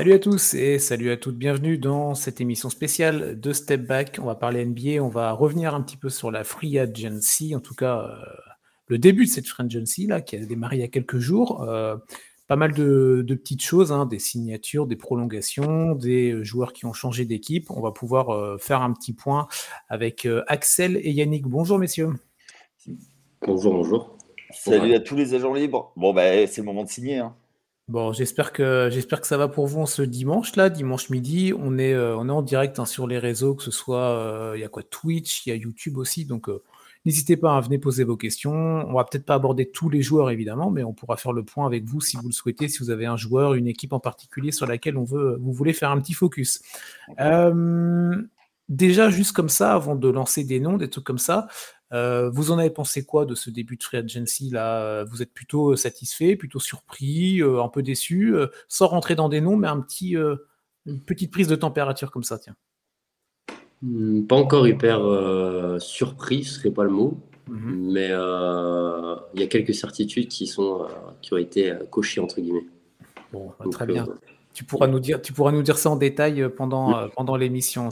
Salut 0.00 0.14
à 0.14 0.18
tous 0.18 0.54
et 0.54 0.78
salut 0.78 1.10
à 1.10 1.18
toutes, 1.18 1.36
bienvenue 1.36 1.76
dans 1.76 2.14
cette 2.14 2.40
émission 2.40 2.70
spéciale 2.70 3.38
de 3.38 3.52
Step 3.52 3.86
Back. 3.86 4.18
On 4.18 4.24
va 4.24 4.34
parler 4.34 4.64
NBA, 4.64 4.92
on 5.02 5.10
va 5.10 5.32
revenir 5.32 5.74
un 5.74 5.82
petit 5.82 5.98
peu 5.98 6.08
sur 6.08 6.30
la 6.30 6.42
Free 6.42 6.78
Agency, 6.78 7.54
en 7.54 7.60
tout 7.60 7.74
cas 7.74 8.08
euh, 8.08 8.14
le 8.86 8.96
début 8.96 9.26
de 9.26 9.30
cette 9.30 9.46
Free 9.46 9.66
Agency 9.66 10.06
là, 10.06 10.22
qui 10.22 10.36
a 10.36 10.38
démarré 10.38 10.76
il 10.76 10.80
y 10.80 10.84
a 10.84 10.88
quelques 10.88 11.18
jours. 11.18 11.64
Euh, 11.68 11.98
pas 12.46 12.56
mal 12.56 12.72
de, 12.72 13.22
petites 13.28 13.62
choses, 13.62 13.92
hein, 13.92 14.06
des 14.06 14.18
signatures, 14.18 14.86
des 14.86 14.96
prolongations, 14.96 15.94
des 15.94 16.42
joueurs 16.42 16.72
qui 16.72 16.86
ont 16.86 16.94
changé 16.94 17.26
d'équipe. 17.26 17.70
On 17.70 17.82
va 17.82 17.92
pouvoir 17.92 18.30
euh, 18.30 18.56
faire 18.56 18.80
un 18.80 18.94
petit 18.94 19.12
point 19.12 19.48
avec 19.90 20.26
Axel 20.46 20.96
et 20.96 21.10
Yannick. 21.10 21.46
Bonjour 21.46 21.78
messieurs. 21.78 22.14
Bonjour, 23.46 23.74
bonjour. 23.74 24.16
Salut 24.50 24.94
à 24.94 25.00
tous 25.00 25.14
les 25.14 25.34
agents 25.34 25.52
libres. 25.52 25.92
Bon, 25.94 26.14
bah, 26.14 26.46
c'est 26.46 26.62
le 26.62 26.64
moment 26.64 26.84
de 26.84 26.88
signer. 26.88 27.18
Hein. 27.18 27.34
Bon, 27.90 28.12
j'espère 28.12 28.52
que 28.52 28.88
j'espère 28.88 29.20
que 29.20 29.26
ça 29.26 29.36
va 29.36 29.48
pour 29.48 29.66
vous 29.66 29.84
ce 29.84 30.02
dimanche 30.02 30.54
là, 30.54 30.70
dimanche 30.70 31.10
midi. 31.10 31.52
On 31.58 31.76
est 31.76 31.92
euh, 31.92 32.16
on 32.16 32.28
est 32.28 32.32
en 32.32 32.40
direct 32.40 32.78
hein, 32.78 32.86
sur 32.86 33.08
les 33.08 33.18
réseaux, 33.18 33.56
que 33.56 33.64
ce 33.64 33.72
soit 33.72 34.10
euh, 34.10 34.52
il 34.54 34.60
y 34.60 34.64
a 34.64 34.68
quoi 34.68 34.84
Twitch, 34.84 35.44
il 35.44 35.48
y 35.48 35.52
a 35.52 35.56
YouTube 35.56 35.98
aussi. 35.98 36.24
Donc 36.24 36.48
euh, 36.48 36.62
n'hésitez 37.04 37.36
pas 37.36 37.56
à 37.56 37.60
venir 37.60 37.80
poser 37.80 38.04
vos 38.04 38.16
questions. 38.16 38.52
On 38.52 38.92
va 38.92 39.02
peut-être 39.02 39.24
pas 39.26 39.34
aborder 39.34 39.72
tous 39.72 39.88
les 39.88 40.02
joueurs 40.02 40.30
évidemment, 40.30 40.70
mais 40.70 40.84
on 40.84 40.92
pourra 40.92 41.16
faire 41.16 41.32
le 41.32 41.42
point 41.42 41.66
avec 41.66 41.82
vous 41.84 42.00
si 42.00 42.16
vous 42.16 42.28
le 42.28 42.32
souhaitez, 42.32 42.68
si 42.68 42.78
vous 42.78 42.90
avez 42.90 43.06
un 43.06 43.16
joueur, 43.16 43.54
une 43.54 43.66
équipe 43.66 43.92
en 43.92 43.98
particulier 43.98 44.52
sur 44.52 44.68
laquelle 44.68 44.96
on 44.96 45.02
veut 45.02 45.36
vous 45.40 45.52
voulez 45.52 45.72
faire 45.72 45.90
un 45.90 46.00
petit 46.00 46.14
focus. 46.14 46.62
déjà 48.68 49.10
juste 49.10 49.32
comme 49.32 49.48
ça, 49.48 49.74
avant 49.74 49.96
de 49.96 50.08
lancer 50.08 50.44
des 50.44 50.60
noms, 50.60 50.76
des 50.76 50.88
trucs 50.88 51.02
comme 51.02 51.18
ça. 51.18 51.48
Euh, 51.92 52.30
vous 52.30 52.50
en 52.50 52.58
avez 52.58 52.70
pensé 52.70 53.04
quoi 53.04 53.26
de 53.26 53.34
ce 53.34 53.50
début 53.50 53.76
de 53.76 53.82
free 53.82 53.98
agency 53.98 54.50
là? 54.50 55.04
Vous 55.04 55.22
êtes 55.22 55.32
plutôt 55.32 55.72
euh, 55.72 55.76
satisfait, 55.76 56.36
plutôt 56.36 56.60
surpris, 56.60 57.42
euh, 57.42 57.62
un 57.62 57.68
peu 57.68 57.82
déçu, 57.82 58.34
sans 58.68 58.86
rentrer 58.86 59.14
dans 59.14 59.28
des 59.28 59.40
noms, 59.40 59.56
mais 59.56 59.68
un 59.68 59.80
petit, 59.80 60.14
une 60.86 61.00
petite 61.00 61.32
prise 61.32 61.48
de 61.48 61.56
température 61.56 62.10
comme 62.10 62.24
ça, 62.24 62.38
tiens. 62.38 62.54
Hmm, 63.82 64.26
pas 64.26 64.36
encore 64.36 64.68
hyper 64.68 65.00
surpris, 65.80 66.44
ce 66.44 66.54
serait 66.60 66.70
pas 66.70 66.84
le 66.84 66.90
mot, 66.90 67.18
mhm. 67.48 67.92
mais 67.92 68.08
il 68.08 69.40
y 69.40 69.42
a 69.42 69.46
quelques 69.48 69.74
certitudes 69.74 70.28
qui 70.28 70.46
sont 70.46 70.86
qui 71.22 71.32
ont 71.34 71.38
été 71.38 71.72
cochées 71.90 72.20
entre 72.20 72.40
guillemets. 72.40 72.66
Bon, 73.32 73.52
bah, 73.58 73.64
très 73.70 73.86
bien. 73.86 74.06
Tu 74.52 74.64
pourras 74.64 74.88
nous 74.88 74.98
dire, 75.00 75.22
tu 75.22 75.32
pourras 75.32 75.52
nous 75.52 75.62
dire 75.62 75.78
ça 75.78 75.90
en 75.90 75.96
détail 75.96 76.48
pendant 76.56 77.08
pendant 77.16 77.36
l'émission. 77.36 77.88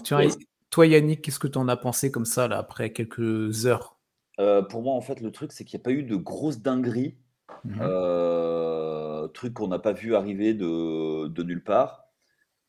Toi, 0.71 0.87
Yannick, 0.87 1.23
qu'est-ce 1.23 1.39
que 1.39 1.49
tu 1.49 1.59
en 1.59 1.69
as 1.69 1.77
pensé 1.77 2.11
comme 2.11 2.27
ça, 2.27 2.47
là, 2.47 2.59
après 2.59 2.93
quelques 2.93 3.67
heures? 3.67 3.99
Euh, 4.39 4.63
Pour 4.63 4.83
moi, 4.83 4.95
en 4.95 5.01
fait, 5.01 5.21
le 5.21 5.31
truc, 5.31 5.53
c'est 5.53 5.65
qu'il 5.65 5.79
n'y 5.79 5.83
a 5.83 5.85
pas 5.85 5.93
eu 5.93 6.03
de 6.03 6.17
grosses 6.17 6.61
dingueries. 6.61 7.17
Mmh 7.65 7.79
euh, 7.81 9.27
truc 9.29 9.55
qu'on 9.55 9.69
n'a 9.69 9.79
pas 9.79 9.93
vu 9.93 10.15
arriver 10.15 10.55
de, 10.55 11.43
nulle 11.43 11.65
part. 11.65 12.05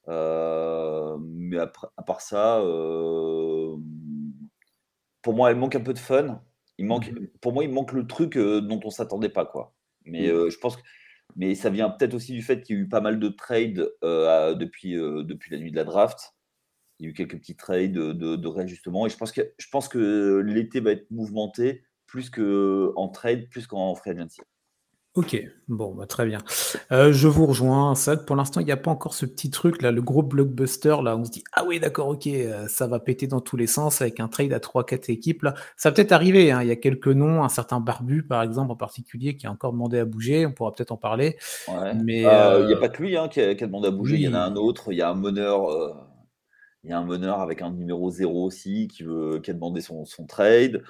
Euh, 0.08 1.18
mais 1.22 1.58
à 1.58 1.68
part 1.68 2.22
ça, 2.22 2.60
pour 5.22 5.34
moi, 5.34 5.52
il 5.52 5.58
manque 5.58 5.76
un 5.76 5.82
peu 5.82 5.94
de 5.94 6.00
fun. 6.00 6.42
Il 6.78 6.86
manque, 6.86 7.12
mmh 7.12 7.28
Pour 7.42 7.54
moi, 7.54 7.64
il 7.64 7.72
manque 7.72 7.92
le 7.92 8.08
truc 8.08 8.38
dont 8.38 8.80
on 8.84 8.90
s'attendait 8.90 9.30
pas. 9.30 9.46
quoi. 9.46 9.76
Mais 10.06 10.32
mmh. 10.32 10.50
je 10.50 10.58
pense 10.58 10.78
que 10.78 10.82
mais 11.36 11.54
ça 11.54 11.70
vient 11.70 11.92
peut-être 11.92 12.16
aussi 12.16 12.34
du 12.34 12.42
fait 12.42 12.62
qu'il 12.62 12.76
y 12.76 12.80
a 12.80 12.82
eu 12.82 12.90
pas 12.90 13.02
mal 13.02 13.20
de 13.20 13.30
trades 13.30 13.88
depuis, 14.02 14.96
depuis 14.96 15.52
la 15.52 15.60
nuit 15.60 15.72
de 15.72 15.76
la 15.76 15.84
draft. 15.84 16.34
Il 17.00 17.06
y 17.06 17.08
a 17.08 17.12
eu 17.12 17.14
quelques 17.14 17.38
petits 17.38 17.56
trades 17.56 17.94
de, 17.94 18.36
de, 18.36 18.48
réajustement. 18.48 19.06
Et 19.06 19.10
je 19.10 19.18
pense 19.18 19.32
que, 19.32 19.42
je 19.58 19.68
pense 19.72 19.88
que 19.88 20.44
l'été 20.46 20.82
va 20.82 20.92
être 20.92 21.10
mouvementé 21.12 21.84
plus 22.08 22.30
qu'en 22.30 23.08
trade, 23.10 23.48
plus 23.50 23.68
qu'en 23.68 23.96
free 23.96 24.12
agency. 24.12 24.42
Ok, 25.16 25.44
bon, 25.68 25.96
bah, 25.96 26.06
très 26.06 26.28
bien. 26.28 26.38
Euh, 26.92 27.12
je 27.12 27.28
vous 27.28 27.48
rejoins. 27.48 27.96
Ça, 27.96 28.16
pour 28.16 28.36
l'instant, 28.36 28.62
il 28.62 28.66
n'y 28.66 28.72
a 28.72 28.78
pas 28.78 28.92
encore 28.92 29.16
ce 29.16 29.26
petit 29.26 29.50
truc 29.50 29.82
là, 29.82 29.92
le 29.92 30.04
gros 30.04 30.22
blockbuster 30.22 30.98
là. 31.04 31.18
On 31.18 31.26
se 31.26 31.32
dit 31.32 31.44
ah 31.54 31.66
oui, 31.68 31.80
d'accord, 31.80 32.10
ok, 32.10 32.28
euh, 32.28 32.68
ça 32.68 32.86
va 32.86 33.00
péter 33.00 33.26
dans 33.26 33.42
tous 33.42 33.58
les 33.58 33.66
sens 33.66 34.02
avec 34.02 34.20
un 34.20 34.28
trade 34.28 34.54
à 34.54 34.60
3-4 34.60 35.12
équipes 35.12 35.42
là. 35.42 35.56
Ça 35.78 35.90
va 35.90 35.96
peut-être 35.96 36.12
arriver. 36.12 36.52
Hein. 36.52 36.62
Il 36.62 36.68
y 36.68 36.72
a 36.72 36.76
quelques 36.76 37.08
noms, 37.08 37.44
un 37.44 37.50
certain 37.50 37.80
Barbu 37.80 38.22
par 38.22 38.44
exemple 38.44 38.72
en 38.72 38.76
particulier 38.76 39.36
qui 39.36 39.48
a 39.48 39.52
encore 39.52 39.72
demandé 39.74 39.98
à 39.98 40.06
bouger. 40.06 40.46
On 40.46 40.52
pourra 40.52 40.74
peut-être 40.74 40.92
en 40.92 40.98
parler. 40.98 41.38
Mais 41.96 42.26
euh, 42.28 42.62
il 42.62 42.68
n'y 42.68 42.74
a 42.74 42.78
pas 42.78 42.90
que 42.90 43.02
lui 43.02 43.18
hein, 43.18 43.28
qui, 43.30 43.42
a, 43.42 43.56
demandé 43.56 43.88
à 43.88 43.92
bouger. 43.92 44.16
Il 44.16 44.22
y 44.22 44.28
en 44.28 44.36
a 44.36 44.42
un 44.42 44.56
autre. 44.56 44.94
Il 44.94 45.00
y 45.00 45.02
a 45.02 45.10
un 45.10 45.16
meneur 45.16 45.70
il 46.84 46.90
y 46.90 46.94
a 46.94 47.00
un 47.00 47.06
meneur 47.06 47.42
avec 47.42 47.62
un 47.62 47.72
numéro 47.72 48.10
0 48.10 48.46
aussi 48.46 48.88
qui, 48.88 49.04
veut, 49.04 49.40
qui 49.40 49.52
a 49.52 49.54
demandé 49.54 49.82
son, 49.82 50.06
son 50.06 50.26
trade. 50.26 50.84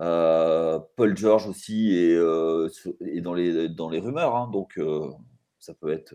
Euh, 0.00 0.78
Paul 0.96 1.16
George 1.16 1.46
aussi 1.46 1.94
est, 1.96 2.16
euh, 2.16 2.68
est, 3.06 3.20
dans, 3.20 3.34
les, 3.34 3.68
dans 3.68 3.88
les 3.88 4.00
rumeurs, 4.00 4.34
hein, 4.36 4.50
donc 4.52 4.78
euh, 4.78 5.08
ça 5.58 5.74
peut 5.74 5.92
être. 5.92 6.14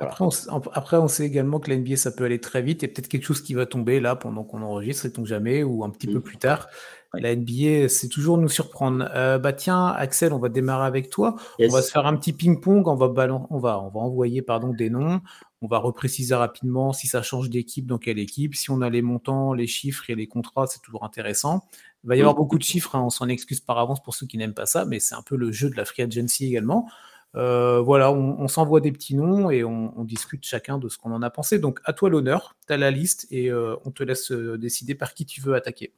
Après, 0.00 0.24
on, 0.24 0.30
après, 0.72 0.96
on, 0.96 1.06
sait 1.06 1.24
également 1.24 1.60
que 1.60 1.70
l'NBA, 1.70 1.96
ça 1.96 2.10
peut 2.10 2.24
aller 2.24 2.40
très 2.40 2.62
vite 2.62 2.82
et 2.82 2.88
peut-être 2.88 3.06
quelque 3.06 3.24
chose 3.24 3.40
qui 3.40 3.54
va 3.54 3.64
tomber 3.64 4.00
là 4.00 4.16
pendant 4.16 4.42
qu'on 4.42 4.60
enregistre, 4.62 5.02
sait-on 5.02 5.24
jamais, 5.24 5.62
ou 5.62 5.84
un 5.84 5.90
petit 5.90 6.08
peu 6.08 6.18
mmh. 6.18 6.22
plus 6.22 6.36
tard. 6.36 6.68
La 7.14 7.34
NBA, 7.36 7.88
c'est 7.88 8.08
toujours 8.08 8.38
nous 8.38 8.48
surprendre. 8.48 9.08
bah 9.38 9.52
tiens, 9.52 9.86
Axel, 9.86 10.32
on 10.32 10.40
va 10.40 10.48
démarrer 10.48 10.86
avec 10.88 11.10
toi. 11.10 11.36
On 11.60 11.68
va 11.68 11.80
se 11.80 11.92
faire 11.92 12.06
un 12.06 12.16
petit 12.16 12.32
ping-pong. 12.32 12.88
On 12.88 12.96
va, 12.96 13.06
on 13.50 13.58
va, 13.60 13.80
on 13.80 13.88
va 13.88 14.00
envoyer 14.00 14.42
pardon, 14.42 14.74
des 14.74 14.90
noms. 14.90 15.20
On 15.64 15.66
va 15.66 15.78
repréciser 15.78 16.34
rapidement 16.34 16.92
si 16.92 17.06
ça 17.06 17.22
change 17.22 17.48
d'équipe, 17.48 17.86
dans 17.86 17.96
quelle 17.96 18.18
équipe. 18.18 18.54
Si 18.54 18.70
on 18.70 18.82
a 18.82 18.90
les 18.90 19.00
montants, 19.00 19.54
les 19.54 19.66
chiffres 19.66 20.10
et 20.10 20.14
les 20.14 20.26
contrats, 20.26 20.66
c'est 20.66 20.82
toujours 20.82 21.04
intéressant. 21.04 21.64
Il 22.04 22.08
va 22.08 22.16
y 22.16 22.20
avoir 22.20 22.34
beaucoup 22.34 22.58
de 22.58 22.62
chiffres, 22.62 22.94
hein, 22.96 23.02
on 23.02 23.08
s'en 23.08 23.28
excuse 23.28 23.60
par 23.60 23.78
avance 23.78 24.02
pour 24.02 24.14
ceux 24.14 24.26
qui 24.26 24.36
n'aiment 24.36 24.52
pas 24.52 24.66
ça, 24.66 24.84
mais 24.84 25.00
c'est 25.00 25.14
un 25.14 25.22
peu 25.22 25.36
le 25.36 25.52
jeu 25.52 25.70
de 25.70 25.76
la 25.76 25.86
free 25.86 26.02
agency 26.02 26.44
également. 26.44 26.86
Euh, 27.34 27.80
voilà, 27.80 28.12
on, 28.12 28.46
s'envoie 28.46 28.80
des 28.80 28.92
petits 28.92 29.16
noms 29.16 29.50
et 29.50 29.64
on, 29.64 30.04
discute 30.04 30.44
chacun 30.44 30.76
de 30.76 30.90
ce 30.90 30.98
qu'on 30.98 31.12
en 31.12 31.22
a 31.22 31.30
pensé. 31.30 31.58
Donc 31.58 31.80
à 31.84 31.94
toi 31.94 32.10
l'honneur, 32.10 32.56
tu 32.66 32.74
as 32.74 32.76
la 32.76 32.90
liste 32.90 33.26
et 33.30 33.50
euh, 33.50 33.74
on 33.86 33.90
te 33.90 34.02
laisse 34.02 34.32
euh, 34.32 34.58
décider 34.58 34.94
par 34.94 35.14
qui 35.14 35.24
tu 35.24 35.40
veux 35.40 35.54
attaquer. 35.54 35.94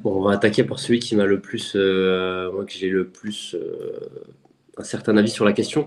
bon, 0.00 0.16
on 0.16 0.22
va 0.22 0.32
attaquer 0.32 0.64
par 0.64 0.80
celui 0.80 0.98
qui 0.98 1.14
m'a 1.14 1.26
le 1.26 1.40
plus, 1.40 1.76
moi 1.76 2.64
que 2.64 2.72
j'ai 2.72 2.88
le 2.88 3.08
plus 3.08 3.56
un 4.76 4.84
certain 4.84 5.16
avis 5.16 5.30
sur 5.30 5.44
la 5.44 5.52
question. 5.52 5.86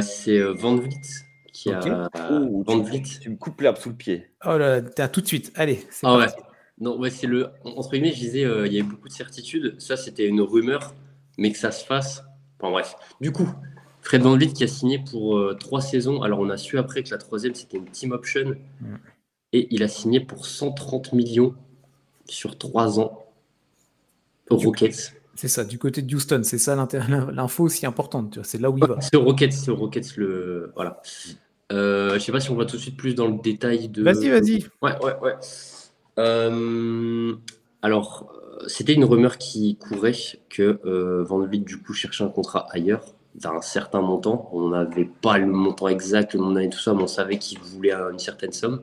c'est 0.00 0.40
Van 0.40 0.74
Vliet 0.74 1.25
qui 1.66 1.74
a 1.88 2.08
oh, 2.30 2.64
tu, 3.20 3.30
me 3.30 3.36
coupes 3.36 3.60
l'herbe 3.60 3.76
sous 3.76 3.90
le 3.90 3.94
pied. 3.96 4.30
Oh 4.44 4.56
là, 4.56 4.80
là 4.96 5.08
tout 5.08 5.20
de 5.20 5.26
suite. 5.26 5.52
Allez, 5.54 5.86
c'est 5.90 6.06
ah 6.06 6.16
ouais. 6.16 6.26
Non, 6.78 6.98
ouais, 6.98 7.10
c'est 7.10 7.26
le. 7.26 7.50
Entre 7.64 7.90
guillemets, 7.92 8.12
je 8.12 8.20
disais, 8.20 8.44
euh, 8.44 8.66
il 8.66 8.72
y 8.72 8.80
avait 8.80 8.88
beaucoup 8.88 9.08
de 9.08 9.12
certitudes. 9.12 9.80
Ça, 9.80 9.96
c'était 9.96 10.26
une 10.26 10.40
rumeur, 10.40 10.94
mais 11.38 11.50
que 11.50 11.58
ça 11.58 11.70
se 11.70 11.84
fasse. 11.84 12.22
Enfin 12.58 12.70
bref. 12.70 12.96
Du 13.20 13.32
coup, 13.32 13.48
Fred 14.02 14.22
Van 14.22 14.36
Vliet 14.36 14.52
qui 14.52 14.64
a 14.64 14.68
signé 14.68 14.98
pour 14.98 15.38
euh, 15.38 15.54
trois 15.54 15.80
saisons. 15.80 16.22
Alors, 16.22 16.40
on 16.40 16.50
a 16.50 16.56
su 16.56 16.78
après 16.78 17.02
que 17.02 17.10
la 17.10 17.18
troisième, 17.18 17.54
c'était 17.54 17.78
une 17.78 17.90
team 17.90 18.12
option. 18.12 18.56
Mm. 18.80 18.96
Et 19.52 19.68
il 19.70 19.82
a 19.82 19.88
signé 19.88 20.20
pour 20.20 20.46
130 20.46 21.12
millions 21.12 21.54
sur 22.26 22.58
trois 22.58 23.00
ans 23.00 23.24
aux 24.50 24.56
Rockets. 24.56 25.14
C'est 25.34 25.48
ça, 25.48 25.64
du 25.64 25.78
côté 25.78 26.02
de 26.02 26.14
Houston, 26.14 26.40
c'est 26.44 26.58
ça 26.58 26.74
l'info 27.32 27.64
aussi 27.64 27.84
importante, 27.84 28.38
c'est 28.42 28.58
là 28.58 28.70
où 28.70 28.78
il 28.78 28.86
va. 28.86 28.98
C'est 29.00 29.16
Rockets, 29.16 29.52
c'est 29.52 29.70
Rockets 29.70 30.16
le. 30.16 30.72
Voilà. 30.74 31.02
Euh, 31.72 32.14
je 32.14 32.18
sais 32.20 32.32
pas 32.32 32.40
si 32.40 32.50
on 32.50 32.54
va 32.54 32.64
tout 32.64 32.76
de 32.76 32.80
suite 32.80 32.96
plus 32.96 33.14
dans 33.14 33.26
le 33.26 33.38
détail 33.42 33.88
de. 33.88 34.02
Vas-y, 34.02 34.28
vas-y. 34.28 34.64
Ouais, 34.82 34.96
ouais, 35.02 35.16
ouais. 35.20 35.34
Euh, 36.18 37.34
alors, 37.82 38.32
euh, 38.34 38.64
c'était 38.68 38.94
une 38.94 39.04
rumeur 39.04 39.38
qui 39.38 39.76
courait 39.76 40.12
que 40.48 40.80
euh, 40.84 41.24
Van 41.24 41.40
Vliet, 41.40 41.60
du 41.60 41.82
coup, 41.82 41.92
cherchait 41.92 42.24
un 42.24 42.28
contrat 42.28 42.66
ailleurs 42.70 43.04
d'un 43.34 43.60
certain 43.60 44.00
montant. 44.00 44.48
On 44.52 44.70
n'avait 44.70 45.04
pas 45.04 45.38
le 45.38 45.46
montant 45.46 45.88
exact, 45.88 46.34
le 46.34 46.40
montant 46.40 46.60
et 46.60 46.70
tout 46.70 46.78
ça, 46.78 46.94
mais 46.94 47.02
on 47.02 47.06
savait 47.06 47.38
qu'il 47.38 47.58
voulait 47.58 47.92
une 47.92 48.18
certaine 48.18 48.52
somme. 48.52 48.82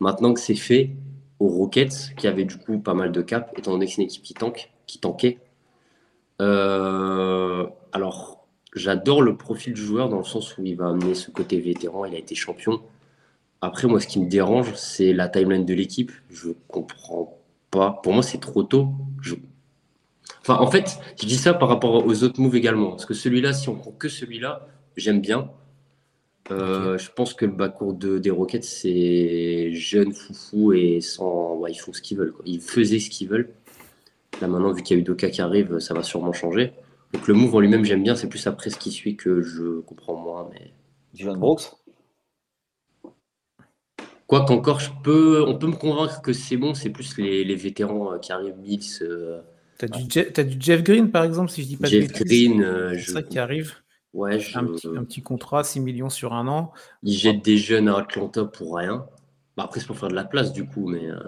Maintenant 0.00 0.34
que 0.34 0.40
c'est 0.40 0.56
fait, 0.56 0.90
aux 1.38 1.48
Rockets, 1.48 2.14
qui 2.16 2.26
avait 2.26 2.44
du 2.44 2.56
coup 2.56 2.78
pas 2.78 2.94
mal 2.94 3.12
de 3.12 3.22
cap, 3.22 3.52
étant 3.56 3.72
donné 3.72 3.86
que 3.86 3.92
c'est 3.92 4.02
une 4.02 4.08
équipe 4.08 4.22
qui 4.22 4.34
tank, 4.34 4.72
qui 4.86 4.98
tankait. 4.98 5.38
alors, 6.40 8.41
J'adore 8.74 9.20
le 9.20 9.36
profil 9.36 9.74
du 9.74 9.82
joueur 9.82 10.08
dans 10.08 10.18
le 10.18 10.24
sens 10.24 10.56
où 10.56 10.64
il 10.64 10.76
va 10.76 10.88
amener 10.88 11.14
ce 11.14 11.30
côté 11.30 11.60
vétéran. 11.60 12.04
Il 12.06 12.14
a 12.14 12.18
été 12.18 12.34
champion. 12.34 12.80
Après, 13.60 13.86
moi, 13.86 14.00
ce 14.00 14.06
qui 14.06 14.18
me 14.18 14.28
dérange, 14.28 14.74
c'est 14.74 15.12
la 15.12 15.28
timeline 15.28 15.66
de 15.66 15.74
l'équipe. 15.74 16.10
Je 16.30 16.50
comprends 16.68 17.38
pas. 17.70 18.00
Pour 18.02 18.12
moi, 18.14 18.22
c'est 18.22 18.40
trop 18.40 18.62
tôt. 18.62 18.88
Enfin, 20.40 20.56
en 20.56 20.70
fait, 20.70 20.98
je 21.20 21.26
dis 21.26 21.36
ça 21.36 21.54
par 21.54 21.68
rapport 21.68 22.04
aux 22.06 22.24
autres 22.24 22.40
moves 22.40 22.56
également. 22.56 22.90
Parce 22.90 23.06
que 23.06 23.14
celui-là, 23.14 23.52
si 23.52 23.68
on 23.68 23.76
prend 23.76 23.92
que 23.92 24.08
celui-là, 24.08 24.66
j'aime 24.96 25.20
bien. 25.20 25.50
Euh, 26.50 26.98
je 26.98 27.10
pense 27.10 27.34
que 27.34 27.44
le 27.44 27.52
backcourt 27.52 27.94
de, 27.94 28.18
des 28.18 28.30
Rockets, 28.30 28.64
c'est 28.64 29.72
jeune, 29.74 30.12
foufou 30.12 30.72
et 30.72 31.00
sans. 31.00 31.64
ils 31.66 31.78
font 31.78 31.92
ce 31.92 32.02
qu'ils 32.02 32.18
veulent. 32.18 32.34
Ils 32.46 32.60
faisaient 32.60 32.98
ce 32.98 33.10
qu'ils 33.10 33.28
veulent. 33.28 33.50
Là, 34.40 34.48
maintenant, 34.48 34.72
vu 34.72 34.82
qu'il 34.82 34.96
y 34.96 34.98
a 34.98 35.00
eu 35.00 35.04
Doka 35.04 35.30
qui 35.30 35.42
arrive, 35.42 35.78
ça 35.78 35.94
va 35.94 36.02
sûrement 36.02 36.32
changer. 36.32 36.72
Donc 37.12 37.28
le 37.28 37.34
move 37.34 37.54
en 37.54 37.60
lui-même, 37.60 37.84
j'aime 37.84 38.02
bien. 38.02 38.16
C'est 38.16 38.28
plus 38.28 38.46
après 38.46 38.70
ce 38.70 38.78
qui 38.78 38.90
suit 38.90 39.16
que 39.16 39.42
je 39.42 39.80
comprends 39.80 40.16
moins. 40.16 40.48
Mais... 40.52 40.72
Dylan 41.14 41.38
Brooks? 41.38 41.72
Quoi 44.26 44.46
qu'encore, 44.46 44.80
je 44.80 44.90
peux, 45.04 45.44
on 45.46 45.58
peut 45.58 45.66
me 45.66 45.76
convaincre 45.76 46.22
que 46.22 46.32
c'est 46.32 46.56
bon. 46.56 46.74
C'est 46.74 46.90
plus 46.90 47.18
les, 47.18 47.54
vétérans 47.54 48.14
euh, 48.14 48.18
qui 48.18 48.32
arrivent, 48.32 48.56
Mills. 48.58 48.80
Euh, 49.02 49.42
T'as 49.76 49.88
du, 49.88 50.04
du, 50.06 50.56
Jeff 50.60 50.82
Green, 50.82 51.10
par 51.10 51.24
exemple, 51.24 51.50
si 51.50 51.62
je 51.62 51.66
dis 51.66 51.76
pas 51.76 51.88
Jeff 51.88 52.12
Green, 52.12 52.62
euh, 52.62 52.94
c'est 52.94 53.12
ça 53.12 53.22
qui 53.22 53.38
arrive. 53.38 53.74
Ouais, 54.14 54.38
un, 54.54 54.64
petit, 55.04 55.22
contrat, 55.22 55.64
6 55.64 55.80
millions 55.80 56.10
sur 56.10 56.34
un 56.34 56.46
an. 56.46 56.72
Ils 57.02 57.14
jettent 57.14 57.44
des 57.44 57.56
jeunes 57.56 57.88
à 57.88 57.96
Atlanta 57.98 58.44
pour 58.44 58.76
rien. 58.76 59.06
Bah, 59.56 59.64
après, 59.64 59.80
c'est 59.80 59.86
pour 59.86 59.98
faire 59.98 60.08
de 60.08 60.14
la 60.14 60.24
place, 60.24 60.52
du 60.52 60.64
coup, 60.66 60.88
mais. 60.88 61.06
Euh, 61.06 61.18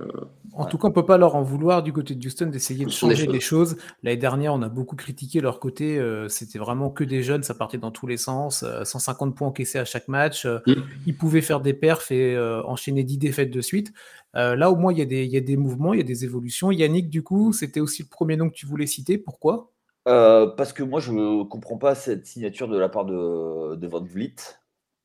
en 0.54 0.64
tout 0.64 0.78
cas, 0.78 0.86
on 0.86 0.90
ne 0.90 0.94
peut 0.94 1.04
pas 1.04 1.18
leur 1.18 1.34
en 1.34 1.42
vouloir 1.42 1.82
du 1.82 1.92
côté 1.92 2.14
de 2.14 2.26
Houston 2.26 2.46
d'essayer 2.46 2.86
de 2.86 2.90
changer 2.90 3.26
les 3.26 3.40
choses. 3.40 3.76
L'année 4.02 4.16
dernière, 4.16 4.54
on 4.54 4.62
a 4.62 4.68
beaucoup 4.68 4.96
critiqué 4.96 5.40
leur 5.40 5.60
côté. 5.60 5.98
Euh, 5.98 6.28
c'était 6.28 6.58
vraiment 6.58 6.90
que 6.90 7.04
des 7.04 7.22
jeunes, 7.22 7.42
ça 7.42 7.54
partait 7.54 7.76
dans 7.76 7.90
tous 7.90 8.06
les 8.06 8.16
sens. 8.16 8.64
150 8.84 9.28
euh, 9.28 9.34
points 9.34 9.48
encaissés 9.48 9.78
à 9.78 9.84
chaque 9.84 10.08
match. 10.08 10.46
Mm. 10.46 10.74
Ils 11.06 11.16
pouvaient 11.16 11.42
faire 11.42 11.60
des 11.60 11.74
perfs 11.74 12.10
et 12.12 12.38
enchaîner 12.66 13.04
10 13.04 13.18
défaites 13.18 13.50
de 13.50 13.60
suite. 13.60 13.92
là, 14.32 14.70
au 14.70 14.76
moins, 14.76 14.92
il 14.92 15.00
y, 15.00 15.26
y, 15.26 15.36
a 15.36 15.40
des 15.40 15.56
mouvements, 15.56 15.92
il 15.92 15.98
y 15.98 16.02
a 16.02 16.06
des 16.06 16.24
évolutions. 16.24 16.70
Yannick, 16.70 17.10
du 17.10 17.22
coup, 17.22 17.52
c'était 17.52 17.80
aussi 17.80 18.04
le 18.04 18.08
premier 18.08 18.36
nom 18.36 18.48
que 18.48 18.54
tu 18.54 18.64
voulais 18.64 18.86
citer. 18.86 19.18
Pourquoi? 19.18 19.70
Parce 20.06 20.72
que 20.72 20.82
moi, 20.82 21.00
je 21.00 21.12
ne 21.12 21.42
comprends 21.44 21.78
pas 21.78 21.94
cette 21.94 22.26
signature 22.26 22.68
de 22.68 22.78
la 22.78 22.88
part 22.88 23.04
de, 23.04 23.74
de 23.74 23.86
Van 23.86 24.02
Vliet 24.02 24.36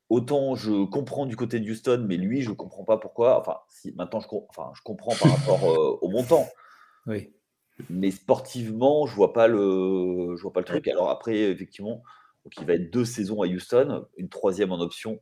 autant 0.09 0.55
je 0.55 0.85
comprends 0.85 1.25
du 1.25 1.35
côté 1.35 1.59
de 1.59 1.69
Houston, 1.69 2.05
mais 2.07 2.17
lui, 2.17 2.41
je 2.41 2.49
ne 2.49 2.55
comprends 2.55 2.83
pas 2.83 2.97
pourquoi. 2.97 3.39
Enfin, 3.39 3.57
si 3.69 3.93
maintenant 3.93 4.19
je, 4.19 4.27
enfin, 4.49 4.71
je 4.75 4.81
comprends 4.81 5.15
par 5.15 5.37
rapport 5.37 5.69
euh, 5.69 5.97
au 6.01 6.09
montant. 6.09 6.47
Oui. 7.05 7.31
Mais 7.89 8.11
sportivement, 8.11 9.07
je 9.07 9.15
vois 9.15 9.31
pas 9.31 9.47
le, 9.47 10.35
je 10.35 10.41
vois 10.41 10.51
pas 10.51 10.59
le 10.59 10.65
truc. 10.65 10.87
Alors 10.87 11.09
après, 11.09 11.37
effectivement, 11.37 12.03
donc 12.43 12.53
il 12.59 12.65
va 12.65 12.73
être 12.73 12.91
deux 12.91 13.05
saisons 13.05 13.41
à 13.41 13.47
Houston, 13.47 14.05
une 14.17 14.27
troisième 14.27 14.73
en 14.73 14.79
option 14.81 15.21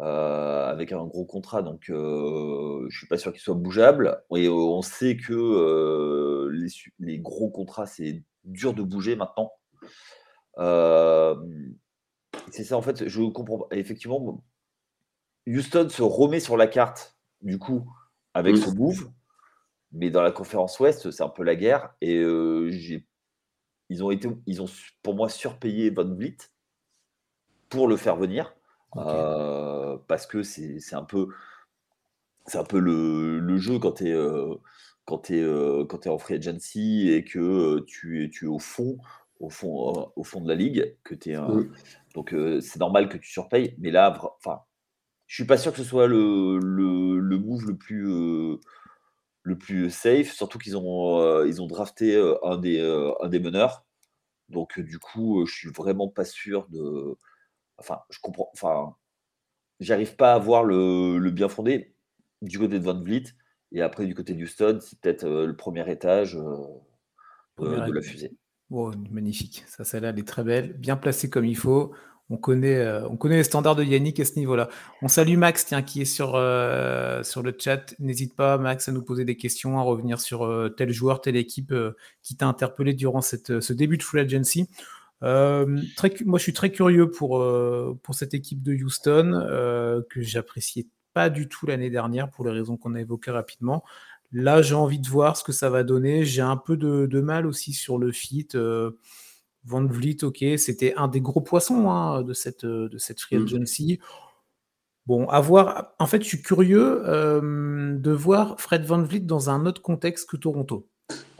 euh, 0.00 0.70
avec 0.70 0.92
un 0.92 1.04
gros 1.04 1.26
contrat. 1.26 1.60
Donc, 1.60 1.90
euh, 1.90 2.86
je 2.88 2.96
suis 2.96 3.06
pas 3.06 3.18
sûr 3.18 3.32
qu'il 3.32 3.42
soit 3.42 3.54
bougeable. 3.54 4.22
Et 4.34 4.48
on 4.48 4.80
sait 4.80 5.18
que 5.18 6.48
les, 6.50 6.68
les, 7.00 7.18
gros 7.18 7.50
contrats, 7.50 7.86
c'est 7.86 8.22
dur 8.44 8.72
de 8.72 8.82
bouger 8.82 9.14
maintenant. 9.14 9.52
C'est 12.50 12.64
ça, 12.64 12.76
en 12.76 12.82
fait, 12.82 13.08
je 13.08 13.22
comprends 13.22 13.58
pas. 13.58 13.76
Effectivement, 13.76 14.42
Houston 15.46 15.88
se 15.88 16.02
remet 16.02 16.40
sur 16.40 16.56
la 16.56 16.66
carte, 16.66 17.16
du 17.42 17.58
coup, 17.58 17.90
avec 18.34 18.56
ce 18.56 18.70
move. 18.70 19.10
Mais 19.92 20.10
dans 20.10 20.22
la 20.22 20.30
conférence 20.30 20.78
Ouest, 20.80 21.10
c'est 21.10 21.22
un 21.22 21.28
peu 21.28 21.42
la 21.42 21.56
guerre. 21.56 21.94
Et 22.00 22.18
euh, 22.18 22.70
ils 23.88 24.04
ont 24.04 24.10
été, 24.10 24.28
ils 24.46 24.60
ont 24.60 24.68
pour 25.02 25.14
moi 25.14 25.28
surpayé 25.28 25.90
Von 25.90 26.14
Vliet 26.14 26.36
pour 27.70 27.88
le 27.88 27.96
faire 27.96 28.16
venir. 28.16 28.54
Euh, 28.96 29.98
parce 30.06 30.26
que 30.26 30.42
c'est 30.42 30.94
un 30.94 31.04
peu, 31.04 31.28
c'est 32.46 32.58
un 32.58 32.64
peu 32.64 32.78
le, 32.78 33.56
jeu 33.58 33.78
quand 33.78 33.92
tu 33.92 34.08
es, 34.08 34.12
euh, 34.12 34.54
quand 35.04 35.18
tu 35.18 35.38
es, 35.38 36.08
en 36.08 36.18
free 36.18 36.34
agency 36.34 37.10
et 37.10 37.24
que 37.24 37.80
tu 37.86 38.24
es, 38.24 38.30
tu 38.30 38.46
es 38.46 38.48
au 38.48 38.58
fond 38.58 38.98
au 39.40 39.50
fond, 39.50 40.12
au 40.16 40.24
fond 40.24 40.40
de 40.40 40.48
la 40.48 40.54
ligue, 40.54 40.96
que 41.04 41.14
tu 41.14 41.30
es 41.30 41.34
un, 41.34 41.66
donc 42.14 42.34
euh, 42.34 42.60
c'est 42.60 42.80
normal 42.80 43.08
que 43.08 43.16
tu 43.16 43.30
surpayes. 43.30 43.74
Mais 43.78 43.90
là, 43.90 44.18
enfin, 44.38 44.62
je 45.26 45.34
suis 45.36 45.44
pas 45.46 45.56
sûr 45.56 45.72
que 45.72 45.78
ce 45.78 45.84
soit 45.84 46.06
le, 46.06 46.58
le, 46.58 47.38
move 47.38 47.66
le 47.66 47.76
plus, 47.76 48.08
euh, 48.10 48.58
le 49.42 49.58
plus 49.58 49.90
safe, 49.90 50.32
surtout 50.32 50.58
qu'ils 50.58 50.76
ont, 50.76 51.20
euh, 51.20 51.46
ils 51.46 51.62
ont 51.62 51.66
drafté 51.66 52.16
un, 52.42 52.58
des, 52.58 52.80
un 53.20 53.28
des 53.28 53.40
meneurs. 53.40 53.84
Donc 54.48 54.80
du 54.80 54.98
coup, 54.98 55.44
je 55.46 55.54
suis 55.54 55.70
vraiment 55.70 56.08
pas 56.08 56.24
sûr 56.24 56.66
de. 56.70 57.16
Enfin, 57.76 58.00
je 58.10 58.18
comprends. 58.20 58.50
Enfin, 58.54 58.96
j'arrive 59.80 60.16
pas 60.16 60.34
à 60.34 60.38
voir 60.38 60.64
le, 60.64 61.30
bien 61.30 61.48
fondé 61.48 61.94
du 62.42 62.58
côté 62.58 62.78
de 62.78 62.84
Van 62.84 63.00
Vliet. 63.00 63.24
Et 63.72 63.82
après, 63.82 64.06
du 64.06 64.14
côté 64.14 64.34
de 64.34 64.42
Houston, 64.42 64.78
c'est 64.80 64.98
peut-être 65.00 65.28
le 65.28 65.54
premier 65.54 65.88
étage 65.90 66.34
de, 67.58 67.92
la 67.92 68.00
fusée. 68.00 68.34
Oh, 68.70 68.92
magnifique. 69.10 69.64
Ça, 69.66 69.84
celle-là, 69.84 70.10
elle 70.10 70.18
est 70.18 70.28
très 70.28 70.44
belle. 70.44 70.74
Bien 70.74 70.96
placée 70.96 71.30
comme 71.30 71.46
il 71.46 71.56
faut. 71.56 71.94
On 72.30 72.36
connaît, 72.36 72.76
euh, 72.76 73.08
on 73.08 73.16
connaît 73.16 73.36
les 73.38 73.44
standards 73.44 73.76
de 73.76 73.84
Yannick 73.84 74.20
à 74.20 74.24
ce 74.26 74.38
niveau-là. 74.38 74.68
On 75.00 75.08
salue 75.08 75.38
Max, 75.38 75.64
tiens, 75.64 75.80
qui 75.82 76.02
est 76.02 76.04
sur, 76.04 76.34
euh, 76.34 77.22
le 77.42 77.56
chat. 77.58 77.94
N'hésite 77.98 78.36
pas, 78.36 78.58
Max, 78.58 78.88
à 78.88 78.92
nous 78.92 79.02
poser 79.02 79.24
des 79.24 79.36
questions, 79.36 79.78
à 79.78 79.82
revenir 79.82 80.20
sur 80.20 80.44
euh, 80.44 80.68
tel 80.68 80.92
joueur, 80.92 81.22
telle 81.22 81.36
équipe 81.36 81.72
qui 82.22 82.36
t'a 82.36 82.46
interpellé 82.46 82.92
durant 82.92 83.22
ce 83.22 83.72
début 83.72 83.96
de 83.96 84.02
Full 84.02 84.20
Agency. 84.20 84.68
moi, 85.22 85.66
je 86.38 86.42
suis 86.42 86.52
très 86.52 86.70
curieux 86.70 87.10
pour, 87.10 87.42
pour 88.02 88.14
cette 88.14 88.34
équipe 88.34 88.62
de 88.62 88.74
Houston, 88.74 90.02
que 90.10 90.20
j'appréciais 90.20 90.86
pas 91.14 91.30
du 91.30 91.48
tout 91.48 91.66
l'année 91.66 91.90
dernière, 91.90 92.30
pour 92.30 92.44
les 92.44 92.52
raisons 92.52 92.76
qu'on 92.76 92.94
a 92.94 93.00
évoquées 93.00 93.30
rapidement. 93.30 93.84
Là, 94.32 94.62
j'ai 94.62 94.74
envie 94.74 94.98
de 94.98 95.08
voir 95.08 95.36
ce 95.36 95.44
que 95.44 95.52
ça 95.52 95.70
va 95.70 95.84
donner. 95.84 96.24
J'ai 96.24 96.42
un 96.42 96.56
peu 96.56 96.76
de, 96.76 97.06
de 97.06 97.20
mal 97.20 97.46
aussi 97.46 97.72
sur 97.72 97.98
le 97.98 98.12
fit. 98.12 98.48
Van 99.64 99.84
Vliet, 99.84 100.24
ok, 100.24 100.44
c'était 100.56 100.94
un 100.96 101.08
des 101.08 101.20
gros 101.20 101.40
poissons 101.40 101.90
hein, 101.90 102.22
de, 102.22 102.32
cette, 102.32 102.64
de 102.64 102.98
cette 102.98 103.20
free 103.20 103.38
mm. 103.38 103.44
agency. 103.44 104.00
Bon, 105.08 105.26
à 105.28 105.40
voir. 105.40 105.94
En 105.98 106.06
fait, 106.06 106.22
je 106.22 106.28
suis 106.28 106.42
curieux 106.42 107.02
euh, 107.06 107.96
de 107.98 108.10
voir 108.10 108.60
Fred 108.60 108.84
Van 108.84 109.02
Vliet 109.02 109.20
dans 109.20 109.48
un 109.48 109.64
autre 109.64 109.80
contexte 109.80 110.28
que 110.28 110.36
Toronto. 110.36 110.86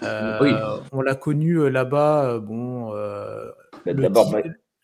Euh, 0.03 0.79
on 0.91 1.03
l'a 1.03 1.15
connu 1.15 1.61
euh, 1.61 1.69
là-bas. 1.69 2.39
bon. 2.39 2.95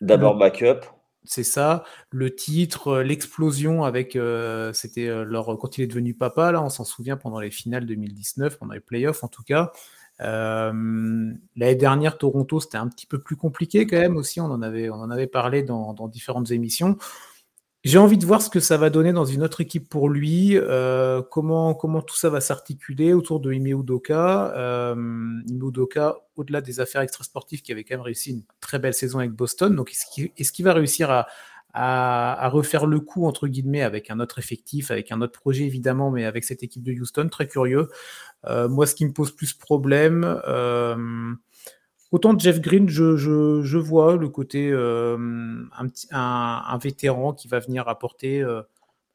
D'abord 0.01 0.37
backup. 0.37 0.85
C'est 1.25 1.43
ça. 1.43 1.83
Le 2.09 2.33
titre, 2.33 2.99
l'explosion 2.99 3.83
avec. 3.83 4.17
C'était 4.73 5.07
leur 5.25 5.57
quand 5.57 5.77
il 5.77 5.83
est 5.83 5.87
devenu 5.87 6.13
papa. 6.13 6.51
Là, 6.51 6.61
on 6.61 6.69
s'en 6.69 6.83
souvient 6.83 7.17
pendant 7.17 7.39
les 7.39 7.51
finales 7.51 7.85
2019, 7.85 8.57
pendant 8.57 8.73
les 8.73 8.79
playoffs 8.79 9.23
en 9.23 9.27
tout 9.27 9.43
cas. 9.43 9.71
Euh, 10.21 11.33
l'année 11.55 11.75
dernière, 11.75 12.17
Toronto, 12.17 12.59
c'était 12.59 12.77
un 12.77 12.87
petit 12.87 13.05
peu 13.05 13.19
plus 13.19 13.35
compliqué 13.35 13.85
quand 13.85 13.97
même 13.97 14.17
aussi. 14.17 14.39
On 14.39 14.45
en 14.45 14.61
avait 14.61 15.27
parlé 15.27 15.63
dans, 15.63 15.93
différentes 16.07 16.51
émissions. 16.51 16.97
J'ai 17.85 17.99
envie 17.99 18.17
de 18.17 18.25
voir 18.25 18.41
ce 18.41 18.49
que 18.49 18.59
ça 18.59 18.77
va 18.77 18.89
donner 18.89 19.13
dans 19.13 19.25
une 19.25 19.43
autre 19.43 19.61
équipe 19.61 19.87
pour 19.87 20.09
lui, 20.09 20.57
euh, 20.57 21.21
comment, 21.21 21.75
comment 21.75 22.01
tout 22.01 22.15
ça 22.15 22.31
va 22.31 22.41
s'articuler 22.41 23.13
autour 23.13 23.39
de 23.39 23.53
Ime 23.53 23.79
Udoka. 23.79 24.53
Euh, 24.57 24.95
Ime 25.47 25.63
Udoka, 25.63 26.15
au-delà 26.35 26.61
des 26.61 26.79
affaires 26.79 27.01
extrasportives, 27.01 27.61
qui 27.61 27.71
avait 27.71 27.83
quand 27.83 27.93
même 27.93 28.01
réussi 28.01 28.31
une 28.31 28.41
très 28.59 28.79
belle 28.79 28.95
saison 28.95 29.19
avec 29.19 29.33
Boston, 29.33 29.75
donc 29.75 29.91
est-ce 29.91 30.51
qu'il 30.51 30.65
va 30.65 30.73
réussir 30.73 31.11
à, 31.11 31.27
à, 31.77 32.47
refaire 32.49 32.85
le 32.85 33.01
coup, 33.01 33.25
entre 33.25 33.47
guillemets, 33.47 33.81
avec 33.81 34.09
un 34.09 34.19
autre 34.19 34.39
effectif, 34.39 34.91
avec 34.91 35.11
un 35.11 35.21
autre 35.21 35.37
projet 35.37 35.65
évidemment, 35.65 36.09
mais 36.09 36.23
avec 36.23 36.45
cette 36.45 36.63
équipe 36.63 36.83
de 36.83 36.93
Houston, 36.93 37.27
très 37.29 37.47
curieux. 37.47 37.89
Euh, 38.47 38.69
moi, 38.69 38.87
ce 38.87 38.95
qui 38.95 39.05
me 39.05 39.11
pose 39.11 39.35
plus 39.35 39.53
problème, 39.53 40.39
euh, 40.47 41.33
autant 42.15 42.37
Jeff 42.39 42.61
Green, 42.61 42.87
je, 42.87 43.77
vois 43.77 44.15
le 44.15 44.29
côté 44.29 44.71
euh, 44.71 45.17
un, 46.11 46.77
vétéran 46.77 47.33
qui 47.33 47.47
va 47.47 47.59
venir 47.59 47.87
apporter 47.87 48.43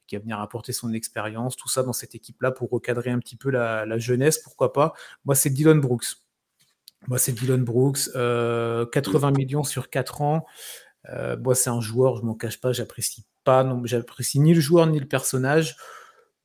qui 0.07 0.17
va 0.17 0.23
venir 0.23 0.41
apporter 0.41 0.73
son 0.73 0.93
expérience, 0.93 1.57
tout 1.57 1.69
ça 1.69 1.83
dans 1.83 1.93
cette 1.93 2.15
équipe-là 2.15 2.51
pour 2.51 2.69
recadrer 2.71 3.11
un 3.11 3.21
petit 3.21 3.37
peu 3.37 3.51
la, 3.51 3.99
jeunesse, 3.99 4.39
pourquoi 4.39 4.73
pas. 4.73 4.93
Moi, 5.25 5.35
c'est 5.35 5.51
Dylan 5.51 5.81
Brooks. 5.81 6.17
Moi, 7.09 7.19
c'est 7.19 7.33
Dylan 7.33 7.65
Brooks. 7.65 8.11
80 8.13 9.31
millions 9.31 9.65
sur 9.65 9.89
4 9.89 10.21
ans. 10.21 10.47
Euh, 11.09 11.37
moi, 11.39 11.55
c'est 11.55 11.71
un 11.71 11.81
joueur, 11.81 12.17
je 12.17 12.23
m'en 12.23 12.35
cache 12.35 12.61
pas, 12.61 12.73
j'apprécie 12.73 13.25
pas, 13.45 13.67
j'apprécie 13.85 14.41
ni 14.41 14.53
le 14.53 14.61
joueur 14.61 14.87
ni 14.87 15.01
le 15.01 15.07
personnage. 15.07 15.77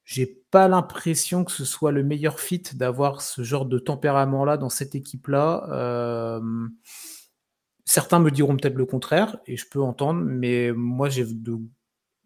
J'ai 0.06 0.28
pas 0.52 0.68
l'impression 0.68 1.44
que 1.44 1.52
ce 1.52 1.66
soit 1.66 1.92
le 1.92 2.04
meilleur 2.04 2.40
fit 2.40 2.62
d'avoir 2.76 3.22
ce 3.22 3.42
genre 3.42 3.66
de 3.66 3.80
tempérament-là 3.80 4.56
dans 4.58 4.70
cette 4.70 4.94
équipe-là. 4.94 5.68
Euh, 5.72 6.40
certains 7.86 8.20
me 8.20 8.30
diront 8.30 8.56
peut-être 8.56 8.76
le 8.76 8.86
contraire, 8.86 9.38
et 9.48 9.58
je 9.58 9.68
peux 9.68 9.82
entendre, 9.82 10.22
mais 10.24 10.72
moi 10.72 11.10
j'ai 11.10 11.26
de 11.26 11.58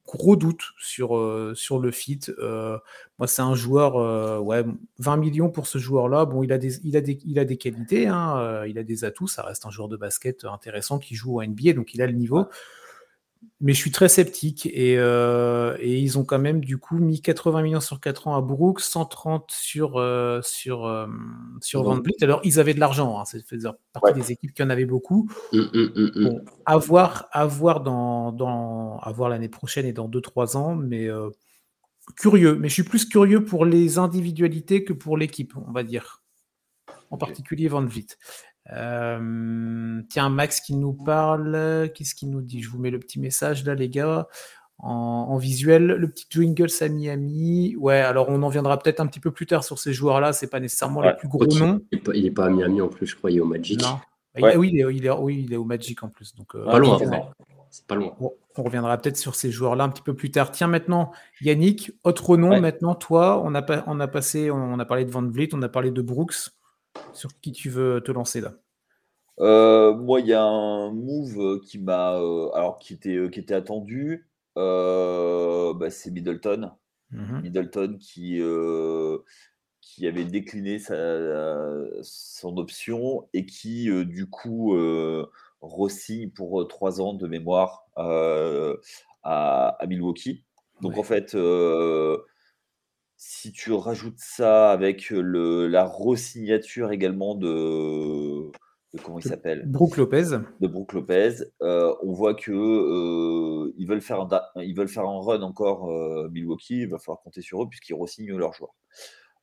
gros 0.06 0.36
doute 0.36 0.64
sur, 0.78 1.16
euh, 1.16 1.54
sur 1.56 1.80
le 1.80 1.92
fit. 1.92 2.20
Euh, 2.40 2.78
moi, 3.18 3.28
c'est 3.28 3.44
un 3.44 3.56
joueur, 3.56 4.44
ouais, 4.44 4.66
20 4.98 5.18
millions 5.18 5.50
pour 5.50 5.68
ce 5.68 5.78
joueur-là. 5.78 6.26
Bon, 6.26 6.44
il 6.44 6.52
a 6.52 6.58
des, 6.58 6.86
il 6.86 6.98
a 6.98 7.02
des, 7.02 7.20
il 7.26 7.40
a 7.40 7.46
des 7.46 7.58
qualités, 7.58 8.08
hein, 8.08 8.66
il 8.66 8.78
a 8.78 8.84
des 8.84 9.06
atouts. 9.06 9.28
Ça 9.28 9.44
reste 9.44 9.66
un 9.66 9.70
joueur 9.70 9.88
de 9.88 9.96
basket 9.96 10.44
intéressant 10.44 11.00
qui 11.00 11.16
joue 11.16 11.40
en 11.40 11.46
NBA, 11.48 11.74
donc 11.74 11.94
il 11.94 12.02
a 12.02 12.08
le 12.08 12.14
niveau 12.14 12.46
mais 13.62 13.74
je 13.74 13.78
suis 13.78 13.92
très 13.92 14.10
sceptique 14.10 14.66
et, 14.68 14.98
euh, 14.98 15.76
et, 15.80 16.00
ils 16.00 16.18
ont 16.18 16.24
quand 16.24 16.40
même 16.40 16.64
du 16.64 16.78
coup 16.78 16.98
mis 16.98 17.22
80 17.22 17.62
millions 17.62 17.80
sur 17.80 18.00
4 18.00 18.28
ans 18.28 18.36
à 18.36 18.42
Brooks, 18.42 18.80
130 18.80 19.52
sur, 19.52 19.98
euh, 19.98 20.40
sur, 20.44 20.86
euh, 20.86 21.08
sur 21.62 21.84
Van 21.84 22.00
Vliet. 22.00 22.16
Alors 22.22 22.42
ils 22.44 22.60
avaient 22.60 22.74
de 22.74 22.80
l'argent, 22.80 23.20
hein, 23.20 23.26
c'est 23.26 23.44
partie 23.94 24.14
des 24.14 24.32
équipes 24.32 24.54
qui 24.54 24.64
en 24.64 24.70
avaient 24.70 24.86
beaucoup. 24.86 25.30
Mmh, 25.52 25.60
mmh, 25.60 25.90
mmh, 25.96 26.24
bon, 26.24 26.46
à 26.66 26.78
voir, 26.78 27.28
à 27.32 27.46
voir, 27.46 27.82
dans, 27.82 28.32
dans, 28.32 28.98
à 29.00 29.12
voir 29.12 29.30
l'année 29.30 29.50
prochaine 29.50 29.86
et 29.86 29.94
dans 29.94 30.08
2-3 30.08 30.56
ans, 30.56 30.76
mais 30.76 31.10
curieux. 32.16 32.56
Mais 32.56 32.70
je 32.70 32.74
suis 32.74 32.84
plus 32.84 33.06
curieux 33.06 33.44
pour 33.44 33.66
les 33.66 33.98
individualités 33.98 34.84
que 34.84 34.94
pour 34.94 35.18
l'équipe, 35.18 35.54
on 35.68 35.72
va 35.72 35.84
dire. 35.84 36.24
En 37.12 37.18
particulier 37.18 37.68
Van 37.68 37.84
Vliet. 37.84 38.18
Euh, 38.74 40.02
tiens, 40.10 40.30
Max 40.30 40.62
qui 40.62 40.76
nous 40.76 40.94
parle. 40.94 41.90
Qu'est-ce 41.94 42.16
qu'il 42.16 42.30
nous 42.30 42.42
dit? 42.42 42.62
Je 42.62 42.70
vous 42.70 42.80
mets 42.80 42.92
le 42.92 43.00
petit 43.00 43.20
message 43.20 43.66
là, 43.66 43.76
les 43.76 43.90
gars. 43.90 44.28
En, 44.82 45.36
visuel, 45.36 45.88
le 45.88 46.10
petit 46.10 46.26
Jingles 46.30 46.70
à 46.80 46.88
Miami. 46.88 47.76
Ouais, 47.78 47.98
alors 47.98 48.30
on 48.30 48.42
en 48.44 48.48
viendra 48.48 48.80
peut-être 48.80 49.02
un 49.02 49.08
petit 49.08 49.20
peu 49.20 49.32
plus 49.32 49.46
tard 49.46 49.66
sur 49.66 49.78
ces 49.78 49.92
joueurs-là. 49.92 50.32
C'est 50.32 50.48
pas 50.48 50.62
nécessairement 50.62 51.02
les 51.02 51.14
plus 51.14 51.28
gros 51.28 51.46
noms. 51.46 51.82
Il 51.92 52.24
n'est 52.24 52.32
pas, 52.32 52.46
à 52.46 52.50
Miami 52.50 52.82
en 52.82 52.88
plus, 52.88 53.08
je 53.08 53.16
crois. 53.18 53.30
Il 53.30 53.38
est 53.38 53.42
au 53.42 53.46
Magic. 53.46 53.82
Non. 53.82 54.00
Ah, 54.42 54.58
oui, 54.58 54.70
il 54.72 54.80
est, 54.80 54.86
oui, 54.86 54.98
il 55.46 55.54
est, 55.54 55.58
au 55.58 55.66
Magic 55.66 56.02
en 56.02 56.08
plus. 56.08 56.34
Donc, 56.36 56.56
euh, 56.56 56.64
pas 56.64 56.80
loin. 56.80 56.98
c'est 57.70 57.86
pas 57.88 57.96
loin. 57.96 58.16
on 58.20 58.64
reviendra 58.64 58.98
peut-être 58.98 59.18
sur 59.18 59.36
ces 59.36 59.52
joueurs-là 59.52 59.84
un 59.84 59.90
petit 59.90 60.02
peu 60.02 60.14
plus 60.14 60.32
tard. 60.32 60.52
Tiens, 60.52 60.68
maintenant, 60.68 61.12
Yannick, 61.42 61.92
autre 62.06 62.38
nom, 62.38 62.62
maintenant, 62.62 62.96
toi, 62.96 63.42
on 63.44 63.56
a, 63.56 63.84
on 63.86 64.00
a 64.00 64.08
passé, 64.08 64.50
on 64.50 64.80
a 64.80 64.86
parlé 64.86 65.04
de 65.04 65.12
Van 65.12 65.24
Vliet, 65.24 65.50
on 65.54 65.62
a 65.62 65.68
parlé 65.68 65.92
de 65.92 66.02
Brooks. 66.02 66.52
Sur 67.14 67.40
qui 67.40 67.52
tu 67.52 67.70
veux 67.70 68.02
te 68.02 68.12
lancer 68.12 68.42
là 68.42 68.54
euh, 69.40 69.94
Moi, 69.96 70.22
il 70.22 70.28
y 70.28 70.34
a 70.34 70.44
un 70.44 70.92
move 70.92 71.62
qui 71.62 71.80
m'a, 71.80 72.20
euh, 72.20 72.50
alors 72.54 72.80
qui 72.80 72.94
était, 72.94 73.30
qui 73.32 73.40
était 73.40 73.54
attendu. 73.56 74.28
Bah, 74.56 75.90
c'est 75.90 76.12
Middleton. 76.12 76.72
Mmh 77.12 77.42
Middleton 77.42 77.98
qui, 78.00 78.42
qui 79.82 80.08
avait 80.08 80.26
décliné 80.26 80.80
son 80.80 82.58
option 82.58 83.28
et 83.34 83.46
qui, 83.46 83.90
du 84.06 84.30
coup, 84.30 84.76
re-signe 85.62 86.30
pour 86.30 86.68
trois 86.68 87.02
ans 87.02 87.14
de 87.14 87.28
mémoire 87.28 87.86
à, 89.24 89.78
Milwaukee. 89.88 90.44
Donc, 90.82 90.98
en 90.98 91.04
fait, 91.04 91.36
si 93.22 93.52
tu 93.52 93.74
rajoutes 93.74 94.18
ça 94.18 94.72
avec 94.72 95.10
le, 95.10 95.68
la 95.68 95.86
re-signature 95.86 96.94
également 96.94 97.36
de, 97.36 98.50
comment 99.04 99.20
il 99.20 99.24
s'appelle? 99.24 99.64
Brooke 99.68 99.98
Lopez. 99.98 100.38
De 100.62 100.68
Brooke 100.68 100.94
Lopez. 100.94 101.34
on 101.60 102.14
voit 102.14 102.34
que 102.34 103.74
ils 103.78 103.86
veulent 103.86 104.00
faire 104.00 104.22
un, 104.22 104.30
ils 104.62 104.74
veulent 104.74 104.88
faire 104.88 105.04
un 105.04 105.20
run 105.20 105.42
encore 105.42 105.92
Milwaukee. 106.32 106.84
Il 106.84 106.88
va 106.88 106.98
falloir 106.98 107.22
compter 107.22 107.42
sur 107.42 107.62
eux 107.62 107.68
puisqu'ils 107.68 107.94
re-signent 107.94 108.38
leurs 108.38 108.54
joueurs. 108.54 108.74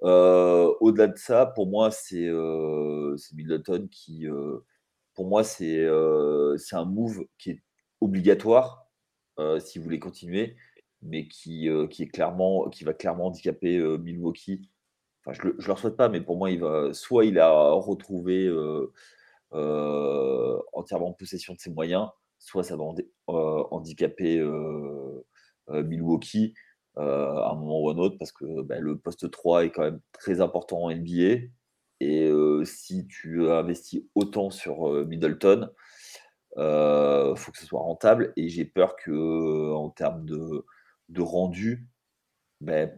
Au-delà 0.01 1.09
de 1.09 1.19
ça, 1.19 1.45
pour 1.45 1.69
moi, 1.69 1.91
c'est 1.91 2.31
Middleton 3.35 3.89
qui, 3.91 4.27
pour 5.13 5.29
moi, 5.29 5.45
c'est 5.45 5.87
un 5.87 6.85
move 6.87 7.27
qui 7.37 7.51
est 7.51 7.63
obligatoire 8.01 8.87
si 9.61 9.79
vous 9.79 9.85
voulez 9.85 9.99
continuer, 9.99 10.57
mais 11.09 11.29
qui, 11.29 11.69
qui, 11.91 12.03
est 12.03 12.09
clairement, 12.09 12.69
qui 12.71 12.85
va 12.85 12.95
clairement 12.95 13.27
handicaper 13.27 13.79
Milwaukee. 13.99 14.69
Enfin, 15.25 15.33
je 15.33 15.49
ne 15.49 15.53
le, 15.53 15.59
leur 15.67 15.97
pas, 15.97 16.09
mais 16.09 16.21
pour 16.21 16.37
moi, 16.37 16.51
il 16.51 16.61
va, 16.61 16.93
soit 16.93 17.25
il 17.25 17.39
a 17.39 17.71
retrouvé 17.73 18.51
entièrement 19.53 21.13
possession 21.13 21.55
de 21.55 21.59
ses 21.61 21.71
moyens, 21.71 22.09
soit 22.39 22.63
ça 22.63 22.77
va 22.77 22.85
handicaper 23.27 24.45
Milwaukee. 25.69 26.55
Euh, 26.99 27.37
à 27.43 27.51
un 27.51 27.57
moment 27.57 27.81
ou 27.83 27.91
à 27.91 27.93
un 27.93 27.99
autre, 27.99 28.17
parce 28.19 28.33
que 28.33 28.63
ben, 28.63 28.81
le 28.81 28.97
poste 28.97 29.31
3 29.31 29.67
est 29.67 29.71
quand 29.71 29.83
même 29.83 30.01
très 30.13 30.41
important 30.41 30.85
en 30.85 30.91
NBA. 30.91 31.49
Et 32.01 32.25
euh, 32.27 32.65
si 32.65 33.07
tu 33.07 33.51
investis 33.51 34.03
autant 34.15 34.51
sur 34.51 34.91
euh, 34.91 35.05
Middleton, 35.05 35.71
il 36.57 37.35
faut 37.37 37.53
que 37.53 37.59
ce 37.59 37.67
soit 37.67 37.81
rentable. 37.81 38.33
Et 38.37 38.49
j'ai 38.49 38.65
peur 38.65 38.97
que 38.97 39.73
en 39.75 39.91
termes 39.91 40.25
de, 40.25 40.65
de 41.09 41.21
rendu, 41.21 41.89
ben, 42.61 42.91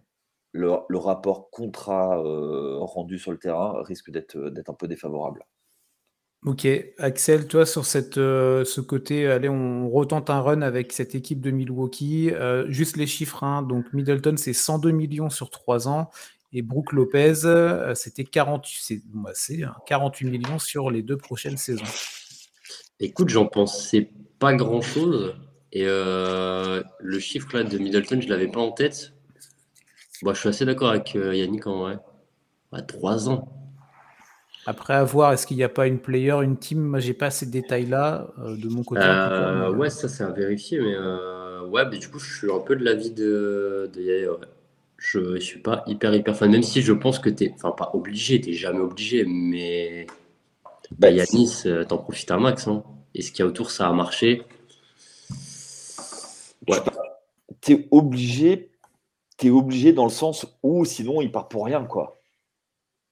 le, 0.53 0.73
le, 0.89 0.99
rapport 0.99 1.51
contrat 1.51 2.17
rendu 2.81 3.19
sur 3.19 3.33
le 3.33 3.39
terrain 3.39 3.83
risque 3.83 4.11
d'être 4.11 4.71
un 4.71 4.75
peu 4.75 4.89
défavorable. 4.89 5.45
Ok, 6.47 6.69
Axel, 6.99 7.49
toi 7.49 7.67
sur 7.67 7.85
cette, 7.85 8.17
euh, 8.17 8.65
ce 8.65 8.81
côté, 8.81 9.27
allez, 9.27 9.49
on 9.49 9.91
retente 9.91 10.31
un 10.31 10.41
run 10.41 10.63
avec 10.63 10.93
cette 10.93 11.17
équipe 11.17 11.41
de 11.41 11.51
Milwaukee. 11.51 12.31
Euh, 12.33 12.65
juste 12.71 12.97
les 12.97 13.09
chiffres, 13.09 13.43
hein, 13.43 13.63
donc 13.63 13.93
Middleton, 13.93 14.37
c'est 14.37 14.53
102 14.53 14.93
millions 14.93 15.31
sur 15.31 15.51
3 15.51 15.89
ans 15.89 16.11
et 16.53 16.63
Brooke 16.63 16.93
Lopez, 16.93 17.45
euh, 17.45 17.95
c'était 17.97 18.25
48 18.25 19.05
hein, 19.65 20.11
millions 20.23 20.59
sur 20.61 20.93
les 20.93 21.03
deux 21.03 21.17
prochaines 21.17 21.57
saisons. 21.57 21.85
Écoute, 23.01 23.31
j'en 23.31 23.47
pensais 23.47 24.13
pas 24.39 24.55
grand-chose 24.55 25.35
et 25.73 25.85
le 25.85 27.19
chiffre 27.19 27.49
là 27.57 27.65
de 27.65 27.79
Middleton, 27.79 28.21
je 28.21 28.29
l'avais 28.29 28.49
pas 28.49 28.61
en 28.61 28.73
tête. 28.73 29.13
Moi, 30.23 30.35
je 30.35 30.41
suis 30.41 30.49
assez 30.49 30.65
d'accord 30.65 30.91
avec 30.91 31.15
Yannick 31.15 31.67
en 31.67 31.81
vrai. 31.81 31.99
3 32.87 33.29
ans. 33.29 33.49
Après 34.69 34.93
avoir, 34.93 35.33
est-ce 35.33 35.47
qu'il 35.47 35.57
n'y 35.57 35.63
a 35.63 35.71
pas 35.71 35.87
une 35.87 35.99
player, 35.99 36.35
une 36.43 36.59
team? 36.59 36.81
Moi, 36.81 36.99
j'ai 36.99 37.15
pas 37.15 37.31
ces 37.31 37.47
détails-là 37.47 38.29
euh, 38.39 38.55
de 38.55 38.69
mon 38.69 38.85
côté. 38.85 39.01
Euh, 39.03 39.73
ouais, 39.73 39.89
ça 39.89 40.09
c'est 40.09 40.25
à 40.25 40.31
vérifier, 40.31 40.79
mais 40.79 40.95
euh, 40.95 41.67
ouais, 41.67 41.85
mais 41.91 41.97
du 41.97 42.09
coup, 42.09 42.19
je 42.19 42.37
suis 42.37 42.53
un 42.53 42.59
peu 42.59 42.77
de 42.77 42.85
l'avis 42.85 43.11
de, 43.11 43.91
de 43.95 44.39
Je 44.99 45.21
ne 45.21 45.39
suis 45.39 45.61
pas 45.61 45.85
hyper 45.87 46.15
hyper 46.15 46.37
fan, 46.37 46.51
même 46.51 46.63
si 46.63 46.83
je 46.83 46.93
pense 46.93 47.19
que 47.19 47.31
tu 47.31 47.45
es, 47.45 47.53
enfin 47.55 47.71
pas 47.71 47.91
obligé, 47.95 48.43
tu 48.43 48.53
jamais 48.53 48.81
obligé, 48.81 49.25
mais 49.27 50.07
bah, 50.99 51.11
Yanis, 51.11 51.65
t'en 51.89 51.97
profites 51.97 52.31
un 52.31 52.39
max. 52.39 52.69
Hein. 52.69 52.83
Et 53.15 53.23
ce 53.23 53.33
qu'il 53.33 53.43
y 53.43 53.43
a 53.45 53.47
autour, 53.47 53.71
ça 53.71 53.89
a 53.89 53.93
marché. 53.95 54.43
Ouais. 56.69 56.79
Tu 57.61 57.73
es 57.73 57.89
obligé, 57.91 58.71
es 59.43 59.51
obligé 59.51 59.93
dans 59.93 60.05
le 60.05 60.11
sens 60.11 60.47
où 60.63 60.85
sinon 60.85 61.21
il 61.21 61.33
part 61.33 61.49
pour 61.49 61.65
rien, 61.65 61.85
quoi. 61.85 62.21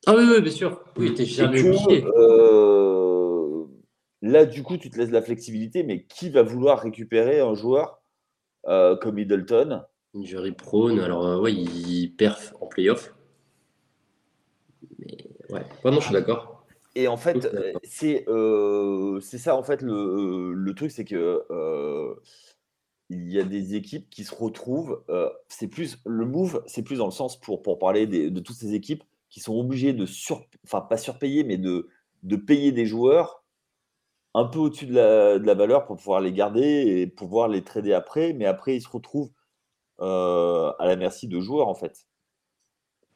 Ah 0.06 0.14
oui, 0.16 0.40
bien 0.40 0.52
sûr. 0.52 0.84
Oui, 0.96 1.14
t'es 1.14 1.24
jamais 1.24 1.60
obligé. 1.60 2.04
Euh, 2.04 3.64
là, 4.22 4.44
du 4.44 4.62
coup, 4.62 4.76
tu 4.76 4.88
te 4.90 4.98
laisses 4.98 5.10
la 5.10 5.22
flexibilité, 5.22 5.82
mais 5.82 6.04
qui 6.04 6.30
va 6.30 6.42
vouloir 6.42 6.80
récupérer 6.80 7.40
un 7.40 7.54
joueur 7.54 8.00
euh, 8.68 8.96
comme 8.96 9.16
Middleton? 9.16 9.82
Injury 10.14 10.52
prone, 10.52 11.00
alors 11.00 11.26
euh, 11.26 11.40
ouais, 11.40 11.52
il 11.52 12.14
perf 12.16 12.54
en 12.60 12.66
playoff. 12.66 13.14
Mais 14.98 15.16
ouais, 15.50 15.64
non, 15.84 16.00
je 16.00 16.04
suis 16.04 16.12
d'accord. 16.12 16.66
Et 16.94 17.08
en 17.08 17.16
fait, 17.16 17.48
c'est 17.82 18.24
c'est 19.20 19.38
ça, 19.38 19.56
en 19.56 19.62
fait, 19.62 19.82
le, 19.82 20.52
le 20.54 20.74
truc, 20.74 20.90
c'est 20.90 21.04
que 21.04 21.42
il 23.10 23.32
y 23.32 23.38
a 23.38 23.44
des 23.44 23.74
équipes 23.74 24.08
qui 24.10 24.24
se 24.24 24.34
retrouvent. 24.34 25.04
c'est 25.48 25.68
plus 25.68 25.98
le 26.04 26.26
move, 26.26 26.62
c'est 26.66 26.82
plus 26.82 26.98
dans 26.98 27.06
le 27.06 27.12
sens 27.12 27.40
pour, 27.40 27.62
pour 27.62 27.78
parler 27.78 28.06
de 28.06 28.40
toutes 28.40 28.56
ces 28.56 28.74
équipes 28.74 29.04
qui 29.30 29.40
sont 29.40 29.54
obligés 29.54 29.92
de 29.92 30.06
sur, 30.06 30.46
enfin 30.64 30.80
pas 30.80 30.96
surpayer, 30.96 31.44
mais 31.44 31.56
de, 31.58 31.88
de 32.22 32.36
payer 32.36 32.72
des 32.72 32.86
joueurs 32.86 33.44
un 34.34 34.44
peu 34.44 34.58
au-dessus 34.58 34.86
de 34.86 34.94
la, 34.94 35.38
de 35.38 35.46
la, 35.46 35.54
valeur 35.54 35.86
pour 35.86 35.96
pouvoir 35.96 36.20
les 36.20 36.32
garder 36.32 36.62
et 36.62 37.06
pouvoir 37.06 37.48
les 37.48 37.64
trader 37.64 37.94
après. 37.94 38.34
Mais 38.34 38.44
après, 38.44 38.76
ils 38.76 38.82
se 38.82 38.88
retrouvent 38.88 39.30
euh, 40.00 40.72
à 40.78 40.86
la 40.86 40.96
merci 40.96 41.26
de 41.26 41.40
joueurs, 41.40 41.68
en 41.68 41.74
fait. 41.74 42.06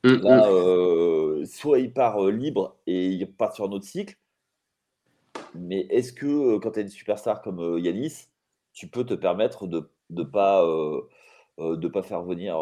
Mmh, 0.02 0.14
Là, 0.22 0.46
mmh. 0.48 0.50
Euh, 0.50 1.44
soit 1.44 1.78
il 1.78 1.92
part 1.92 2.24
euh, 2.24 2.30
libre 2.30 2.78
et 2.86 3.08
il 3.08 3.30
part 3.30 3.54
sur 3.54 3.66
un 3.66 3.72
autre 3.72 3.84
cycle. 3.84 4.16
Mais 5.54 5.80
est-ce 5.90 6.14
que 6.14 6.56
quand 6.56 6.72
tu 6.72 6.78
as 6.78 6.82
une 6.82 6.88
superstar 6.88 7.42
comme 7.42 7.78
Yanis, 7.78 8.28
tu 8.80 8.88
peux 8.88 9.04
te 9.04 9.12
permettre 9.12 9.66
de 9.66 9.90
ne 10.08 10.22
pas, 10.22 10.64
de 11.58 11.88
pas 11.88 12.02
faire 12.02 12.22
venir 12.22 12.56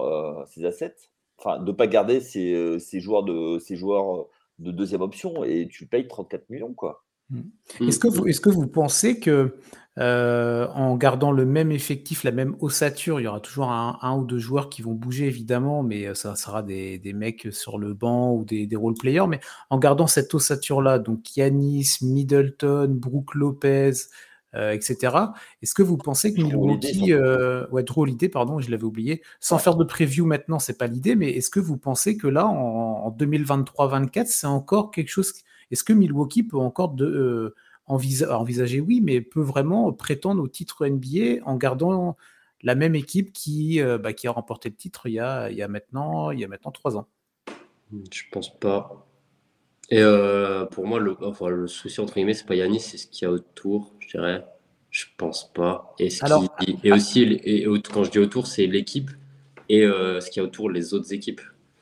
ses 0.46 0.64
assets 0.64 0.96
enfin, 1.38 1.60
de 1.60 1.70
ne 1.70 1.76
pas 1.76 1.86
garder 1.86 2.20
ces, 2.20 3.00
joueurs 3.00 3.22
de, 3.22 3.60
ces 3.60 3.76
joueurs 3.76 4.26
de 4.58 4.72
deuxième 4.72 5.02
option 5.02 5.44
et 5.44 5.68
tu 5.70 5.86
payes 5.86 6.08
34 6.08 6.50
millions. 6.50 6.74
quoi. 6.74 7.04
Mmh. 7.30 7.38
Mmh. 7.78 7.88
Est-ce 7.88 8.00
que, 8.00 8.08
vous, 8.08 8.26
est 8.26 8.42
que 8.42 8.50
vous 8.50 8.66
pensez 8.66 9.20
que 9.20 9.54
en 10.00 10.96
gardant 10.96 11.30
le 11.30 11.44
même 11.44 11.70
effectif, 11.70 12.24
la 12.24 12.32
même 12.32 12.56
ossature, 12.58 13.20
il 13.20 13.24
y 13.24 13.26
aura 13.28 13.38
toujours 13.38 13.70
un, 13.70 14.16
ou 14.18 14.24
deux 14.24 14.38
joueurs 14.40 14.70
qui 14.70 14.82
vont 14.82 14.94
bouger 14.94 15.26
évidemment, 15.26 15.84
mais 15.84 16.12
ça 16.16 16.34
sera 16.34 16.64
des, 16.64 17.00
mecs 17.14 17.48
sur 17.52 17.78
le 17.78 17.94
banc 17.94 18.32
ou 18.32 18.44
des, 18.44 18.66
des 18.66 18.76
role 18.76 18.94
players, 18.94 19.28
mais 19.28 19.38
en 19.70 19.78
gardant 19.78 20.08
cette 20.08 20.34
ossature-là, 20.34 20.98
donc 20.98 21.36
Yanis, 21.36 21.98
Middleton, 22.02 22.88
Brooke 22.90 23.36
Lopez, 23.36 23.92
euh, 24.54 24.72
etc. 24.72 25.14
Est-ce 25.60 25.74
que 25.74 25.82
vous 25.82 25.98
pensez 25.98 26.32
que 26.32 26.40
Milwaukee, 26.40 27.12
euh, 27.12 27.66
ouais, 27.68 27.82
drôle 27.82 28.08
idée, 28.08 28.30
pardon, 28.30 28.60
je 28.60 28.70
l'avais 28.70 28.84
oublié, 28.84 29.22
sans 29.40 29.58
faire 29.58 29.76
de 29.76 29.84
preview 29.84 30.24
maintenant, 30.24 30.58
c'est 30.58 30.78
pas 30.78 30.86
l'idée, 30.86 31.16
mais 31.16 31.30
est-ce 31.32 31.50
que 31.50 31.60
vous 31.60 31.76
pensez 31.76 32.16
que 32.16 32.26
là, 32.26 32.46
en, 32.46 33.10
2023-24, 33.10 34.24
c'est 34.26 34.46
encore 34.46 34.90
quelque 34.90 35.10
chose 35.10 35.34
Est-ce 35.70 35.84
que 35.84 35.92
Milwaukee 35.92 36.44
peut 36.44 36.56
encore 36.56 36.88
de, 36.90 37.04
euh, 37.04 37.54
envisager, 37.86 38.80
oui, 38.80 39.02
mais 39.02 39.20
peut 39.20 39.42
vraiment 39.42 39.92
prétendre 39.92 40.42
au 40.42 40.48
titre 40.48 40.86
NBA 40.86 41.44
en 41.44 41.56
gardant 41.56 42.16
la 42.62 42.74
même 42.74 42.94
équipe 42.94 43.32
qui, 43.32 43.80
bah, 43.82 44.12
qui 44.12 44.28
a 44.28 44.30
remporté 44.30 44.68
le 44.68 44.74
titre 44.74 45.06
il 45.06 45.12
y 45.12 45.20
a, 45.20 45.50
il 45.50 45.56
y 45.56 45.62
a 45.62 45.68
maintenant, 45.68 46.30
il 46.30 46.40
y 46.40 46.44
a 46.44 46.48
maintenant 46.48 46.70
trois 46.70 46.96
ans 46.96 47.06
Je 48.10 48.22
pense 48.30 48.58
pas. 48.58 49.07
Et 49.90 50.02
euh, 50.02 50.66
pour 50.66 50.86
moi, 50.86 50.98
le, 50.98 51.16
enfin, 51.22 51.48
le 51.48 51.66
souci 51.66 52.00
entre 52.00 52.14
guillemets, 52.14 52.34
c'est 52.34 52.46
pas 52.46 52.54
Yanis, 52.54 52.80
c'est 52.80 52.98
ce 52.98 53.06
qu'il 53.06 53.26
y 53.26 53.30
a 53.30 53.32
autour, 53.32 53.94
je 54.00 54.08
dirais. 54.08 54.44
Je 54.90 55.06
pense 55.16 55.52
pas. 55.52 55.94
Et, 55.98 56.10
ce 56.10 56.24
qui, 56.60 56.78
et 56.82 56.92
aussi, 56.92 57.22
et, 57.22 57.66
quand 57.92 58.04
je 58.04 58.10
dis 58.10 58.18
autour, 58.18 58.46
c'est 58.46 58.66
l'équipe 58.66 59.10
et 59.68 59.84
euh, 59.84 60.20
ce 60.20 60.30
qu'il 60.30 60.42
y 60.42 60.44
a 60.44 60.48
autour, 60.48 60.70
les 60.70 60.94
autres 60.94 61.12
équipes. 61.12 61.40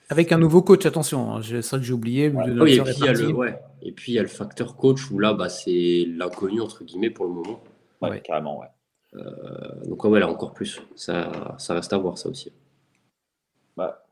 Avec 0.08 0.32
un 0.32 0.38
nouveau 0.38 0.62
coach, 0.62 0.86
attention, 0.86 1.34
hein, 1.34 1.40
c'est 1.42 1.62
ça 1.62 1.78
que 1.78 1.84
j'ai 1.84 1.92
oublié. 1.92 2.28
oui, 2.28 2.74
et, 2.74 2.82
puis, 2.82 2.94
il 2.98 3.04
y 3.04 3.08
a 3.08 3.12
le, 3.12 3.32
ouais. 3.32 3.58
et 3.82 3.92
puis 3.92 4.12
il 4.12 4.14
y 4.14 4.18
a 4.18 4.22
le 4.22 4.28
facteur 4.28 4.76
coach 4.76 5.10
où 5.10 5.18
là, 5.18 5.34
bah, 5.34 5.48
c'est 5.48 6.04
l'inconnu 6.08 6.60
entre 6.60 6.84
guillemets 6.84 7.10
pour 7.10 7.26
le 7.26 7.32
moment. 7.32 7.62
Ouais, 8.02 8.20
carrément, 8.20 8.60
ouais. 8.60 8.66
Euh, 9.14 9.84
donc 9.86 10.04
ouais, 10.04 10.20
là 10.20 10.28
encore 10.28 10.52
plus. 10.52 10.80
Ça, 10.94 11.56
ça 11.58 11.74
reste 11.74 11.92
à 11.92 11.98
voir 11.98 12.18
ça 12.18 12.28
aussi. 12.28 12.52
Bah, 13.76 14.04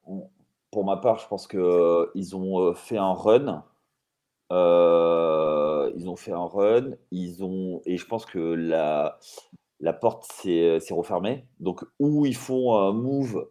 pour 0.71 0.85
ma 0.85 0.97
part, 0.97 1.19
je 1.19 1.29
pense 1.29 1.47
qu'ils 1.47 2.37
ont 2.37 2.75
fait 2.75 2.97
un 2.97 3.13
run 3.13 3.65
euh, 4.53 5.91
ils 5.97 6.09
ont 6.09 6.17
fait 6.17 6.33
un 6.33 6.45
run, 6.45 6.93
ils 7.11 7.43
ont 7.45 7.81
et 7.87 7.97
je 7.97 8.07
pense 8.07 8.27
que 8.27 8.39
la 8.39 9.19
la 9.81 9.93
porte 9.93 10.25
s'est 10.25 10.79
refermée. 10.91 11.47
Donc, 11.61 11.85
où 11.99 12.27
ils 12.27 12.37
font 12.37 12.79
un 12.79 12.93
move. 12.93 13.49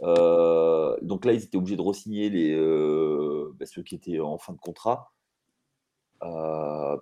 donc 0.00 1.24
là, 1.24 1.32
ils 1.32 1.44
étaient 1.44 1.56
obligés 1.56 1.76
de 1.76 1.82
re-signer 1.82 2.30
les, 2.30 2.56
bah, 3.54 3.66
ceux 3.66 3.82
qui 3.82 3.94
étaient 3.94 4.18
en 4.20 4.38
fin 4.38 4.52
de 4.52 4.58
contrat. 4.58 5.12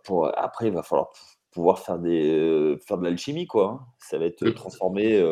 pour, 0.05 0.31
après, 0.39 0.67
il 0.69 0.75
va 0.75 0.83
falloir 0.83 1.11
pouvoir 1.53 1.79
faire, 1.79 1.99
des, 1.99 2.77
faire 2.87 2.99
de 2.99 3.05
l'alchimie. 3.05 3.47
quoi. 3.47 3.81
Hein. 3.81 3.87
Ça 3.99 4.19
va 4.19 4.27
être 4.27 4.47
transformer, 4.51 5.23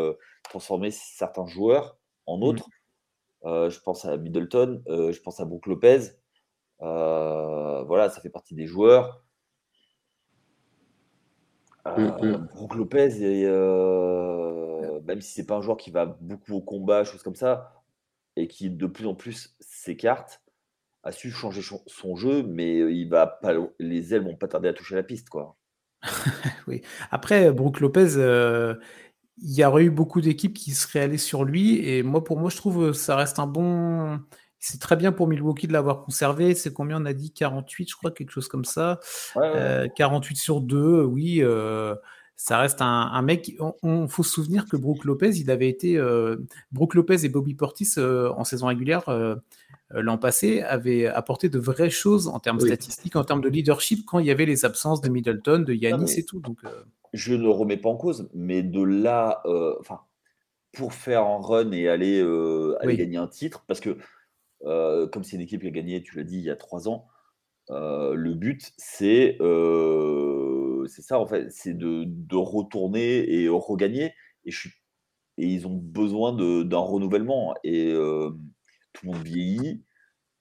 transformer 0.45 0.91
certains 0.91 1.47
joueurs 1.47 1.99
en 2.27 2.39
mmh. 2.39 2.43
autres. 2.45 2.69
je 3.45 3.81
pense 3.81 4.07
à 4.07 4.17
Middleton, 4.17 4.83
je 4.87 5.21
pense 5.21 5.41
à 5.41 5.45
Brook 5.45 5.67
Lopez. 5.67 6.20
Voilà, 6.81 8.11
ça 8.11 8.21
fait 8.21 8.31
partie 8.31 8.55
des 8.55 8.67
joueurs. 8.67 9.23
Mmh, 11.87 12.03
mmh. 12.03 12.49
Brook 12.55 12.75
Lopez, 12.75 13.23
et, 13.23 13.47
même 15.07 15.21
si 15.21 15.33
c'est 15.33 15.47
pas 15.47 15.57
un 15.57 15.63
joueur 15.63 15.77
qui 15.77 15.91
va 15.91 16.07
beaucoup 16.07 16.55
au 16.55 16.61
combat, 16.61 17.05
choses 17.05 17.23
comme 17.23 17.37
ça, 17.37 17.83
et 18.37 18.49
qui 18.49 18.71
de 18.71 18.87
plus 18.87 19.07
en 19.07 19.15
plus 19.15 19.57
s'écarte, 19.61 20.43
a 21.03 21.13
su 21.13 21.31
changer 21.31 21.63
son 21.87 22.17
jeu, 22.17 22.43
mais 22.43 22.77
il 22.77 23.09
va 23.09 23.27
pas, 23.27 23.55
les 23.79 24.15
ailes 24.15 24.25
vont 24.25 24.37
pas 24.37 24.49
tarder 24.49 24.69
à 24.69 24.75
toucher 24.75 24.95
la 24.95 25.03
piste, 25.03 25.31
quoi. 25.31 25.57
oui. 26.67 26.83
Après, 27.11 27.51
Brook 27.53 27.81
Lopez, 27.81 28.17
il 29.43 29.55
y 29.55 29.65
aurait 29.65 29.85
eu 29.85 29.91
beaucoup 29.91 30.21
d'équipes 30.21 30.55
qui 30.55 30.73
seraient 30.73 31.01
allées 31.01 31.19
sur 31.19 31.45
lui, 31.45 31.87
et 31.89 32.03
moi, 32.03 32.23
pour 32.23 32.39
moi, 32.39 32.51
je 32.51 32.57
trouve 32.57 32.93
ça 32.93 33.17
reste 33.17 33.39
un 33.39 33.47
bon. 33.47 34.21
C'est 34.61 34.81
très 34.81 34.97
bien 34.97 35.11
pour 35.11 35.27
Milwaukee 35.27 35.67
de 35.67 35.73
l'avoir 35.73 36.03
conservé. 36.03 36.55
C'est 36.55 36.73
combien 36.73 37.03
on 37.03 37.07
a 37.07 37.13
dit? 37.13 37.33
48, 37.33 37.91
je 37.91 37.97
crois, 37.97 38.11
quelque 38.11 38.31
chose 38.31 38.47
comme 38.47 38.65
ça. 38.65 39.01
48 39.35 40.37
sur 40.37 40.61
2, 40.61 41.03
oui. 41.03 41.43
ça 42.37 42.59
reste 42.59 42.83
un, 42.83 43.23
mec. 43.23 43.57
On, 43.83 44.07
faut 44.07 44.23
se 44.23 44.31
souvenir 44.31 44.67
que 44.67 44.77
Brook 44.77 45.05
Lopez, 45.05 45.31
il 45.37 45.51
avait 45.51 45.69
été. 45.69 45.99
Brook 46.73 46.95
Lopez 46.95 47.25
et 47.25 47.29
Bobby 47.29 47.55
Portis 47.55 47.95
en 47.99 48.45
saison 48.45 48.67
régulière 48.67 49.05
euh, 49.95 50.03
l'an 50.03 50.19
passé, 50.19 50.63
avait 50.63 51.07
apporté 51.07 51.49
de 51.49 51.59
vraies 51.59 51.91
choses 51.91 52.29
en 52.29 52.39
termes 52.39 52.61
statistiques, 52.61 53.17
en 53.17 53.25
termes 53.25 53.41
de 53.41 53.49
leadership, 53.49 54.07
quand 54.07 54.21
il 54.21 54.27
y 54.27 54.31
avait 54.31 54.47
les 54.47 54.65
absences 54.65 55.01
de 55.01 55.09
Middleton, 55.09 55.61
de 55.61 55.73
Yanis 55.73 56.13
et 56.17 56.25
tout. 56.25 56.39
Donc, 56.41 56.59
euh. 56.65 56.69
Je 57.13 57.35
ne 57.35 57.49
remets 57.49 57.77
pas 57.77 57.89
en 57.89 57.97
cause, 57.97 58.29
mais 58.33 58.63
de 58.63 58.83
là, 58.83 59.43
euh, 59.47 59.75
enfin, 59.81 60.01
pour 60.73 60.95
faire 60.95 61.25
un 61.25 61.41
run 61.41 61.73
et 61.73 61.89
aller, 61.89 62.25
gagner 62.85 63.17
un 63.17 63.27
titre, 63.27 63.65
parce 63.67 63.81
que 63.81 63.97
comme 64.63 65.25
c'est 65.25 65.37
une 65.37 65.43
équipe 65.43 65.63
qui 65.63 65.69
a 65.69 65.71
gagné, 65.71 66.03
tu 66.03 66.17
l'as 66.17 66.25
dit, 66.25 66.39
il 66.39 66.45
y 66.45 66.51
a 66.51 66.57
trois 66.57 66.89
ans, 66.89 67.07
le 67.69 68.35
but, 68.35 68.73
c'est 68.77 69.37
c'est 70.89 71.03
ça, 71.03 71.21
en 71.21 71.27
fait, 71.27 71.51
c'est 71.51 71.75
de, 71.75 72.05
de, 72.07 72.37
retourner 72.37 73.31
et 73.33 73.49
regagner. 73.49 74.15
Et, 74.45 74.51
je 74.51 74.69
et 75.39 75.47
ils 75.47 75.67
ont 75.67 75.77
besoin 75.77 76.33
d'un 76.33 76.79
renouvellement. 76.79 77.55
Et 77.65 77.93
tout 78.93 79.07
le 79.07 79.13
monde 79.13 79.23
vieillit. 79.23 79.85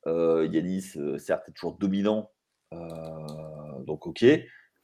Euh, 0.08 0.48
Yanis, 0.52 0.94
euh, 0.98 1.18
certes, 1.18 1.50
est 1.50 1.54
toujours 1.54 1.78
dominant, 1.78 2.32
euh, 2.74 3.84
donc 3.86 4.08
ok. 4.08 4.26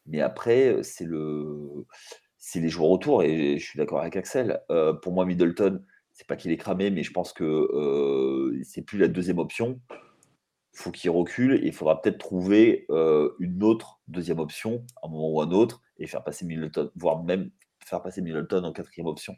Mais 0.05 0.21
après, 0.21 0.83
c'est 0.83 1.05
le, 1.05 1.85
les 2.55 2.69
joueurs 2.69 2.89
autour. 2.91 3.23
Et 3.23 3.57
je 3.57 3.65
suis 3.65 3.77
d'accord 3.77 4.01
avec 4.01 4.15
Axel. 4.15 4.61
pour 5.01 5.13
moi, 5.13 5.25
Middleton, 5.25 5.83
c'est 6.15 6.25
pas 6.25 6.35
qu'il 6.35 6.51
est 6.51 6.57
cramé, 6.57 6.89
mais 6.89 7.03
je 7.03 7.11
pense 7.11 7.31
que 7.31 8.51
c'est 8.63 8.81
plus 8.81 8.97
la 8.97 9.07
deuxième 9.07 9.37
option. 9.37 9.79
Il 9.91 10.79
faut 10.79 10.91
qu'il 10.91 11.11
recule 11.11 11.53
et 11.55 11.67
il 11.67 11.73
faudra 11.73 12.01
peut-être 12.01 12.17
trouver 12.17 12.87
une 13.39 13.63
autre 13.63 13.99
deuxième 14.07 14.39
option 14.39 14.83
à 15.03 15.07
un 15.07 15.09
moment 15.09 15.29
ou 15.29 15.41
à 15.41 15.45
un 15.45 15.51
autre 15.51 15.81
et 15.99 16.07
faire 16.07 16.23
passer 16.23 16.45
Middleton, 16.45 16.89
voire 16.95 17.23
même 17.23 17.51
faire 17.85 18.01
passer 18.01 18.21
Middleton 18.21 18.63
en 18.63 18.73
quatrième 18.73 19.07
option. 19.07 19.35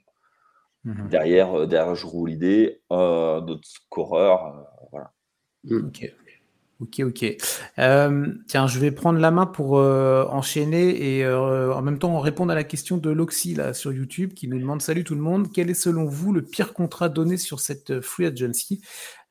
Mmh 0.83 1.09
derrière, 1.09 1.53
euh, 1.53 1.65
derrière 1.65 2.01
roule 2.05 2.29
l'idée, 2.29 2.81
un 2.89 3.45
autre 3.47 3.67
scoreur. 3.67 4.45
Euh, 4.45 4.63
voilà. 4.91 5.11
Mmh. 5.65 5.87
Ok. 5.87 6.13
Ok, 6.79 7.01
ok. 7.03 7.25
Euh, 7.79 8.27
tiens, 8.47 8.67
je 8.67 8.79
vais 8.79 8.91
prendre 8.91 9.19
la 9.19 9.31
main 9.31 9.47
pour 9.47 9.73
enchaîner 9.73 11.17
et 11.17 11.27
en 11.27 11.81
même 11.81 11.97
temps 11.97 12.19
répondre 12.19 12.51
à 12.51 12.55
la 12.55 12.63
question 12.63 12.97
de 12.97 13.09
Loxy 13.09 13.55
là 13.55 13.73
sur 13.73 13.91
YouTube 13.91 14.33
qui 14.33 14.47
nous 14.47 14.59
demande 14.59 14.81
Salut 14.81 15.03
tout 15.03 15.15
le 15.15 15.21
monde, 15.21 15.51
quel 15.51 15.69
est 15.69 15.73
selon 15.73 16.05
vous 16.05 16.33
le 16.33 16.43
pire 16.43 16.73
contrat 16.73 17.09
donné 17.09 17.37
sur 17.37 17.59
cette 17.59 18.01
free 18.01 18.27
agency? 18.27 18.81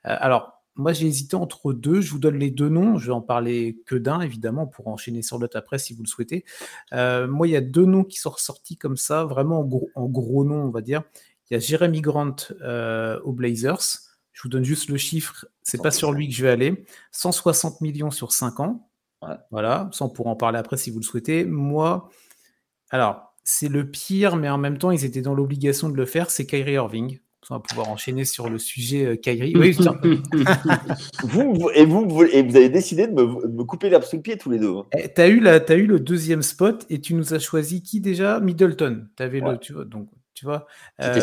Alors, 0.03 0.63
moi 0.75 0.93
j'ai 0.93 1.07
hésité 1.07 1.37
entre 1.37 1.73
deux, 1.73 2.01
je 2.01 2.11
vous 2.11 2.19
donne 2.19 2.37
les 2.37 2.51
deux 2.51 2.69
noms, 2.69 2.99
je 2.99 3.07
vais 3.07 3.13
en 3.13 3.23
parler 3.23 3.79
que 3.87 3.95
d'un 3.95 4.21
évidemment 4.21 4.67
pour 4.67 4.89
enchaîner 4.89 5.23
sur 5.23 5.39
l'autre 5.39 5.57
après 5.57 5.79
si 5.79 5.95
vous 5.95 6.03
le 6.03 6.09
souhaitez. 6.09 6.45
moi 6.93 7.47
il 7.47 7.51
y 7.51 7.57
a 7.57 7.61
deux 7.61 7.87
noms 7.87 8.05
qui 8.05 8.19
sont 8.19 8.31
ressortis 8.31 8.77
comme 8.77 8.97
ça, 8.97 9.25
vraiment 9.25 9.61
en 9.61 9.65
gros, 9.65 9.91
en 9.95 10.45
noms 10.45 10.65
on 10.65 10.71
va 10.71 10.81
dire. 10.81 11.03
Il 11.51 11.55
y 11.55 11.57
a 11.57 11.61
Jeremy 11.61 12.01
Grant 12.01 12.37
euh, 12.61 13.21
aux 13.21 13.33
Blazers. 13.33 13.79
Je 14.37 14.43
vous 14.43 14.51
donne 14.51 14.65
juste 14.65 14.91
le 14.91 14.99
chiffre. 14.99 15.47
C'est 15.63 15.81
pas 15.81 15.91
sur 15.91 16.13
lui 16.13 16.29
que 16.29 16.35
je 16.35 16.43
vais 16.43 16.51
aller. 16.51 16.85
160 17.13 17.81
millions 17.81 18.11
sur 18.11 18.33
5 18.33 18.61
ans. 18.61 18.91
Voilà. 19.51 19.89
Ça, 19.93 20.05
on 20.05 20.11
pourra 20.11 20.31
en 20.31 20.37
parler 20.37 20.59
après 20.59 20.77
si 20.77 20.91
vous 20.91 20.99
le 20.99 21.05
souhaitez. 21.05 21.47
Moi, 21.47 22.11
alors, 22.91 23.35
c'est 23.45 23.69
le 23.69 23.91
pire, 23.91 24.37
mais 24.37 24.51
en 24.51 24.59
même 24.59 24.77
temps, 24.77 24.91
ils 24.91 25.07
étaient 25.07 25.23
dans 25.23 25.35
l'obligation 25.35 25.89
de 25.89 25.97
le 25.97 26.05
faire. 26.05 26.31
C'est 26.31 26.45
Kyrie 26.45 26.75
Irving. 26.75 27.19
On 27.49 27.55
va 27.55 27.61
pouvoir 27.61 27.89
enchaîner 27.89 28.27
sur 28.27 28.51
le 28.51 28.59
sujet 28.59 29.07
euh, 29.07 29.17
Kyrie. 29.17 29.55
Oui, 29.57 29.71
vous, 31.23 31.71
et, 31.75 31.87
vous, 31.87 32.25
et 32.25 32.43
vous 32.43 32.57
avez 32.57 32.69
décidé 32.69 33.07
de 33.07 33.13
me, 33.13 33.65
couper 33.65 33.89
l'herbe 33.89 34.03
sous 34.03 34.17
le 34.17 34.23
pied 34.23 34.37
tous 34.37 34.51
les 34.51 34.59
deux. 34.59 34.75
Hein. 34.75 34.85
Eh, 34.99 35.15
tu 35.15 35.21
as, 35.23 35.29
eu 35.29 35.47
as 35.47 35.75
eu 35.77 35.87
le 35.87 36.01
deuxième 36.01 36.43
spot 36.43 36.85
et 36.91 37.01
tu 37.01 37.15
nous 37.15 37.33
as 37.33 37.39
choisi 37.39 37.83
qui 37.83 38.01
déjà? 38.01 38.41
Middleton. 38.41 39.07
Tu 39.17 39.23
avais 39.23 39.41
le, 39.41 39.57
tu 39.59 39.73
vois, 39.73 39.85
donc 39.85 40.09
tu 40.37 40.45
vois? 40.45 40.67
Euh, 41.01 41.19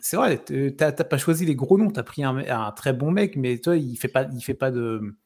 c'est 0.00 0.16
vrai, 0.16 0.42
tu 0.42 0.74
n'as 0.78 0.92
pas 0.92 1.18
choisi 1.18 1.44
les 1.44 1.56
gros 1.56 1.76
noms, 1.76 1.90
tu 1.90 1.98
as 1.98 2.04
pris 2.04 2.22
un, 2.22 2.72
très 2.76 2.92
bon 2.92 3.10
mec, 3.10 3.36
mais 3.36 3.58
toi, 3.58 3.76
il 3.76 3.96
fait 3.96 4.08
pas, 4.08 4.26
il 4.32 4.40
fait 4.40 4.54
pas 4.54 4.70
de, 4.70 5.16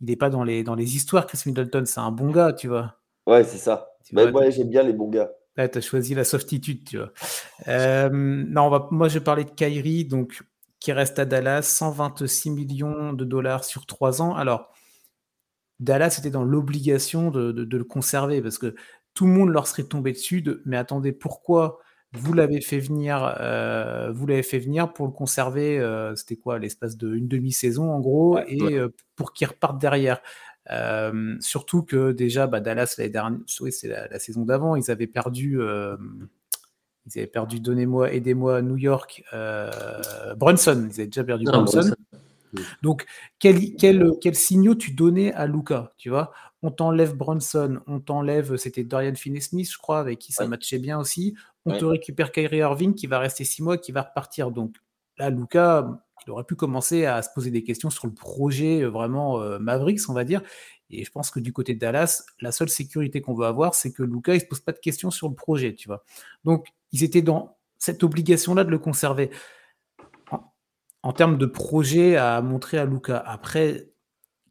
il 0.00 0.06
n'est 0.06 0.16
pas 0.16 0.30
dans 0.30 0.44
les, 0.44 0.62
dans 0.62 0.76
les 0.76 0.94
histoires. 0.94 1.26
Chris 1.26 1.42
Middleton, 1.46 1.84
c'est 1.84 2.00
un 2.00 2.12
bon 2.12 2.30
gars, 2.30 2.52
tu 2.52 2.68
vois? 2.68 2.96
Ouais, 3.26 3.42
c'est 3.42 3.58
ça. 3.58 3.90
Bah, 4.12 4.30
ouais, 4.30 4.52
j'aime 4.52 4.68
bien 4.68 4.84
les 4.84 4.92
bons 4.92 5.08
gars. 5.08 5.32
tu 5.56 5.62
as 5.62 5.80
choisi 5.80 6.14
la 6.14 6.22
softitude, 6.22 6.84
tu 6.88 6.98
vois. 6.98 7.12
Euh, 7.66 8.08
non, 8.12 8.62
on 8.62 8.70
va, 8.70 8.88
moi, 8.92 9.08
je 9.08 9.18
parlais 9.18 9.44
de 9.44 9.50
Kyrie, 9.50 10.04
donc 10.04 10.42
qui 10.78 10.92
reste 10.92 11.18
à 11.18 11.24
Dallas, 11.24 11.62
126 11.62 12.50
millions 12.50 13.12
de 13.12 13.24
dollars 13.24 13.64
sur 13.64 13.84
trois 13.86 14.22
ans. 14.22 14.34
Alors, 14.34 14.72
Dallas 15.80 16.16
était 16.20 16.30
dans 16.30 16.44
l'obligation 16.44 17.32
de, 17.32 17.50
de, 17.50 17.76
le 17.76 17.84
conserver 17.84 18.40
parce 18.40 18.58
que 18.58 18.76
tout 19.14 19.26
le 19.26 19.32
monde 19.32 19.50
leur 19.50 19.66
serait 19.66 19.84
tombé 19.84 20.12
dessus. 20.12 20.44
mais 20.64 20.76
attendez, 20.76 21.12
pourquoi 21.12 21.80
vous 22.14 22.34
l'avez 22.34 22.60
fait 22.60 22.78
venir, 22.78 23.36
euh, 23.40 24.12
vous 24.12 24.26
l'avez 24.26 24.42
fait 24.42 24.58
venir 24.58 24.92
pour 24.92 25.06
le 25.06 25.12
conserver. 25.12 25.78
Euh, 25.78 26.14
c'était 26.14 26.36
quoi, 26.36 26.58
l'espace 26.58 26.96
d'une 26.96 27.26
demi-saison 27.26 27.90
en 27.90 28.00
gros, 28.00 28.38
et 28.46 28.60
euh, 28.74 28.88
pour 29.16 29.32
qu'il 29.32 29.46
reparte 29.46 29.80
derrière. 29.80 30.20
surtout 31.40 31.82
que 31.82 32.12
déjà, 32.12 32.46
bah, 32.46 32.60
Dallas 32.60 32.96
l'année 32.98 33.10
dernière, 33.10 33.40
c'est 33.46 33.88
la, 33.88 34.18
saison 34.18 34.44
d'avant, 34.44 34.76
ils 34.76 34.90
avaient 34.90 35.06
perdu. 35.06 35.58
ils 37.06 37.18
avaient 37.18 37.26
perdu, 37.26 37.60
donnez-moi, 37.60 38.12
aidez-moi, 38.12 38.60
New 38.60 38.76
York, 38.76 39.24
Brunson. 40.36 40.88
Ils 40.90 41.00
avaient 41.00 41.06
déjà 41.06 41.24
perdu 41.24 41.46
ah, 41.48 41.52
Brunson. 41.52 41.94
Donc, 42.82 43.06
quel, 43.38 43.74
quel, 43.76 44.10
quel 44.20 44.34
signaux 44.34 44.74
tu 44.74 44.90
donnais 44.90 45.32
à 45.32 45.46
Luca, 45.46 45.94
tu 45.96 46.10
vois? 46.10 46.32
On 46.62 46.70
t'enlève 46.70 47.16
Brunson, 47.16 47.80
on 47.86 47.98
t'enlève, 47.98 48.56
c'était 48.56 48.84
Dorian 48.84 49.14
Finney-Smith, 49.14 49.72
je 49.72 49.78
crois, 49.78 49.98
avec 49.98 50.18
qui 50.18 50.32
ça 50.32 50.46
matchait 50.46 50.78
bien 50.78 50.98
aussi. 50.98 51.34
On 51.64 51.78
te 51.78 51.84
récupère 51.84 52.32
Kyrie 52.32 52.58
Irving 52.58 52.94
qui 52.94 53.06
va 53.06 53.18
rester 53.18 53.44
six 53.44 53.62
mois, 53.62 53.78
qui 53.78 53.92
va 53.92 54.02
repartir. 54.02 54.50
Donc 54.50 54.76
là, 55.18 55.30
Luca, 55.30 56.02
il 56.26 56.30
aurait 56.30 56.44
pu 56.44 56.56
commencer 56.56 57.04
à 57.04 57.22
se 57.22 57.28
poser 57.34 57.50
des 57.50 57.62
questions 57.62 57.90
sur 57.90 58.06
le 58.06 58.14
projet 58.14 58.82
euh, 58.82 58.88
vraiment 58.88 59.40
euh, 59.40 59.58
Mavericks, 59.58 60.08
on 60.08 60.12
va 60.12 60.24
dire. 60.24 60.42
Et 60.90 61.04
je 61.04 61.10
pense 61.10 61.30
que 61.30 61.40
du 61.40 61.52
côté 61.52 61.74
de 61.74 61.78
Dallas, 61.78 62.24
la 62.40 62.52
seule 62.52 62.68
sécurité 62.68 63.20
qu'on 63.20 63.34
veut 63.34 63.46
avoir, 63.46 63.74
c'est 63.74 63.92
que 63.92 64.02
Luca, 64.02 64.34
il 64.34 64.40
se 64.40 64.46
pose 64.46 64.60
pas 64.60 64.72
de 64.72 64.78
questions 64.78 65.10
sur 65.10 65.28
le 65.28 65.34
projet, 65.34 65.74
tu 65.74 65.88
vois. 65.88 66.04
Donc, 66.44 66.68
ils 66.92 67.02
étaient 67.02 67.22
dans 67.22 67.56
cette 67.78 68.02
obligation-là 68.04 68.64
de 68.64 68.70
le 68.70 68.78
conserver. 68.78 69.30
En, 71.02 71.12
termes 71.12 71.36
de 71.36 71.46
projet 71.46 72.16
à 72.16 72.40
montrer 72.42 72.78
à 72.78 72.84
Luca. 72.84 73.18
Après, 73.18 73.88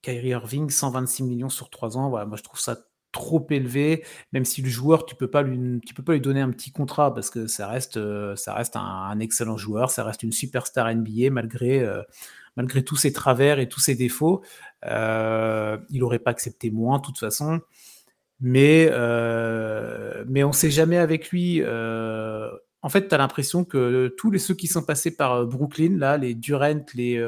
Kyrie 0.02 0.30
Irving, 0.30 0.70
126 0.70 1.24
millions 1.24 1.50
sur 1.50 1.70
trois 1.70 1.98
ans, 1.98 2.10
voilà, 2.10 2.26
moi 2.26 2.36
je 2.36 2.44
trouve 2.44 2.60
ça 2.60 2.78
trop 3.12 3.46
élevé, 3.50 4.04
même 4.32 4.46
si 4.46 4.62
le 4.62 4.70
joueur, 4.70 5.06
tu 5.06 5.16
peux 5.16 5.30
pas 5.30 5.42
lui, 5.42 5.82
peux 5.96 6.04
pas 6.04 6.14
lui 6.14 6.22
donner 6.22 6.42
un 6.42 6.52
petit 6.52 6.72
contrat 6.72 7.14
parce 7.14 7.30
que 7.30 7.48
ça 7.48 7.68
reste, 7.68 7.98
euh, 7.98 8.36
ça 8.36 8.54
reste 8.54 8.76
un, 8.76 9.20
excellent 9.20 9.58
joueur, 9.58 9.92
ça 9.92 10.04
reste 10.04 10.24
une 10.24 10.32
superstar 10.32 10.94
NBA 10.94 11.30
malgré, 11.32 11.82
euh, 11.82 12.02
malgré 12.56 12.84
tous 12.84 12.96
ses 12.96 13.12
travers 13.14 13.60
et 13.60 13.68
tous 13.68 13.80
ses 13.80 13.96
défauts. 13.96 14.42
Euh, 14.86 15.78
il 15.90 16.04
aurait 16.04 16.20
pas 16.20 16.32
accepté 16.32 16.72
moins 16.72 17.00
de 17.00 17.04
toute 17.04 17.20
façon, 17.20 17.60
mais, 18.40 18.90
mais 20.28 20.44
on 20.44 20.54
sait 20.54 20.72
jamais 20.72 20.98
avec 20.98 21.30
lui. 21.30 21.62
en 21.64 22.90
fait, 22.90 23.08
tu 23.08 23.16
as 23.16 23.18
l'impression 23.18 23.66
que 23.66 24.14
tous 24.18 24.32
les 24.32 24.40
ceux 24.40 24.56
qui 24.56 24.68
sont 24.68 24.84
passés 24.84 25.16
par 25.16 25.46
Brooklyn, 25.46 25.98
là, 25.98 26.18
les 26.18 26.34
Durant, 26.34 26.86
les 26.96 27.22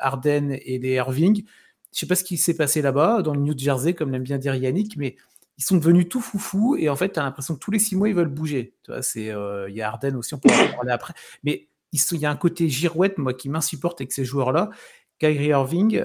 Harden 0.00 0.50
et 0.50 0.78
les 0.78 0.94
Irving, 0.94 1.44
je 1.92 2.00
sais 2.00 2.06
pas 2.06 2.14
ce 2.14 2.24
qui 2.24 2.36
s'est 2.36 2.54
passé 2.54 2.82
là-bas, 2.82 3.22
dans 3.22 3.34
le 3.34 3.40
New 3.40 3.56
Jersey, 3.56 3.94
comme 3.94 4.10
l'aime 4.10 4.22
bien 4.22 4.38
dire 4.38 4.54
Yannick, 4.54 4.96
mais 4.96 5.16
ils 5.56 5.64
sont 5.64 5.76
devenus 5.76 6.08
tout 6.08 6.20
foufou 6.20 6.76
et 6.76 6.88
en 6.88 6.96
fait, 6.96 7.12
tu 7.12 7.18
as 7.18 7.22
l'impression 7.22 7.54
que 7.54 7.60
tous 7.60 7.70
les 7.70 7.78
six 7.78 7.96
mois, 7.96 8.08
ils 8.08 8.14
veulent 8.14 8.28
bouger. 8.28 8.74
Il 8.88 9.22
y 9.24 9.82
a 9.82 9.88
Arden 9.88 10.16
aussi, 10.16 10.34
on 10.34 10.38
peut 10.38 10.50
en 10.50 10.76
parler 10.76 10.92
après. 10.92 11.14
Mais 11.42 11.68
il 11.92 12.18
y 12.18 12.26
a 12.26 12.30
un 12.30 12.36
côté 12.36 12.68
girouette, 12.68 13.18
moi, 13.18 13.34
qui 13.34 13.48
m'insupporte 13.48 14.00
avec 14.00 14.12
ces 14.12 14.24
joueurs-là. 14.24 14.70
Kyrie 15.18 15.46
Irving, 15.48 16.00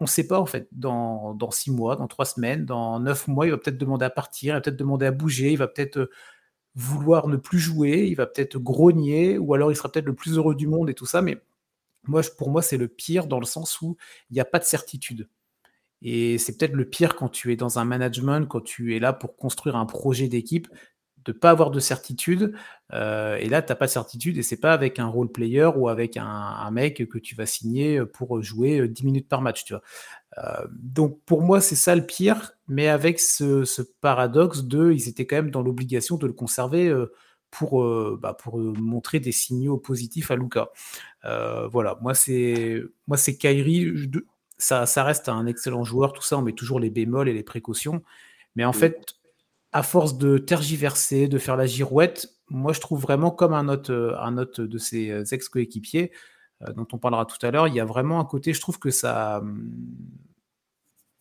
on 0.00 0.04
ne 0.04 0.08
sait 0.08 0.26
pas 0.26 0.38
en 0.38 0.46
fait, 0.46 0.68
dans, 0.72 1.34
dans, 1.34 1.50
six 1.50 1.70
mois, 1.70 1.96
dans 1.96 2.06
trois 2.06 2.24
semaines, 2.24 2.64
dans 2.64 3.00
neuf 3.00 3.26
mois, 3.26 3.46
il 3.46 3.50
va 3.50 3.58
peut-être 3.58 3.78
demander 3.78 4.04
à 4.04 4.10
partir, 4.10 4.54
il 4.54 4.56
va 4.56 4.60
peut-être 4.60 4.76
demander 4.76 5.06
à 5.06 5.10
bouger, 5.10 5.50
il 5.50 5.58
va 5.58 5.66
peut-être 5.66 5.98
euh, 5.98 6.10
vouloir 6.76 7.26
ne 7.26 7.36
plus 7.36 7.58
jouer, 7.58 8.06
il 8.08 8.14
va 8.14 8.26
peut-être 8.26 8.58
grogner, 8.58 9.38
ou 9.38 9.54
alors 9.54 9.72
il 9.72 9.76
sera 9.76 9.90
peut-être 9.90 10.06
le 10.06 10.14
plus 10.14 10.36
heureux 10.36 10.54
du 10.54 10.68
monde 10.68 10.88
et 10.88 10.94
tout 10.94 11.06
ça, 11.06 11.20
mais 11.22 11.42
moi, 12.08 12.22
pour 12.36 12.50
moi, 12.50 12.62
c'est 12.62 12.76
le 12.76 12.88
pire 12.88 13.26
dans 13.26 13.40
le 13.40 13.46
sens 13.46 13.80
où 13.80 13.96
il 14.30 14.34
n'y 14.34 14.40
a 14.40 14.44
pas 14.44 14.58
de 14.58 14.64
certitude. 14.64 15.28
Et 16.02 16.38
c'est 16.38 16.56
peut-être 16.56 16.74
le 16.74 16.88
pire 16.88 17.16
quand 17.16 17.28
tu 17.28 17.52
es 17.52 17.56
dans 17.56 17.78
un 17.78 17.84
management, 17.84 18.46
quand 18.46 18.60
tu 18.60 18.94
es 18.94 18.98
là 18.98 19.12
pour 19.12 19.36
construire 19.36 19.76
un 19.76 19.86
projet 19.86 20.28
d'équipe, 20.28 20.68
de 21.24 21.32
pas 21.32 21.50
avoir 21.50 21.70
de 21.70 21.80
certitude. 21.80 22.54
Euh, 22.92 23.36
et 23.36 23.48
là, 23.48 23.62
tu 23.62 23.70
n'as 23.70 23.76
pas 23.76 23.86
de 23.86 23.90
certitude 23.90 24.38
et 24.38 24.42
c'est 24.42 24.60
pas 24.60 24.72
avec 24.72 24.98
un 24.98 25.06
role 25.06 25.30
player 25.30 25.68
ou 25.76 25.88
avec 25.88 26.16
un, 26.16 26.70
mec 26.70 27.08
que 27.08 27.18
tu 27.18 27.34
vas 27.34 27.46
signer 27.46 28.04
pour 28.06 28.40
jouer 28.42 28.86
10 28.88 29.04
minutes 29.04 29.28
par 29.28 29.42
match. 29.42 29.64
Tu 29.64 29.72
vois. 29.74 29.82
Euh, 30.38 30.66
donc 30.70 31.20
pour 31.24 31.42
moi, 31.42 31.60
c'est 31.60 31.76
ça 31.76 31.94
le 31.94 32.06
pire, 32.06 32.52
mais 32.68 32.88
avec 32.88 33.18
ce, 33.20 33.64
paradoxe 34.00 34.64
de, 34.64 34.92
ils 34.92 35.08
étaient 35.08 35.26
quand 35.26 35.36
même 35.36 35.50
dans 35.50 35.62
l'obligation 35.62 36.16
de 36.16 36.26
le 36.26 36.32
conserver 36.32 36.88
euh, 36.88 37.12
pour, 37.50 37.84
bah, 38.18 38.34
pour 38.34 38.58
montrer 38.58 39.20
des 39.20 39.32
signaux 39.32 39.78
positifs 39.78 40.30
à 40.30 40.36
Luca. 40.36 40.68
voilà, 41.24 41.98
moi 42.02 42.14
c'est 42.14 42.82
moi 43.06 43.16
c'est 43.16 43.36
Kyrie. 43.36 44.10
ça, 44.58 44.86
ça 44.86 45.04
reste 45.04 45.28
un 45.28 45.46
excellent 45.46 45.84
joueur, 45.84 46.12
tout 46.12 46.22
ça, 46.22 46.38
on 46.38 46.42
met 46.42 46.52
toujours 46.52 46.80
les 46.80 46.90
bémols 46.90 47.28
et 47.28 47.34
les 47.34 47.42
précautions. 47.42 48.02
Mais 48.56 48.64
en 48.64 48.72
fait, 48.72 49.18
à 49.72 49.82
force 49.82 50.18
de 50.18 50.38
tergiverser, 50.38 51.28
de 51.28 51.38
faire 51.38 51.56
la 51.56 51.66
girouette, 51.66 52.28
moi 52.48 52.72
je 52.72 52.80
trouve 52.80 53.00
vraiment 53.00 53.30
comme 53.30 53.52
un 53.52 53.68
autre, 53.68 53.92
euh, 53.92 54.18
un 54.20 54.38
autre 54.38 54.62
de 54.64 54.78
ses 54.78 55.10
euh, 55.10 55.24
ex-coéquipiers, 55.24 56.12
euh, 56.62 56.72
dont 56.72 56.86
on 56.92 56.98
parlera 56.98 57.26
tout 57.26 57.44
à 57.46 57.50
l'heure, 57.50 57.68
il 57.68 57.74
y 57.74 57.80
a 57.80 57.84
vraiment 57.84 58.20
un 58.20 58.24
côté, 58.24 58.52
je 58.52 58.60
trouve 58.60 58.78
que 58.78 58.90
ça, 58.90 59.42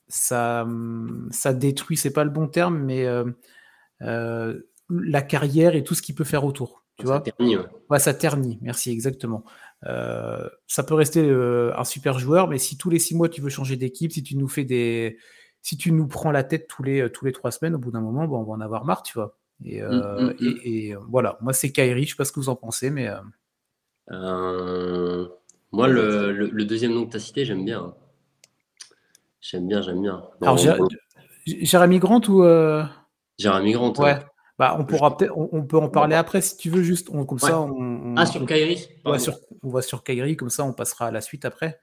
ça, 0.08 0.66
ça 1.32 1.54
détruit, 1.54 1.98
c'est 1.98 2.14
pas 2.14 2.24
le 2.24 2.30
bon 2.30 2.48
terme, 2.48 2.80
mais 2.80 3.06
la 4.90 5.22
carrière 5.22 5.76
et 5.76 5.84
tout 5.84 5.96
ce 5.96 6.02
qu'il 6.02 6.16
peut 6.16 6.24
faire 6.24 6.46
autour. 6.46 6.84
Tu 6.98 7.06
ça 7.06 7.12
vois 7.12 7.22
ternit, 7.22 7.58
ouais. 7.58 8.00
ça 8.00 8.14
ternit, 8.14 8.58
merci, 8.62 8.92
exactement. 8.92 9.44
ça 9.84 10.84
peut 10.86 10.96
rester 10.96 11.30
un 11.30 11.84
super 11.84 12.18
joueur, 12.18 12.48
mais 12.48 12.58
si 12.58 12.78
tous 12.78 12.90
les 12.90 12.98
six 12.98 13.16
mois 13.16 13.30
tu 13.30 13.42
veux 13.42 13.50
changer 13.50 13.76
d'équipe, 13.76 14.12
si 14.12 14.24
tu 14.24 14.36
nous 14.36 14.48
fais 14.48 14.64
des, 14.64 15.18
si 15.62 15.78
tu 15.78 15.92
nous 15.92 16.08
prends 16.08 16.32
la 16.32 16.44
tête 16.44 16.68
tous 16.68 16.82
les, 16.82 17.12
tous 17.12 17.26
les 17.26 17.32
trois 17.32 17.52
semaines, 17.52 17.76
au 17.76 17.78
bout 17.78 17.92
d'un 17.92 18.02
moment, 18.02 18.26
bon, 18.26 18.40
on 18.40 18.44
va 18.44 18.54
en 18.54 18.62
avoir 18.62 18.86
marre, 18.86 19.04
tu 19.04 19.14
vois. 19.14 19.38
Et, 19.66 19.82
euh, 19.82 20.22
mmh, 20.22 20.36
mmh. 20.40 20.56
et, 20.64 20.96
voilà, 21.10 21.38
moi 21.42 21.52
c'est 21.52 21.72
Kairi, 21.72 22.06
je 22.06 22.12
sais 22.12 22.16
pas 22.16 22.26
ce 22.26 22.32
que 22.32 22.40
vous 22.40 22.50
en 22.50 22.56
pensez, 22.56 22.90
mais. 22.90 23.08
Euh, 23.08 23.20
euh, 24.12 25.28
moi, 25.72 25.88
le, 25.88 26.32
le, 26.32 26.66
deuxième 26.66 26.94
nom 26.94 27.06
que 27.06 27.12
tu 27.12 27.18
as 27.18 27.20
cité, 27.20 27.44
j'aime 27.44 27.66
bien. 27.66 27.94
J'aime 29.42 29.68
bien, 29.68 29.82
j'aime 29.82 30.02
bien. 30.02 30.24
Alors, 30.42 30.58
Jérémy 31.46 32.00
Grant 32.00 32.22
ou. 32.30 32.44
Jérémy 33.38 33.74
Grant, 33.74 33.94
ouais. 34.00 34.20
Bah, 34.58 34.76
on, 34.80 34.86
pourra 34.86 35.18
peut 35.18 35.30
on, 35.36 35.64
peut 35.64 35.78
en 35.78 35.88
parler 35.88 36.16
après 36.16 36.42
si 36.42 36.58
tu 36.58 36.72
veux, 36.72 36.82
juste 36.82 37.10
on, 37.12 37.26
comme 37.26 37.38
ça. 37.38 37.60
On, 37.62 38.16
ah, 38.18 38.26
sur 38.26 38.46
Kairi 38.46 38.88
On 39.06 39.12
va 39.70 39.82
sur 39.82 40.04
Kairi, 40.04 40.36
comme 40.36 40.50
ça 40.50 40.64
on 40.64 40.74
passera 40.74 41.08
à 41.08 41.12
la 41.12 41.22
suite 41.22 41.46
après. 41.46 41.80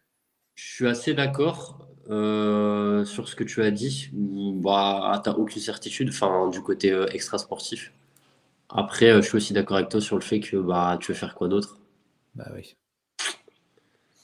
Je 0.56 0.74
suis 0.74 0.86
assez 0.86 1.14
d'accord. 1.14 1.88
Euh, 2.10 3.06
sur 3.06 3.28
ce 3.28 3.34
que 3.34 3.44
tu 3.44 3.62
as 3.62 3.70
dit, 3.70 4.10
bah, 4.12 5.20
tu 5.24 5.30
n'as 5.30 5.36
aucune 5.36 5.62
certitude 5.62 6.10
enfin, 6.10 6.50
du 6.50 6.60
côté 6.60 6.92
euh, 6.92 7.06
extra 7.12 7.38
sportif. 7.38 7.92
Après, 8.68 9.10
euh, 9.10 9.22
je 9.22 9.28
suis 9.28 9.36
aussi 9.36 9.52
d'accord 9.54 9.78
avec 9.78 9.88
toi 9.88 10.00
sur 10.00 10.16
le 10.16 10.22
fait 10.22 10.40
que 10.40 10.56
bah, 10.56 10.98
tu 11.00 11.12
veux 11.12 11.18
faire 11.18 11.34
quoi 11.34 11.48
d'autre? 11.48 11.78
Bah 12.34 12.48
oui. 12.54 12.76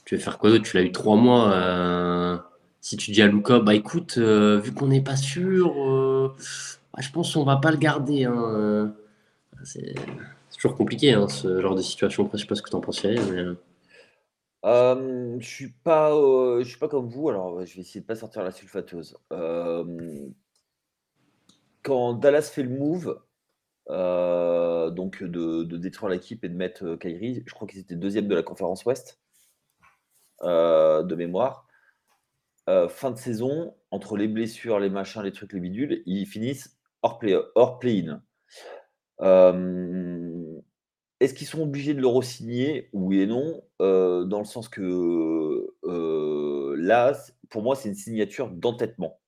Tu 0.05 0.17
veux 0.17 0.21
faire 0.21 0.39
quoi 0.39 0.51
d'autre? 0.51 0.65
Tu 0.65 0.77
l'as 0.77 0.83
eu 0.83 0.93
trois 0.93 1.17
mois. 1.17 2.45
si 2.81 2.97
tu 2.97 3.13
dis 3.13 3.23
à 3.23 3.27
Luca, 3.27 3.61
bah 3.61 3.75
écoute, 3.75 4.19
vu 4.19 4.75
qu'on 4.75 4.89
n'est 4.89 5.03
pas 5.03 5.17
sûr, 5.17 5.73
bah, 7.01 7.07
je 7.07 7.13
pense 7.13 7.35
qu'on 7.35 7.45
va 7.45 7.57
pas 7.57 7.71
le 7.71 7.79
garder. 7.79 8.25
Hein. 8.25 8.95
C'est 9.65 9.95
toujours 10.55 10.77
compliqué 10.77 11.15
hein, 11.15 11.29
ce 11.29 11.61
genre 11.61 11.75
de 11.75 11.83
situation. 11.83 12.27
Après, 12.27 12.39
je 12.39 12.43
sais 12.43 12.49
pas 12.49 12.55
ce 12.55 12.63
que 12.63 12.71
tu 12.71 12.77
en 12.77 12.81
penses, 12.81 13.03
mais. 13.05 13.17
Je 14.63 15.39
suis 15.41 15.73
je 15.85 16.63
suis 16.65 16.79
pas 16.79 16.89
comme 16.89 17.09
vous, 17.09 17.31
alors 17.31 17.65
je 17.65 17.75
vais 17.75 17.81
essayer 17.81 18.01
de 18.01 18.07
pas 18.07 18.17
sortir 18.17 18.43
la 18.43 18.51
sulfateuse. 18.51 19.17
quand 21.83 22.13
Dallas 22.13 22.51
fait 22.53 22.63
le 22.63 22.69
move, 22.69 23.19
donc 23.89 25.23
de 25.23 25.77
détruire 25.77 26.11
l'équipe 26.11 26.45
et 26.45 26.49
de 26.49 26.57
mettre, 26.57 26.97
Kyrie, 26.97 27.43
je 27.47 27.55
crois 27.55 27.67
qu'ils 27.67 27.81
étaient 27.81 27.97
deuxième 27.97 28.29
de 28.29 28.35
la 28.35 28.43
conférence 28.43 28.85
ouest, 28.85 29.19
de 30.43 31.15
mémoire. 31.15 31.67
fin 32.91 33.11
de 33.11 33.17
saison, 33.17 33.75
entre 33.91 34.19
les 34.19 34.29
blessures, 34.29 34.79
les 34.79 34.91
machins, 34.91 35.23
les 35.23 35.33
trucs, 35.33 35.55
les 35.55 35.61
bidules, 35.61 36.03
ils 36.05 36.27
finissent 36.27 36.77
hors 37.03 37.19
play 37.19 37.37
hors 37.55 37.79
play-in. 37.79 38.23
Est-ce 41.21 41.35
qu'ils 41.35 41.47
sont 41.47 41.63
obligés 41.63 41.93
de 41.93 42.01
le 42.01 42.07
re-signer? 42.07 42.89
Oui 42.93 43.21
et 43.21 43.27
non, 43.27 43.63
dans 43.79 44.39
le 44.39 44.45
sens 44.45 44.69
que 44.69 45.67
là, 46.77 47.13
pour 47.51 47.63
moi, 47.63 47.77
c'est 47.77 47.89
une 47.91 47.95
signature 47.95 48.49
d'entêtement. 48.51 49.21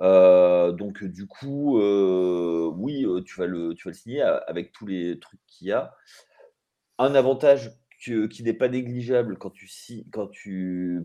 Donc, 0.00 1.04
du 1.04 1.26
coup, 1.26 1.78
oui, 1.78 3.06
tu 3.24 3.38
vas, 3.38 3.46
le, 3.46 3.74
signer 3.92 4.22
avec 4.22 4.72
tous 4.72 4.86
les 4.86 5.18
trucs 5.20 5.40
qu'il 5.46 5.68
y 5.68 5.72
a. 5.72 5.94
Un 6.98 7.14
avantage 7.14 7.72
qui 7.98 8.42
n'est 8.42 8.52
pas 8.52 8.68
négligeable 8.68 9.38
quand 9.38 9.50
tu, 9.50 9.68
quand 10.10 10.30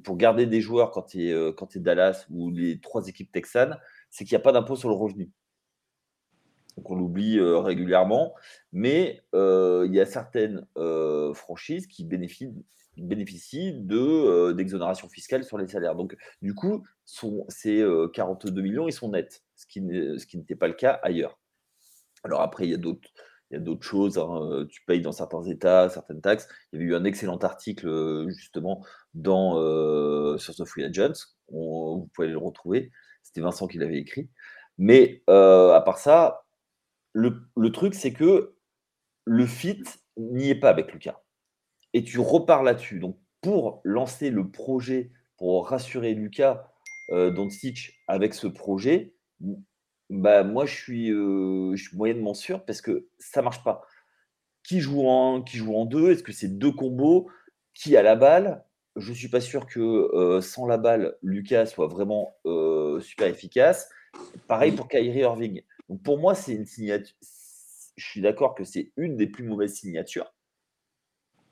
pour 0.03 0.17
garder 0.17 0.45
des 0.45 0.61
joueurs 0.61 0.91
quand 0.91 1.03
tu 1.03 1.29
es, 1.29 1.31
es 1.31 1.79
Dallas 1.79 2.25
ou 2.29 2.49
les 2.49 2.79
trois 2.79 3.07
équipes 3.07 3.31
texanes, 3.31 3.77
c'est 4.09 4.25
qu'il 4.25 4.35
n'y 4.35 4.41
a 4.41 4.43
pas 4.43 4.51
d'impôt 4.51 4.75
sur 4.75 4.89
le 4.89 4.95
revenu 4.95 5.31
donc 6.77 6.91
on 6.91 6.95
l'oublie 6.95 7.39
régulièrement, 7.41 8.35
mais 8.71 9.23
il 9.33 9.91
y 9.91 9.99
a 9.99 10.05
certaines 10.05 10.67
franchises 11.33 11.87
qui 11.87 12.05
bénéficient, 12.05 13.73
de, 13.73 14.51
d'exonération 14.51 15.09
fiscale 15.09 15.43
sur 15.43 15.57
les 15.57 15.67
salaires. 15.67 15.95
Donc 15.95 16.15
du 16.43 16.53
coup, 16.53 16.85
ces 17.49 17.83
42 18.13 18.61
millions, 18.61 18.87
ils 18.87 18.93
sont 18.93 19.09
nets, 19.09 19.43
ce 19.55 19.65
qui, 19.65 19.81
n'était 19.81 20.55
pas 20.55 20.67
le 20.67 20.75
cas 20.75 20.99
ailleurs. 21.01 21.39
Alors 22.23 22.41
après, 22.41 22.65
il 22.65 22.71
y 22.71 22.75
a 22.75 22.77
d'autres, 22.77 23.09
il 23.49 23.57
y 23.57 23.61
d'autres 23.61 23.85
choses. 23.85 24.19
Hein, 24.19 24.67
tu 24.69 24.81
payes 24.85 25.01
dans 25.01 25.11
certains 25.11 25.43
États 25.43 25.89
certaines 25.89 26.21
taxes. 26.21 26.47
Il 26.71 26.79
y 26.79 26.83
avait 26.83 26.91
eu 26.91 26.95
un 26.95 27.05
excellent 27.05 27.37
article 27.37 28.27
justement 28.29 28.85
dans 29.15 29.59
euh, 29.59 30.37
Source 30.37 30.59
of 30.59 30.69
Free 30.69 30.83
Agents. 30.83 31.13
vous 31.49 32.07
pouvez 32.13 32.27
le 32.27 32.37
retrouver. 32.37 32.91
C'était 33.27 33.41
Vincent 33.41 33.67
qui 33.67 33.77
l'avait 33.77 33.99
écrit. 33.99 34.29
Mais 34.77 35.21
à 35.27 35.81
part 35.85 35.97
ça, 35.97 36.47
le, 37.17 37.69
truc, 37.71 37.95
c'est 37.95 38.13
que 38.13 38.55
le 39.25 39.45
fit 39.45 39.83
n'y 40.17 40.49
est 40.49 40.59
pas 40.59 40.69
avec 40.69 40.93
Lucas. 40.93 41.21
Et 41.93 42.03
tu 42.03 42.19
repars 42.19 42.63
là-dessus. 42.63 42.99
Donc, 42.99 43.17
pour 43.41 43.81
lancer 43.83 44.29
le 44.29 44.49
projet, 44.49 45.11
pour 45.37 45.67
rassurer 45.67 46.13
Lucas 46.13 46.71
euh, 47.11 47.31
Doncic 47.31 47.99
avec 48.07 48.33
ce 48.33 48.47
projet, 48.47 49.15
bah, 50.09 50.43
moi, 50.43 50.65
je 50.65 50.75
suis, 50.75 51.11
euh, 51.11 51.75
moyennement 51.93 52.33
sûr 52.33 52.63
parce 52.65 52.81
que 52.81 53.07
ça 53.19 53.41
marche 53.41 53.63
pas. 53.63 53.81
Qui 54.63 54.79
joue 54.79 55.07
en 55.07 55.41
qui 55.41 55.57
joue 55.57 55.75
en 55.75 55.85
deux? 55.85 56.11
Est-ce 56.11 56.23
que 56.23 56.33
c'est 56.33 56.57
deux 56.57 56.71
combos? 56.71 57.29
Qui 57.73 57.97
a 57.97 58.03
la 58.03 58.15
balle? 58.15 58.63
Je 58.97 59.11
ne 59.11 59.15
suis 59.15 59.29
pas 59.29 59.41
sûr 59.41 59.67
que 59.67 59.79
euh, 59.79 60.41
sans 60.41 60.65
la 60.65 60.77
balle, 60.77 61.15
Lucas 61.21 61.67
soit 61.67 61.87
vraiment 61.87 62.35
euh, 62.45 62.99
super 62.99 63.27
efficace. 63.27 63.89
Pareil 64.47 64.71
pour 64.71 64.87
Kyrie 64.87 65.19
Irving. 65.19 65.61
Donc 65.87 66.01
pour 66.01 66.17
moi, 66.17 66.33
c'est 66.33 66.53
une 66.53 66.65
signature. 66.65 67.15
Je 67.95 68.05
suis 68.05 68.21
d'accord 68.21 68.55
que 68.55 68.63
c'est 68.63 68.91
une 68.97 69.15
des 69.15 69.27
plus 69.27 69.43
mauvaises 69.43 69.75
signatures, 69.75 70.33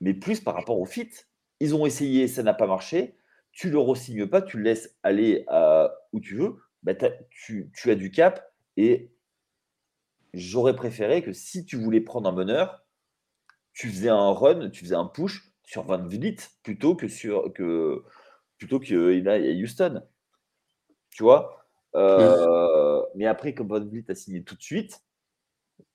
mais 0.00 0.14
plus 0.14 0.40
par 0.40 0.54
rapport 0.54 0.78
au 0.78 0.86
fit. 0.86 1.10
Ils 1.60 1.74
ont 1.74 1.86
essayé, 1.86 2.28
ça 2.28 2.42
n'a 2.42 2.54
pas 2.54 2.66
marché. 2.66 3.16
Tu 3.52 3.70
le 3.70 3.78
re-signes 3.78 4.26
pas, 4.26 4.42
tu 4.42 4.58
le 4.58 4.64
laisses 4.64 4.96
aller 5.02 5.46
où 6.12 6.20
tu 6.20 6.36
veux. 6.36 6.56
Bah, 6.82 6.92
tu, 7.30 7.72
as 7.86 7.94
du 7.94 8.10
cap 8.10 8.52
et 8.76 9.10
j'aurais 10.34 10.76
préféré 10.76 11.22
que 11.22 11.32
si 11.32 11.64
tu 11.64 11.76
voulais 11.76 12.00
prendre 12.00 12.28
un 12.28 12.32
meneur, 12.32 12.84
tu 13.72 13.88
faisais 13.88 14.08
un 14.08 14.30
run, 14.30 14.70
tu 14.70 14.84
faisais 14.84 14.94
un 14.94 15.06
push 15.06 15.45
sur 15.66 15.84
20 15.84 15.98
minutes 16.08 16.50
plutôt 16.62 16.94
que 16.94 17.08
sur 17.08 17.52
que 17.52 18.02
plutôt 18.58 18.80
qu'il 18.80 19.28
a 19.28 19.36
Houston. 19.38 20.02
Tu 21.10 21.22
vois 21.22 21.66
euh, 21.96 23.02
mais 23.14 23.26
après, 23.26 23.54
comme 23.54 23.68
Van 23.68 23.80
Vliet 23.80 24.04
a 24.10 24.14
signé 24.14 24.42
tout 24.42 24.54
de 24.54 24.62
suite, 24.62 25.02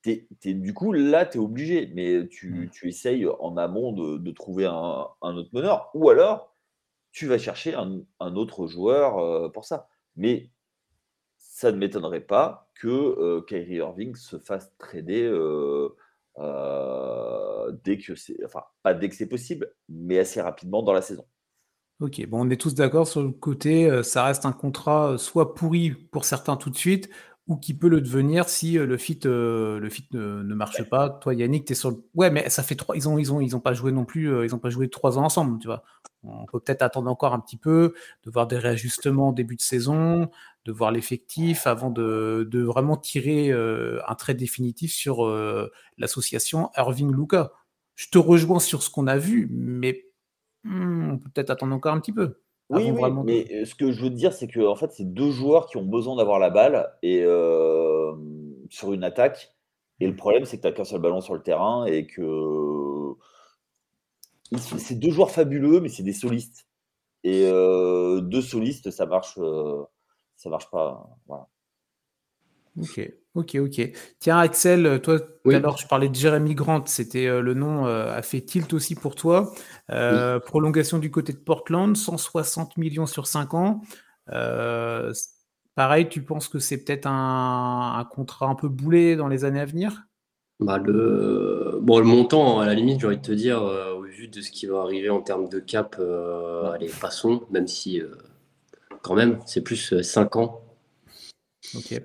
du 0.04 0.74
coup, 0.74 0.94
là, 0.94 1.26
tu 1.26 1.38
es 1.38 1.42
obligé. 1.42 1.92
Mais 1.94 2.28
tu, 2.28 2.52
mmh. 2.52 2.70
tu, 2.72 2.88
essayes 2.90 3.28
en 3.28 3.56
amont 3.58 3.94
de, 3.94 4.18
de 4.18 4.32
trouver 4.32 4.66
un, 4.66 5.08
un, 5.22 5.36
autre 5.38 5.50
meneur. 5.54 5.92
Ou 5.94 6.10
alors, 6.10 6.56
tu 7.12 7.28
vas 7.28 7.38
chercher 7.38 7.76
un, 7.76 8.02
un 8.20 8.36
autre 8.36 8.68
joueur 8.68 9.20
euh, 9.20 9.50
pour 9.50 9.66
ça. 9.66 9.88
Mais 10.16 10.50
ça 11.38 11.72
ne 11.72 11.78
m'étonnerait 11.78 12.22
pas 12.22 12.72
que 12.74 13.42
Kyrie 13.42 13.76
Irving 13.76 14.16
se 14.16 14.40
fasse 14.40 14.76
trader 14.80 15.30
dès 16.38 17.98
que 17.98 18.16
c'est, 18.16 18.38
enfin 18.46 18.64
pas 18.84 18.94
dès 18.94 19.10
que 19.10 19.16
c'est 19.16 19.30
possible, 19.30 19.72
mais 19.90 20.20
assez 20.20 20.42
rapidement 20.42 20.84
dans 20.84 20.94
la 20.94 21.02
saison. 21.02 21.26
Ok, 22.00 22.26
bon, 22.28 22.48
on 22.48 22.50
est 22.50 22.60
tous 22.60 22.74
d'accord 22.74 23.08
sur 23.08 23.22
le 23.22 23.30
côté, 23.30 24.02
ça 24.04 24.24
reste 24.24 24.46
un 24.46 24.52
contrat 24.52 25.20
soit 25.20 25.54
pourri 25.54 25.92
pour 25.92 26.26
certains 26.26 26.58
tout 26.58 26.72
de 26.72 26.78
suite, 26.78 27.10
ou 27.48 27.58
qui 27.58 27.74
peut 27.74 27.90
le 27.90 28.02
devenir 28.02 28.48
si 28.50 28.74
le 28.74 28.98
fit, 28.98 29.20
le 29.24 29.88
fit 29.90 30.08
ne, 30.14 30.54
marche 30.54 30.84
pas. 30.90 31.10
Toi, 31.10 31.34
Yannick, 31.34 31.66
tu 31.66 31.74
es 31.74 31.76
sur 31.76 31.92
le. 31.92 32.04
Ouais, 32.14 32.30
mais 32.30 32.50
ça 32.50 32.64
fait 32.64 32.76
trois. 32.76 32.96
Ils 32.96 33.10
ont, 33.10 33.18
ils 33.18 33.34
ont, 33.34 33.42
ils 33.42 33.56
ont 33.56 33.60
pas 33.60 33.74
joué 33.74 33.92
non 33.92 34.06
plus. 34.06 34.46
ils 34.46 34.56
ont 34.56 34.60
pas 34.60 34.70
joué 34.70 34.90
trois 34.90 35.18
ans 35.18 35.24
ensemble, 35.24 35.60
tu 35.60 35.68
vois. 35.68 35.84
On 36.24 36.46
peut 36.46 36.60
peut-être 36.60 36.84
attendre 36.84 37.10
encore 37.10 37.34
un 37.34 37.40
petit 37.40 37.58
peu, 37.58 37.94
de 38.24 38.32
voir 38.32 38.46
des 38.48 38.58
réajustements 38.58 39.30
au 39.30 39.34
début 39.34 39.56
de 39.56 39.62
saison, 39.62 40.30
de 40.66 40.72
voir 40.72 40.92
l'effectif 40.92 41.66
avant 41.66 41.90
de, 41.90 42.48
de, 42.50 42.62
vraiment 42.62 42.96
tirer 42.96 43.52
un 43.52 44.16
trait 44.16 44.36
définitif 44.36 44.94
sur 44.94 45.28
l'association 45.98 46.70
Irving-Luca. 46.78 47.52
Je 47.96 48.08
te 48.10 48.18
rejoins 48.18 48.60
sur 48.60 48.84
ce 48.84 48.90
qu'on 48.90 49.08
a 49.08 49.18
vu, 49.18 49.48
mais 49.52 50.06
hmm, 50.64 51.12
on 51.12 51.18
peut 51.20 51.30
peut-être 51.30 51.52
attendre 51.52 51.76
encore 51.76 51.94
un 51.94 52.00
petit 52.00 52.14
peu. 52.14 52.42
Oui, 52.72 52.90
oui, 52.92 53.12
mais 53.26 53.66
ce 53.66 53.76
que 53.76 53.92
je 53.92 54.02
veux 54.02 54.10
dire, 54.10 54.34
c'est 54.34 54.48
que 54.48 54.66
en 54.66 54.76
fait, 54.76 54.92
c'est 54.92 55.14
deux 55.14 55.32
joueurs 55.32 55.68
qui 55.68 55.78
ont 55.78 55.86
besoin 55.86 56.16
d'avoir 56.16 56.40
la 56.40 56.50
balle 56.50 56.92
et 57.04 57.24
sur 58.70 58.94
une 58.94 59.04
attaque. 59.04 59.54
Et 60.00 60.08
le 60.08 60.16
problème, 60.16 60.46
c'est 60.46 60.58
que 60.58 60.62
tu 60.62 60.68
n'as 60.68 60.74
qu'un 60.74 60.84
seul 60.84 61.02
ballon 61.02 61.22
sur 61.22 61.36
le 61.36 61.44
terrain 61.44 61.86
et 61.86 62.08
que 62.08 63.14
c'est 64.58 64.96
deux 64.96 65.12
joueurs 65.12 65.32
fabuleux, 65.32 65.80
mais 65.80 65.90
c'est 65.90 66.04
des 66.04 66.14
solistes. 66.14 66.68
Et 67.24 67.44
deux 67.44 68.42
solistes, 68.42 68.90
ça 68.90 69.06
marche, 69.06 69.38
ça 70.38 70.50
marche 70.50 70.72
pas. 70.72 71.08
Voilà. 71.28 71.48
Ok, 72.80 73.12
ok, 73.36 73.58
ok. 73.60 73.92
Tiens, 74.20 74.38
Axel, 74.40 75.02
toi, 75.02 75.20
tout 75.20 75.50
à 75.50 75.60
l'heure, 75.60 75.78
je 75.78 75.88
parlais 75.88 76.10
de 76.10 76.16
Jeremy 76.16 76.54
Grant, 76.54 76.86
c'était 76.86 77.28
euh, 77.28 77.42
le 77.42 77.54
nom 77.54 77.88
euh, 77.88 78.14
a 78.14 78.22
fait 78.22 78.42
tilt 78.42 78.74
aussi 78.74 78.96
pour 78.96 79.16
toi. 79.16 79.54
Euh, 79.90 80.40
prolongation 80.40 81.00
du 81.00 81.10
côté 81.10 81.34
de 81.34 81.40
Portland, 81.40 81.96
160 81.96 82.78
millions 82.78 83.06
sur 83.06 83.28
5 83.28 83.54
ans. 83.54 83.82
pareil, 85.76 86.10
tu 86.10 86.24
penses 86.24 86.48
que 86.48 86.60
c'est 86.60 86.84
peut-être 86.84 87.08
un, 87.08 88.08
contrat 88.12 88.48
un 88.48 88.56
peu 88.56 88.68
boulé 88.68 89.16
dans 89.16 89.28
les 89.28 89.46
années 89.46 89.62
à 89.62 89.66
venir? 89.66 90.04
Bah 90.60 90.78
le... 90.78 91.80
Bon, 91.82 91.98
le 91.98 92.06
montant, 92.06 92.60
à 92.60 92.68
la 92.68 92.76
limite, 92.76 93.00
j'ai 93.00 93.08
envie 93.08 93.18
de 93.18 93.22
te 93.24 93.32
dire, 93.32 93.64
au 93.64 94.04
vu 94.04 94.28
de 94.28 94.42
ce 94.42 94.52
qui 94.52 94.68
va 94.68 94.82
arriver 94.82 95.10
en 95.10 95.22
termes 95.22 95.50
de 95.50 95.60
cap, 95.60 96.00
allez, 96.72 96.92
passons, 97.02 97.44
même 97.50 97.68
si, 97.68 98.00
quand 99.02 99.16
même, 99.16 99.40
c'est 99.48 99.62
plus 99.62 100.02
5 100.02 100.36
ans. 100.36 100.62
Ok 101.76 102.02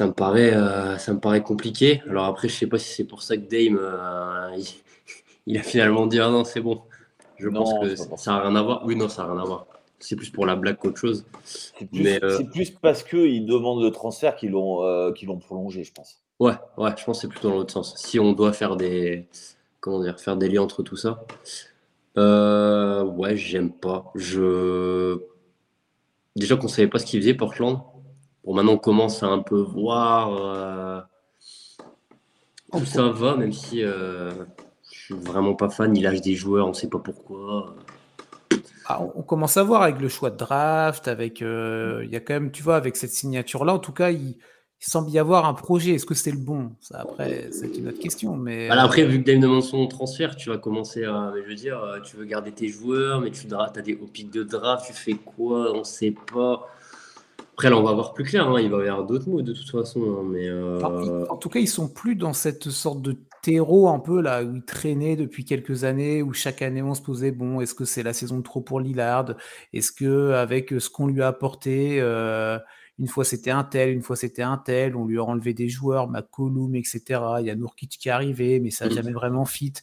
ça 0.00 0.06
me 0.06 0.12
paraît, 0.12 0.54
euh, 0.54 0.96
ça 0.96 1.12
me 1.12 1.20
paraît 1.20 1.42
compliqué. 1.42 2.00
Alors 2.08 2.24
après, 2.24 2.48
je 2.48 2.54
sais 2.54 2.66
pas 2.66 2.78
si 2.78 2.90
c'est 2.90 3.04
pour 3.04 3.20
ça 3.20 3.36
que 3.36 3.42
Dame, 3.42 3.78
euh, 3.78 4.58
il, 5.46 5.58
a 5.58 5.62
finalement 5.62 6.06
dit 6.06 6.18
ah 6.18 6.30
non, 6.30 6.42
c'est 6.42 6.62
bon. 6.62 6.80
Je 7.36 7.50
pense 7.50 7.70
que 7.74 7.94
ça 8.16 8.30
n'a 8.30 8.40
rien 8.40 8.56
à 8.56 8.62
voir. 8.62 8.82
Oui, 8.86 8.96
non, 8.96 9.10
ça 9.10 9.26
n'a 9.26 9.34
rien 9.34 9.42
à 9.42 9.44
voir. 9.44 9.66
C'est 9.98 10.16
plus 10.16 10.30
pour 10.30 10.46
la 10.46 10.56
blague 10.56 10.78
qu'autre 10.78 10.96
chose. 10.96 11.26
C'est 11.44 11.84
plus, 11.84 12.18
euh, 12.22 12.42
plus, 12.50 12.70
parce 12.70 13.02
qu'ils 13.02 13.44
demandent 13.44 13.82
le 13.82 13.90
transfert 13.90 14.36
qu'ils 14.36 14.52
l'ont 14.52 14.80
l'ont 14.82 15.38
prolongé, 15.38 15.84
je 15.84 15.92
pense. 15.92 16.22
Ouais, 16.38 16.54
ouais, 16.78 16.92
je 16.96 17.04
pense 17.04 17.18
que 17.18 17.20
c'est 17.20 17.28
plutôt 17.28 17.50
dans 17.50 17.56
l'autre 17.56 17.72
sens. 17.74 17.94
Si 17.98 18.18
on 18.18 18.32
doit 18.32 18.54
faire 18.54 18.76
des 18.76 19.26
comment 19.80 20.00
dire, 20.00 20.18
faire 20.18 20.38
des 20.38 20.48
liens 20.48 20.62
entre 20.62 20.82
tout 20.82 20.96
ça. 20.96 21.26
ouais, 22.16 23.36
j'aime 23.36 23.70
pas. 23.70 24.10
Je 24.14 25.20
déjà 26.36 26.56
qu'on 26.56 26.68
savait 26.68 26.88
pas 26.88 26.98
ce 26.98 27.04
qu'il 27.04 27.20
faisait 27.20 27.34
Portland. 27.34 27.82
Bon, 28.44 28.54
maintenant, 28.54 28.72
on 28.72 28.78
commence 28.78 29.22
à 29.22 29.26
un 29.26 29.40
peu 29.40 29.60
voir 29.60 30.34
euh, 30.34 31.00
où 32.72 32.84
ça 32.84 33.08
va, 33.08 33.36
même 33.36 33.52
si 33.52 33.82
euh, 33.82 34.32
je 34.90 34.98
suis 34.98 35.14
vraiment 35.14 35.54
pas 35.54 35.68
fan. 35.68 35.94
Il 35.94 36.02
lâche 36.02 36.22
des 36.22 36.34
joueurs, 36.34 36.66
on 36.66 36.72
sait 36.72 36.88
pas 36.88 36.98
pourquoi. 36.98 37.74
Ah, 38.86 39.02
on 39.14 39.22
commence 39.22 39.56
à 39.56 39.62
voir 39.62 39.82
avec 39.82 40.00
le 40.00 40.08
choix 40.08 40.30
de 40.30 40.36
draft, 40.36 41.06
avec 41.06 41.42
euh, 41.42 42.02
il 42.04 42.10
y 42.10 42.16
a 42.16 42.20
quand 42.20 42.34
même, 42.34 42.50
tu 42.50 42.62
vois, 42.62 42.76
avec 42.76 42.96
cette 42.96 43.12
signature-là, 43.12 43.74
en 43.74 43.78
tout 43.78 43.92
cas, 43.92 44.10
il, 44.10 44.36
semble 44.80 45.10
y 45.10 45.18
avoir 45.18 45.44
un 45.44 45.52
projet. 45.52 45.92
Est-ce 45.92 46.06
que 46.06 46.14
c'est 46.14 46.30
le 46.30 46.38
bon? 46.38 46.72
Ça, 46.80 47.00
après, 47.02 47.50
c'est 47.52 47.76
une 47.76 47.88
autre 47.88 47.98
question. 47.98 48.34
Mais 48.34 48.68
bah 48.68 48.82
après, 48.82 49.04
vu 49.04 49.20
que 49.22 49.26
Dave 49.26 49.38
demande 49.38 49.62
son 49.62 49.86
transfert, 49.86 50.34
tu 50.34 50.48
vas 50.48 50.56
commencer 50.56 51.04
à, 51.04 51.34
je 51.36 51.46
veux 51.46 51.54
dire, 51.54 51.78
tu 52.02 52.16
veux 52.16 52.24
garder 52.24 52.50
tes 52.50 52.68
joueurs, 52.68 53.20
mais 53.20 53.30
tu 53.30 53.46
as 53.52 53.82
des 53.82 53.94
au 53.96 54.06
pic 54.06 54.30
de 54.30 54.42
draft, 54.42 54.86
tu 54.86 54.94
fais 54.94 55.12
quoi? 55.12 55.72
On 55.74 55.84
sait 55.84 56.14
pas. 56.32 56.66
Après, 57.60 57.68
là, 57.68 57.76
on 57.76 57.82
va 57.82 57.92
voir 57.92 58.14
plus 58.14 58.24
clair. 58.24 58.48
Hein. 58.48 58.58
Il 58.58 58.70
va 58.70 58.82
y 58.82 58.88
avoir 58.88 59.04
d'autres 59.04 59.28
mots 59.28 59.42
de 59.42 59.52
toute 59.52 59.70
façon. 59.70 60.00
Hein, 60.00 60.24
mais 60.30 60.48
euh, 60.48 60.80
en, 61.28 61.36
tout 61.36 61.50
cas, 61.50 61.60
ils 61.60 61.68
sont 61.68 61.90
plus 61.90 62.16
dans 62.16 62.32
cette 62.32 62.70
sorte 62.70 63.02
de 63.02 63.18
terreau 63.42 63.88
un 63.88 63.98
peu 63.98 64.22
là 64.22 64.42
où 64.42 64.54
ils 64.54 64.64
traînaient 64.64 65.14
depuis 65.14 65.44
quelques 65.44 65.84
années, 65.84 66.22
où 66.22 66.32
chaque 66.32 66.62
année 66.62 66.80
on 66.80 66.94
se 66.94 67.02
posait 67.02 67.32
bon, 67.32 67.60
est-ce 67.60 67.74
que 67.74 67.84
c'est 67.84 68.02
la 68.02 68.14
saison 68.14 68.38
de 68.38 68.42
trop 68.42 68.62
pour 68.62 68.80
Lillard? 68.80 69.34
Est-ce 69.74 69.92
que 69.92 70.32
avec 70.32 70.70
ce 70.70 70.88
qu'on 70.88 71.06
lui 71.06 71.20
a 71.20 71.28
apporté, 71.28 72.00
euh, 72.00 72.58
une 72.98 73.08
fois 73.08 73.26
c'était 73.26 73.50
un 73.50 73.64
tel, 73.64 73.90
une 73.90 74.00
fois 74.00 74.16
c'était 74.16 74.40
un 74.40 74.56
tel, 74.56 74.96
on 74.96 75.04
lui 75.04 75.18
a 75.18 75.24
enlevé 75.24 75.52
des 75.52 75.68
joueurs, 75.68 76.08
McCollum, 76.08 76.74
etc. 76.76 77.20
Il 77.40 77.46
y 77.46 77.50
a 77.50 77.56
Nourkic 77.56 77.90
qui 77.90 78.08
est 78.08 78.12
arrivé, 78.12 78.58
mais 78.58 78.70
ça 78.70 78.88
n'a 78.88 78.94
jamais 78.94 79.12
vraiment 79.12 79.44
fit. 79.44 79.74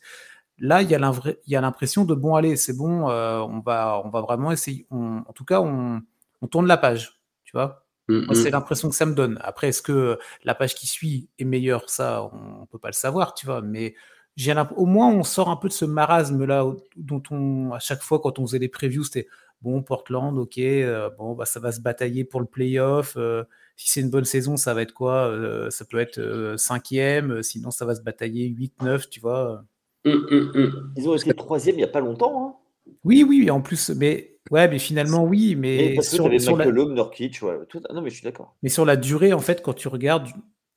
Là, 0.57 0.81
il 0.81 0.89
y 0.89 0.95
a 0.95 1.61
l'impression 1.61 2.05
de 2.05 2.15
bon, 2.15 2.33
allez, 2.33 2.55
c'est 2.55 2.75
bon, 2.75 3.07
euh, 3.07 3.37
on, 3.41 3.59
va, 3.59 4.01
on 4.03 4.09
va 4.09 4.21
vraiment 4.21 4.51
essayer. 4.51 4.87
en 4.89 5.31
tout 5.35 5.45
cas, 5.45 5.61
on, 5.61 6.01
on 6.41 6.47
tourne 6.47 6.65
la 6.65 6.77
page. 6.77 7.16
Tu 7.47 7.53
vois? 7.53 7.87
Mmh, 8.09 8.33
c'est 8.33 8.49
mmh. 8.49 8.51
l'impression 8.51 8.89
que 8.89 8.95
ça 8.95 9.05
me 9.05 9.15
donne. 9.15 9.39
Après, 9.41 9.69
est-ce 9.69 9.81
que 9.81 10.19
la 10.43 10.53
page 10.53 10.75
qui 10.75 10.85
suit 10.85 11.29
est 11.39 11.45
meilleure? 11.45 11.89
Ça, 11.89 12.29
on 12.33 12.61
ne 12.61 12.65
peut 12.65 12.77
pas 12.77 12.89
le 12.89 12.93
savoir, 12.93 13.33
tu 13.33 13.45
vois. 13.45 13.61
Mais 13.61 13.95
j'ai 14.35 14.53
au 14.75 14.85
moins, 14.85 15.09
on 15.09 15.23
sort 15.23 15.49
un 15.49 15.55
peu 15.55 15.69
de 15.69 15.73
ce 15.73 15.85
marasme-là 15.85 16.65
dont 16.97 17.23
on, 17.31 17.71
à 17.71 17.79
chaque 17.79 18.03
fois, 18.03 18.19
quand 18.19 18.37
on 18.37 18.45
faisait 18.45 18.59
des 18.59 18.67
previews, 18.67 19.05
c'était 19.05 19.27
bon, 19.61 19.81
Portland, 19.81 20.37
ok, 20.37 20.57
euh, 20.57 21.09
bon, 21.17 21.35
bah, 21.35 21.45
ça 21.45 21.59
va 21.59 21.71
se 21.71 21.79
batailler 21.79 22.25
pour 22.25 22.41
le 22.41 22.45
playoff. 22.45 23.15
Euh, 23.17 23.43
si 23.77 23.89
c'est 23.91 24.01
une 24.01 24.09
bonne 24.09 24.25
saison, 24.25 24.57
ça 24.57 24.73
va 24.73 24.81
être 24.81 24.93
quoi 24.93 25.27
euh, 25.29 25.69
Ça 25.69 25.85
peut 25.85 25.99
être 25.99 26.55
cinquième, 26.57 27.41
sinon 27.43 27.71
ça 27.71 27.85
va 27.85 27.95
se 27.95 28.01
batailler 28.01 28.49
8-9, 28.49 29.09
tu 29.09 29.19
vois. 29.21 29.63
Ils 30.05 31.07
ont 31.07 31.15
été 31.15 31.33
troisième 31.33 31.75
il 31.75 31.79
n'y 31.79 31.83
a 31.83 31.87
pas 31.87 31.99
longtemps. 31.99 32.47
Hein? 32.47 32.55
oui, 33.03 33.23
oui, 33.27 33.49
en 33.51 33.61
plus, 33.61 33.89
mais 33.89 34.36
Ouais, 34.51 34.67
mais 34.67 34.79
finalement, 34.79 35.23
oui, 35.23 35.55
mais 35.55 35.99
sur, 36.01 36.27
la... 36.29 36.65
non, 36.65 38.01
mais 38.01 38.09
je 38.09 38.15
suis 38.15 38.23
d'accord. 38.23 38.55
Mais 38.63 38.69
sur 38.69 38.85
la 38.85 38.95
durée, 38.95 39.33
en 39.33 39.39
fait, 39.39 39.61
quand 39.61 39.73
tu 39.73 39.87
regardes, 39.87 40.27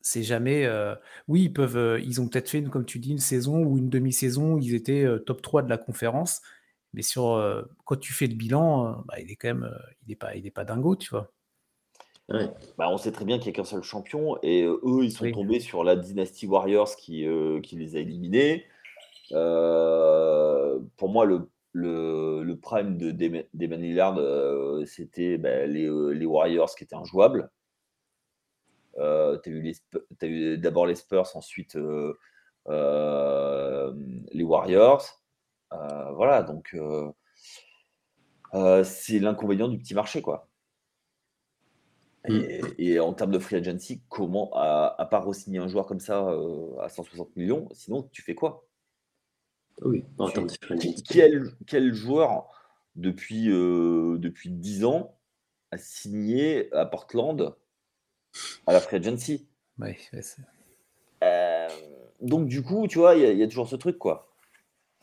c'est 0.01 0.23
jamais. 0.23 0.65
Euh, 0.65 0.95
oui, 1.29 1.45
ils 1.45 1.53
peuvent. 1.53 1.77
Euh, 1.77 2.01
ils 2.01 2.21
ont 2.21 2.29
peut-être 2.29 2.49
fait, 2.49 2.63
comme 2.63 2.85
tu 2.85 2.99
dis, 2.99 3.11
une 3.11 3.19
saison 3.19 3.63
ou 3.63 3.79
une 3.79 3.89
demi-saison, 3.89 4.59
ils 4.59 4.75
étaient 4.75 5.05
euh, 5.05 5.19
top 5.19 5.43
3 5.43 5.63
de 5.63 5.69
la 5.69 5.79
conférence. 5.79 6.41
Mais 6.93 7.03
sur 7.03 7.41
quand 7.85 7.97
tu 7.97 8.13
fais 8.13 8.27
le 8.27 8.35
bilan, 8.35 9.05
bah, 9.07 9.21
il 9.21 9.31
est 9.31 9.37
quand 9.37 9.49
même. 9.49 9.71
il 10.03 10.09
n'est 10.09 10.17
pas, 10.17 10.35
il 10.35 10.45
est 10.45 10.51
pas 10.51 10.65
dingo, 10.65 10.97
tu 10.97 11.11
vois. 11.11 11.31
Bah, 12.79 12.89
on 12.91 12.97
sait 12.97 13.13
très 13.13 13.25
bien 13.25 13.39
qu'il 13.39 13.47
n'y 13.47 13.51
a 13.51 13.57
qu'un 13.57 13.65
seul 13.65 13.83
champion 13.83 14.37
et 14.43 14.65
eux, 14.65 15.05
ils 15.05 15.13
sont 15.13 15.31
tombés 15.31 15.61
sur 15.61 15.85
la 15.85 15.95
dynastie 15.95 16.47
Warriors 16.47 16.97
qui, 16.97 17.27
qui 17.63 17.77
les 17.77 17.95
a 17.95 18.01
éliminés. 18.01 18.67
pour 19.31 21.09
moi, 21.09 21.25
le 21.27 21.49
le, 21.73 22.55
prime 22.55 22.97
de 22.97 23.11
Damon 23.11 23.77
Lillard, 23.77 24.19
euh, 24.19 24.85
c'était 24.87 25.39
bah, 25.39 25.49
euh, 25.49 26.13
les, 26.13 26.27
Warriors 26.27 26.75
qui 26.75 26.85
étaient 26.85 26.97
injouables. 26.97 27.51
Euh, 28.99 29.39
tu 29.43 29.75
as 30.21 30.27
eu, 30.27 30.59
d'abord 30.59 30.87
les 30.87 30.95
Spurs, 30.95 31.31
ensuite 31.35 31.77
les 31.77 32.15
Warriors. 34.43 35.23
voilà, 35.71 36.43
donc 36.43 36.77
c'est 38.85 39.19
l'inconvénient 39.19 39.69
du 39.69 39.79
petit 39.79 39.95
marché, 39.95 40.23
quoi. 40.23 40.49
Et, 42.29 42.99
mm. 42.99 43.01
en 43.01 43.15
termes 43.15 43.31
de 43.31 43.39
free 43.39 43.57
agency, 43.57 44.03
comment, 44.11 44.51
à, 44.55 44.95
à 44.99 45.07
part 45.07 45.25
re-signer 45.25 45.59
un 45.59 45.69
joueur 45.69 45.87
comme 45.87 46.01
ça 46.01 46.29
à 46.81 46.89
160 46.89 47.35
millions, 47.37 47.69
sinon 47.73 48.03
tu 48.13 48.23
fais 48.23 48.35
quoi? 48.35 48.67
Oui, 49.83 50.05
quel, 51.67 51.95
joueur 51.95 52.49
depuis, 52.97 53.51
euh, 53.51 54.19
depuis 54.19 54.51
10 54.51 54.85
ans 54.85 55.17
a 55.71 55.79
signé 55.79 56.73
à 56.75 56.85
Portland 56.87 57.55
à 58.67 58.73
la 58.73 58.81
Free 58.81 58.97
Agency 58.97 59.47
euh, 61.25 61.69
Donc, 62.21 62.47
du 62.47 62.63
coup, 62.63 62.87
tu 62.89 62.99
vois, 62.99 63.15
il 63.15 63.39
y, 63.39 63.43
a 63.43 63.49
toujours 63.49 63.69
ce 63.69 63.77
truc, 63.77 63.97
quoi. 63.99 64.27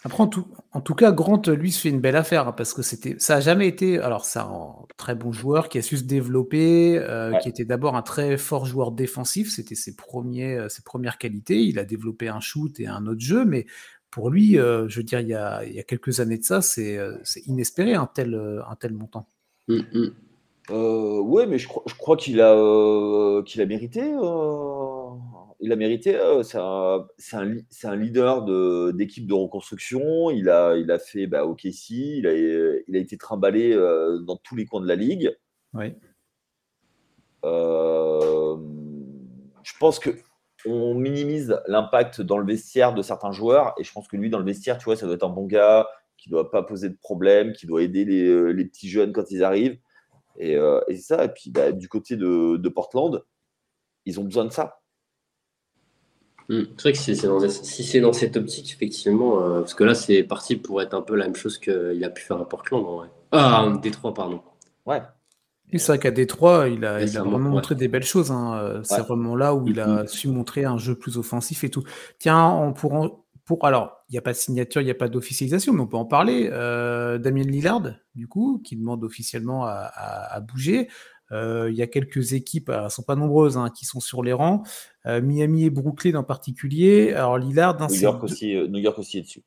Après, 0.03 0.21
en 0.21 0.27
tout, 0.27 0.47
en 0.73 0.79
tout, 0.81 0.93
cas, 0.93 1.11
Grant, 1.11 1.41
lui, 1.47 1.71
se 1.71 1.81
fait 1.81 1.89
une 1.89 1.99
belle 1.99 2.15
affaire 2.15 2.47
hein, 2.47 2.51
parce 2.51 2.73
que 2.73 2.83
c'était, 2.83 3.15
ça 3.17 3.37
a 3.37 3.39
jamais 3.39 3.67
été. 3.67 3.97
Alors, 3.97 4.25
c'est 4.25 4.39
un 4.39 4.75
très 4.95 5.15
bon 5.15 5.31
joueur 5.31 5.69
qui 5.69 5.79
a 5.79 5.81
su 5.81 5.97
se 5.97 6.03
développer, 6.03 6.99
euh, 6.99 7.35
qui 7.39 7.49
était 7.49 7.65
d'abord 7.65 7.95
un 7.95 8.03
très 8.03 8.37
fort 8.37 8.65
joueur 8.65 8.91
défensif. 8.91 9.51
C'était 9.51 9.75
ses, 9.75 9.95
premiers, 9.95 10.69
ses 10.69 10.83
premières 10.83 11.17
qualités. 11.17 11.63
Il 11.63 11.79
a 11.79 11.83
développé 11.83 12.27
un 12.27 12.39
shoot 12.39 12.79
et 12.79 12.85
un 12.85 13.07
autre 13.07 13.21
jeu, 13.21 13.43
mais 13.43 13.65
pour 14.11 14.29
lui, 14.29 14.57
euh, 14.57 14.87
je 14.87 14.97
veux 14.97 15.03
dire, 15.03 15.19
il 15.19 15.27
y, 15.27 15.33
a, 15.33 15.63
quelques 15.83 16.19
années 16.19 16.37
de 16.37 16.43
ça, 16.43 16.61
c'est 16.61 16.97
euh, 16.97 17.17
inespéré 17.45 17.93
un 17.93 18.07
tel, 18.07 18.33
euh, 18.33 18.61
un 18.67 18.75
tel 18.75 18.93
montant. 18.93 19.27
Mmh, 19.67 19.79
mmh. 19.93 20.07
Euh, 20.69 21.19
ouais, 21.21 21.45
mais 21.45 21.57
je 21.57 21.67
crois, 21.67 21.83
je 21.87 21.95
crois 21.95 22.17
qu'il 22.17 22.41
a, 22.41 22.53
euh, 22.53 23.41
qu'il 23.43 23.61
a 23.61 23.65
mérité. 23.65 24.01
il 25.59 25.71
a 25.71 25.75
mérité. 25.75 26.17
c'est 26.43 26.57
un, 26.57 27.07
c'est 27.17 27.87
un, 27.87 27.95
leader 27.95 28.43
de, 28.43 28.91
d'équipe 28.91 29.27
de 29.27 29.33
reconstruction. 29.33 30.29
Il 30.29 30.49
a, 30.49 30.75
il 30.77 30.91
a 30.91 30.99
fait 30.99 31.27
bah, 31.27 31.45
OKC. 31.45 31.89
Il 31.89 32.27
a, 32.27 32.33
il 32.33 32.95
a 32.95 32.99
été 32.99 33.17
trimballé 33.17 33.73
dans 34.25 34.37
tous 34.37 34.55
les 34.55 34.65
coins 34.65 34.81
de 34.81 34.87
la 34.87 34.95
ligue. 34.95 35.35
Oui. 35.73 35.93
Je 39.63 39.77
pense 39.79 39.99
que 39.99 40.09
on 40.65 40.93
minimise 40.93 41.59
l'impact 41.67 42.21
dans 42.21 42.37
le 42.37 42.45
vestiaire 42.45 42.93
de 42.93 43.01
certains 43.01 43.31
joueurs. 43.31 43.73
Et 43.77 43.83
je 43.83 43.91
pense 43.91 44.07
que 44.07 44.17
lui, 44.17 44.29
dans 44.29 44.39
le 44.39 44.45
vestiaire, 44.45 44.77
tu 44.77 44.85
vois, 44.85 44.95
ça 44.95 45.05
doit 45.05 45.15
être 45.15 45.25
un 45.25 45.29
bon 45.29 45.45
gars 45.45 45.87
qui 46.17 46.29
doit 46.29 46.49
pas 46.49 46.63
poser 46.63 46.89
de 46.89 46.97
problème, 46.97 47.53
qui 47.53 47.67
doit 47.67 47.83
aider 47.83 48.05
les, 48.05 48.27
euh, 48.27 48.49
les 48.49 48.65
petits 48.65 48.89
jeunes 48.89 49.13
quand 49.13 49.29
ils 49.29 49.43
arrivent. 49.43 49.77
Et, 50.37 50.55
euh, 50.55 50.81
et 50.87 50.97
ça. 50.97 51.25
Et 51.25 51.29
puis, 51.29 51.51
bah, 51.51 51.71
du 51.71 51.87
côté 51.87 52.15
de, 52.15 52.57
de 52.57 52.69
Portland, 52.69 53.23
ils 54.05 54.19
ont 54.19 54.23
besoin 54.23 54.45
de 54.45 54.51
ça. 54.51 54.81
Hmm. 56.49 56.63
C'est 56.77 56.81
vrai 56.81 56.91
que 56.93 56.97
si 56.97 57.15
c'est 57.15 57.27
dans, 57.27 57.49
si 57.49 57.83
c'est 57.83 57.99
dans 57.99 58.13
cette 58.13 58.37
optique, 58.37 58.71
effectivement, 58.71 59.41
euh, 59.41 59.59
parce 59.59 59.73
que 59.73 59.83
là, 59.83 59.93
c'est 59.93 60.23
parti 60.23 60.55
pour 60.55 60.81
être 60.81 60.93
un 60.93 61.01
peu 61.01 61.15
la 61.15 61.25
même 61.25 61.35
chose 61.35 61.57
qu'il 61.57 62.03
a 62.03 62.09
pu 62.09 62.23
faire 62.23 62.37
à 62.37 62.47
Portland, 62.47 62.85
en 62.85 62.97
vrai. 62.97 63.09
Ah, 63.31 63.77
Détroit, 63.81 64.13
pardon. 64.13 64.41
Ouais. 64.85 65.01
C'est 65.73 65.87
vrai 65.87 65.99
qu'à 65.99 66.11
Détroit, 66.11 66.69
il 66.69 66.73
a, 66.73 66.77
il 66.77 66.85
a 66.85 66.97
Récemment, 66.97 67.31
vraiment 67.31 67.49
ouais. 67.49 67.55
montré 67.55 67.75
des 67.75 67.87
belles 67.89 68.03
choses. 68.05 68.31
hein. 68.31 68.57
Euh, 68.57 68.81
C'est 68.83 68.95
Ouais. 68.95 69.01
vraiment 69.01 69.35
là 69.35 69.53
où 69.53 69.67
il 69.67 69.79
a 69.79 70.07
su 70.07 70.27
montrer 70.29 70.63
un 70.65 70.77
jeu 70.77 70.95
plus 70.95 71.17
offensif 71.17 71.63
et 71.65 71.69
tout. 71.69 71.83
Tiens, 72.19 72.47
on 72.49 72.71
pourra, 72.73 73.09
pour, 73.43 73.65
alors, 73.65 74.03
il 74.09 74.13
n'y 74.13 74.17
a 74.17 74.21
pas 74.21 74.31
de 74.31 74.37
signature, 74.37 74.81
il 74.81 74.85
n'y 74.85 74.91
a 74.91 74.95
pas 74.95 75.09
d'officialisation, 75.09 75.73
mais 75.73 75.81
on 75.81 75.87
peut 75.87 75.97
en 75.97 76.05
parler. 76.05 76.49
Euh, 76.51 77.17
Damien 77.17 77.43
Lillard, 77.43 77.83
du 78.15 78.27
coup, 78.27 78.61
qui 78.63 78.77
demande 78.77 79.03
officiellement 79.03 79.65
à, 79.65 79.71
à- 79.93 80.35
à 80.35 80.39
bouger. 80.39 80.87
Euh, 81.33 81.67
Il 81.69 81.75
y 81.75 81.81
a 81.81 81.87
quelques 81.87 82.31
équipes, 82.31 82.69
elles 82.69 82.85
ne 82.85 82.89
sont 82.89 83.03
pas 83.03 83.15
nombreuses, 83.15 83.57
hein, 83.57 83.69
qui 83.69 83.83
sont 83.83 83.99
sur 83.99 84.23
les 84.23 84.31
rangs. 84.31 84.63
Euh, 85.05 85.21
Miami 85.21 85.65
et 85.65 85.69
Brooklyn 85.69 86.15
en 86.15 86.23
particulier. 86.23 87.11
Alors, 87.11 87.37
Lillard, 87.37 87.77
New 87.89 87.93
York, 87.95 88.23
aussi, 88.23 88.55
New 88.69 88.79
York 88.79 88.97
aussi 88.99 89.17
est 89.17 89.21
dessus. 89.23 89.43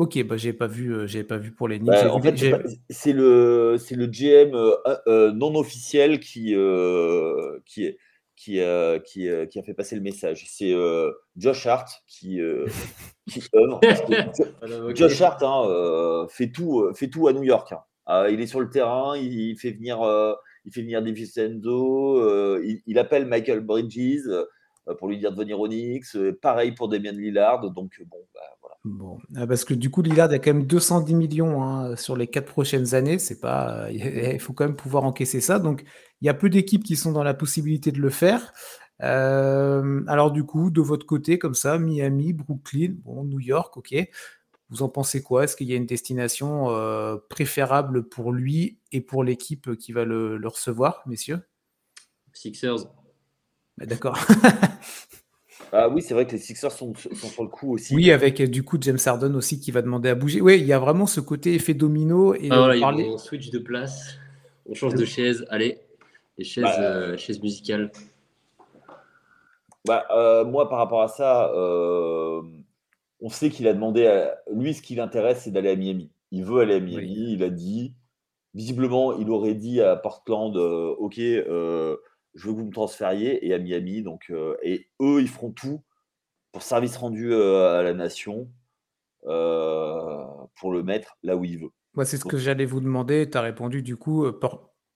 Ok, 0.00 0.22
bah, 0.24 0.38
j'ai 0.38 0.54
pas 0.54 0.66
vu, 0.66 0.94
euh, 0.94 1.06
j'ai 1.06 1.24
pas 1.24 1.36
vu 1.36 1.52
pour 1.52 1.68
les 1.68 1.78
Knicks. 1.78 1.90
Bah, 1.90 2.10
en 2.10 2.22
fait, 2.22 2.40
les- 2.40 2.54
c'est 2.88 3.12
le, 3.12 3.76
c'est 3.78 3.94
le 3.96 4.06
GM 4.06 4.54
euh, 4.54 4.74
euh, 5.06 5.30
non 5.32 5.54
officiel 5.56 6.20
qui, 6.20 6.54
euh, 6.54 7.58
qui, 7.66 7.84
est- 7.84 7.98
qui, 8.34 8.60
qui, 9.04 9.28
qui 9.50 9.58
a 9.58 9.62
fait 9.62 9.74
passer 9.74 9.96
le 9.96 10.00
message. 10.00 10.46
C'est 10.48 10.74
Josh 11.36 11.66
Hart 11.66 11.86
qui, 12.06 12.40
qui 13.30 13.42
œuvre. 13.54 13.78
Josh 14.96 15.20
Hart 15.20 15.42
hein, 15.42 16.26
fait, 16.30 16.50
tout, 16.50 16.90
fait 16.94 17.08
tout 17.08 17.28
à 17.28 17.34
New 17.34 17.44
York. 17.44 17.70
hein. 17.72 17.80
Euh, 18.08 18.30
il 18.30 18.40
est 18.40 18.46
sur 18.46 18.60
le 18.60 18.70
terrain, 18.70 19.18
il, 19.18 19.50
il 19.50 19.58
fait 19.58 19.72
venir, 19.72 19.98
il 20.64 20.72
fait 20.72 20.80
venir 20.80 21.02
il, 22.64 22.80
il 22.86 22.98
appelle 22.98 23.26
Michael 23.26 23.60
Bridges 23.60 24.30
pour 24.98 25.08
lui 25.08 25.18
dire 25.18 25.30
de 25.32 25.36
venir 25.36 25.60
au 25.60 25.68
Knicks. 25.68 26.16
Pareil 26.40 26.72
pour 26.72 26.88
Damian 26.88 27.12
Lillard. 27.12 27.70
Donc, 27.70 28.00
bon, 28.06 28.16
bah. 28.34 28.40
Bon, 28.84 29.18
ah, 29.36 29.46
parce 29.46 29.64
que 29.64 29.74
du 29.74 29.90
coup, 29.90 30.00
Lillard, 30.00 30.30
a 30.30 30.38
quand 30.38 30.54
même 30.54 30.64
210 30.64 31.14
millions 31.14 31.62
hein, 31.62 31.96
sur 31.96 32.16
les 32.16 32.26
quatre 32.26 32.46
prochaines 32.46 32.94
années. 32.94 33.18
C'est 33.18 33.38
pas, 33.40 33.86
euh, 33.88 33.90
il 34.32 34.40
faut 34.40 34.54
quand 34.54 34.64
même 34.64 34.76
pouvoir 34.76 35.04
encaisser 35.04 35.40
ça. 35.40 35.58
Donc, 35.58 35.84
il 36.22 36.26
y 36.26 36.28
a 36.30 36.34
peu 36.34 36.48
d'équipes 36.48 36.84
qui 36.84 36.96
sont 36.96 37.12
dans 37.12 37.22
la 37.22 37.34
possibilité 37.34 37.92
de 37.92 38.00
le 38.00 38.10
faire. 38.10 38.52
Euh, 39.02 40.02
alors, 40.06 40.30
du 40.30 40.44
coup, 40.44 40.70
de 40.70 40.80
votre 40.80 41.04
côté, 41.04 41.38
comme 41.38 41.54
ça, 41.54 41.78
Miami, 41.78 42.32
Brooklyn, 42.32 42.94
bon, 43.04 43.24
New 43.24 43.40
York, 43.40 43.76
ok. 43.76 43.94
Vous 44.70 44.82
en 44.82 44.88
pensez 44.88 45.22
quoi? 45.22 45.44
Est-ce 45.44 45.56
qu'il 45.56 45.68
y 45.68 45.72
a 45.72 45.76
une 45.76 45.86
destination 45.86 46.70
euh, 46.70 47.16
préférable 47.28 48.08
pour 48.08 48.32
lui 48.32 48.78
et 48.92 49.00
pour 49.00 49.24
l'équipe 49.24 49.76
qui 49.76 49.92
va 49.92 50.04
le, 50.04 50.38
le 50.38 50.48
recevoir, 50.48 51.02
messieurs? 51.06 51.40
Sixers. 52.32 52.86
Bah, 53.76 53.86
D'accord. 53.86 54.18
Ah 55.72 55.88
oui, 55.88 56.02
c'est 56.02 56.14
vrai 56.14 56.26
que 56.26 56.32
les 56.32 56.38
Sixers 56.38 56.72
sont, 56.72 56.92
sont 56.94 57.28
sur 57.28 57.42
le 57.44 57.48
coup 57.48 57.74
aussi. 57.74 57.94
Oui, 57.94 58.10
avec 58.10 58.40
euh, 58.40 58.46
du 58.46 58.62
coup 58.64 58.76
James 58.80 58.98
Harden 59.04 59.34
aussi 59.36 59.60
qui 59.60 59.70
va 59.70 59.82
demander 59.82 60.08
à 60.08 60.14
bouger. 60.14 60.40
Oui, 60.40 60.58
il 60.58 60.66
y 60.66 60.72
a 60.72 60.78
vraiment 60.78 61.06
ce 61.06 61.20
côté 61.20 61.54
effet 61.54 61.74
domino 61.74 62.34
et 62.34 62.48
Ah, 62.50 62.58
voilà, 62.58 62.76
on 62.76 62.80
parlait- 62.80 63.04
vont 63.08 63.18
switch 63.18 63.50
de 63.50 63.58
place. 63.58 64.18
On 64.68 64.74
change 64.74 64.94
de 64.94 65.04
chaise. 65.04 65.44
Allez, 65.48 65.78
les 66.38 66.44
chaises, 66.44 66.64
Bah, 66.64 66.80
euh, 66.80 67.16
chaises 67.16 67.40
musicales. 67.40 67.90
Bah, 69.86 70.06
euh, 70.10 70.44
moi, 70.44 70.68
par 70.68 70.78
rapport 70.78 71.02
à 71.02 71.08
ça, 71.08 71.50
euh, 71.54 72.42
on 73.20 73.28
sait 73.28 73.48
qu'il 73.50 73.66
a 73.66 73.72
demandé 73.72 74.06
à 74.06 74.38
lui 74.52 74.74
ce 74.74 74.82
qui 74.82 74.94
l'intéresse, 74.94 75.42
c'est 75.44 75.50
d'aller 75.50 75.70
à 75.70 75.76
Miami. 75.76 76.10
Il 76.32 76.44
veut 76.44 76.60
aller 76.60 76.74
à 76.74 76.80
Miami. 76.80 77.32
Il 77.32 77.42
a 77.42 77.48
dit, 77.48 77.94
visiblement, 78.54 79.16
il 79.18 79.30
aurait 79.30 79.54
dit 79.54 79.80
à 79.80 79.96
Portland, 79.96 80.56
euh, 80.56 80.94
ok, 80.98 81.18
euh, 81.18 81.96
je 82.34 82.46
veux 82.46 82.52
que 82.54 82.58
vous 82.58 82.66
me 82.66 82.72
transfériez 82.72 83.46
et 83.46 83.54
à 83.54 83.58
Miami. 83.58 84.02
Donc, 84.02 84.26
euh, 84.30 84.56
et 84.62 84.88
eux, 85.00 85.20
ils 85.20 85.28
feront 85.28 85.50
tout 85.52 85.82
pour 86.52 86.62
service 86.62 86.96
rendu 86.96 87.32
euh, 87.32 87.78
à 87.78 87.82
la 87.82 87.94
nation 87.94 88.48
euh, 89.26 90.24
pour 90.56 90.72
le 90.72 90.82
mettre 90.82 91.16
là 91.22 91.36
où 91.36 91.44
il 91.44 91.58
veut. 91.58 91.70
Moi, 91.94 92.04
c'est 92.04 92.16
ce 92.16 92.24
que 92.24 92.38
j'allais 92.38 92.64
vous 92.64 92.80
demander. 92.80 93.28
Tu 93.28 93.36
as 93.36 93.40
répondu 93.42 93.82
du 93.82 93.96
coup. 93.96 94.26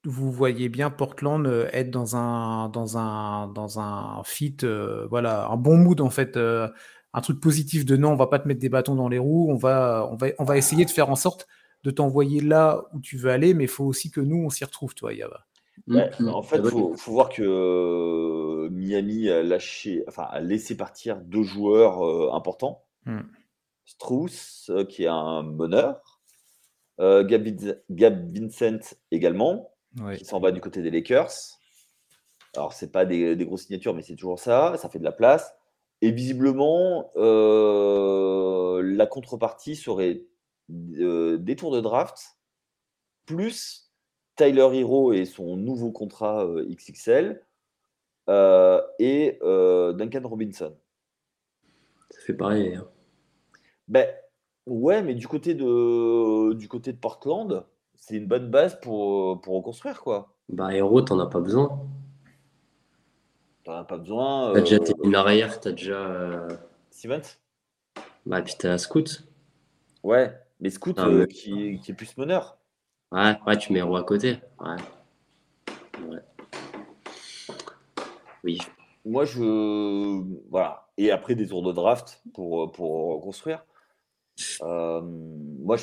Vous 0.07 0.31
voyez 0.31 0.69
bien 0.69 0.91
Portland 0.91 1.47
être 1.73 1.91
dans 1.91 2.15
un 2.15 2.69
dans 2.69 2.99
un 2.99 3.49
dans 3.49 3.81
un 3.81 4.23
fit, 4.25 4.55
euh, 4.63 5.07
voilà, 5.09 5.47
un 5.49 5.57
bon 5.57 5.79
mood 5.79 6.03
en 6.03 6.11
fait, 6.11 6.37
euh, 6.37 6.69
un 7.15 7.21
truc 7.23 7.41
positif 7.41 7.87
de 7.87 7.97
non, 7.97 8.11
on 8.11 8.15
va 8.15 8.27
pas 8.27 8.39
te 8.39 8.47
mettre 8.47 8.61
des 8.61 8.69
bâtons 8.69 8.97
dans 8.97 9.09
les 9.09 9.19
roues, 9.19 9.51
on 9.51 9.57
va 9.57 10.07
on 10.13 10.17
va 10.17 10.27
on 10.39 10.45
va 10.45 10.59
essayer 10.59 10.85
de 10.85 10.91
faire 10.91 11.09
en 11.09 11.17
sorte 11.17 11.47
de 11.85 11.91
t'envoyer 11.91 12.43
là 12.43 12.85
où 12.93 13.01
tu 13.01 13.17
veux 13.17 13.31
aller, 13.31 13.55
mais 13.55 13.65
il 13.65 13.69
faut 13.69 13.87
aussi 13.87 14.11
que 14.11 14.21
nous 14.21 14.37
on 14.45 14.51
s'y 14.51 14.63
retrouve, 14.67 14.95
toi. 14.95 15.15
Il 15.15 15.21
y 15.21 15.23
a- 15.23 15.47
Ouais, 15.87 16.11
Mm, 16.19 16.25
mm. 16.25 16.29
en 16.31 16.43
fait, 16.43 16.59
il 16.59 16.71
faut, 16.71 16.97
faut 16.97 17.13
voir 17.13 17.29
que 17.29 17.43
euh, 17.43 18.69
Miami 18.71 19.29
a 19.29 19.43
lâché, 19.43 20.03
enfin, 20.09 20.23
a 20.31 20.41
laissé 20.41 20.77
partir 20.77 21.19
deux 21.21 21.43
joueurs 21.43 22.03
euh, 22.07 22.33
importants. 22.33 22.85
Hmm. 23.05 23.21
Strauss, 23.85 24.71
euh, 24.71 24.85
qui 24.87 25.05
est 25.05 25.09
un 25.09 25.43
meneur, 25.43 26.21
euh, 27.01 27.23
Gab, 27.23 27.47
Vin- 27.47 27.77
Gab 27.91 28.35
Vincent 28.35 28.97
également, 29.11 29.71
Ouais. 30.01 30.17
qui 30.17 30.25
s'en 30.25 30.41
va 30.41 30.53
du 30.53 30.61
côté 30.63 30.81
des 30.83 30.91
Lakers. 30.91 31.31
Alors, 32.57 32.73
c'est 32.73 32.91
pas 32.91 33.05
des, 33.05 33.37
des 33.37 33.45
grosses 33.45 33.67
signatures, 33.67 33.95
mais 33.95 34.03
c'est 34.03 34.15
toujours 34.17 34.39
ça, 34.39 34.77
ça 34.79 34.89
fait 34.89 34.99
de 34.99 35.05
la 35.05 35.13
place. 35.13 35.55
Et 36.01 36.11
visiblement, 36.13 37.11
euh, 37.17 38.83
la 38.83 39.07
contrepartie 39.07 39.77
serait 39.77 40.23
euh, 40.99 41.37
des 41.37 41.57
tours 41.57 41.73
de 41.73 41.81
draft, 41.81 42.37
plus 43.27 43.84
Tyler 44.37 44.69
Hero 44.73 45.13
et 45.13 45.25
son 45.25 45.57
nouveau 45.57 45.91
contrat 45.93 46.45
euh, 46.45 46.65
XXL, 46.69 47.43
euh, 48.29 48.81
et 48.99 49.39
euh, 49.43 49.93
Duncan 49.93 50.27
Robinson. 50.29 50.75
Ça 52.11 52.21
fait 52.21 52.35
pareil. 52.35 52.75
hein. 52.77 52.87
Ben, 53.89 54.09
ouais, 54.67 55.03
mais 55.03 55.15
du 55.15 55.29
côté 55.29 55.55
de, 55.55 56.53
du 56.55 56.69
côté 56.69 56.93
de 56.93 56.99
Portland, 56.99 57.65
c'est 57.97 58.17
une 58.17 58.27
bonne 58.27 58.51
base 58.51 58.81
pour, 58.81 59.41
pour 59.41 59.55
reconstruire, 59.57 60.01
quoi. 60.01 60.35
Bah, 60.49 60.75
Hero, 60.75 61.01
t'en 61.03 61.19
as 61.21 61.27
pas 61.27 61.41
besoin. 61.41 61.87
T'en 63.65 63.73
as 63.75 63.85
pas 63.85 63.99
besoin. 63.99 64.53
T'as 64.55 64.61
déjà 64.61 64.79
tes 64.79 64.93
une 65.03 65.15
arrière, 65.15 65.61
t'as 65.61 65.73
déjà. 65.73 66.47
Stevens 66.91 67.39
Bah, 68.27 68.43
puis 68.43 68.55
t'as 68.59 68.77
Scoot. 68.79 69.27
Ouais, 70.03 70.33
mais 70.61 70.71
Scoot 70.71 70.97
Ah, 70.99 71.09
mais- 71.09 71.27
qui, 71.29 71.81
qui 71.81 71.91
est 71.91 71.95
plus 71.95 72.17
meneur. 72.19 72.59
Ouais, 73.15 73.37
ouais, 73.47 73.57
tu 73.57 73.73
mets 73.73 73.79
Hero 73.79 73.95
à 73.95 74.03
côté. 74.03 74.39
Ouais. 74.59 76.19
Oui. 78.43 78.59
Moi, 79.05 79.25
je. 79.25 80.21
Voilà. 80.51 80.89
Et 80.99 81.13
après, 81.13 81.37
des 81.37 81.47
tours 81.47 81.63
de 81.63 81.71
draft 81.73 82.21
pour, 82.35 82.73
pour 82.73 83.17
reconstruire. 83.17 83.65
Euh, 84.63 85.01
moi, 85.03 85.77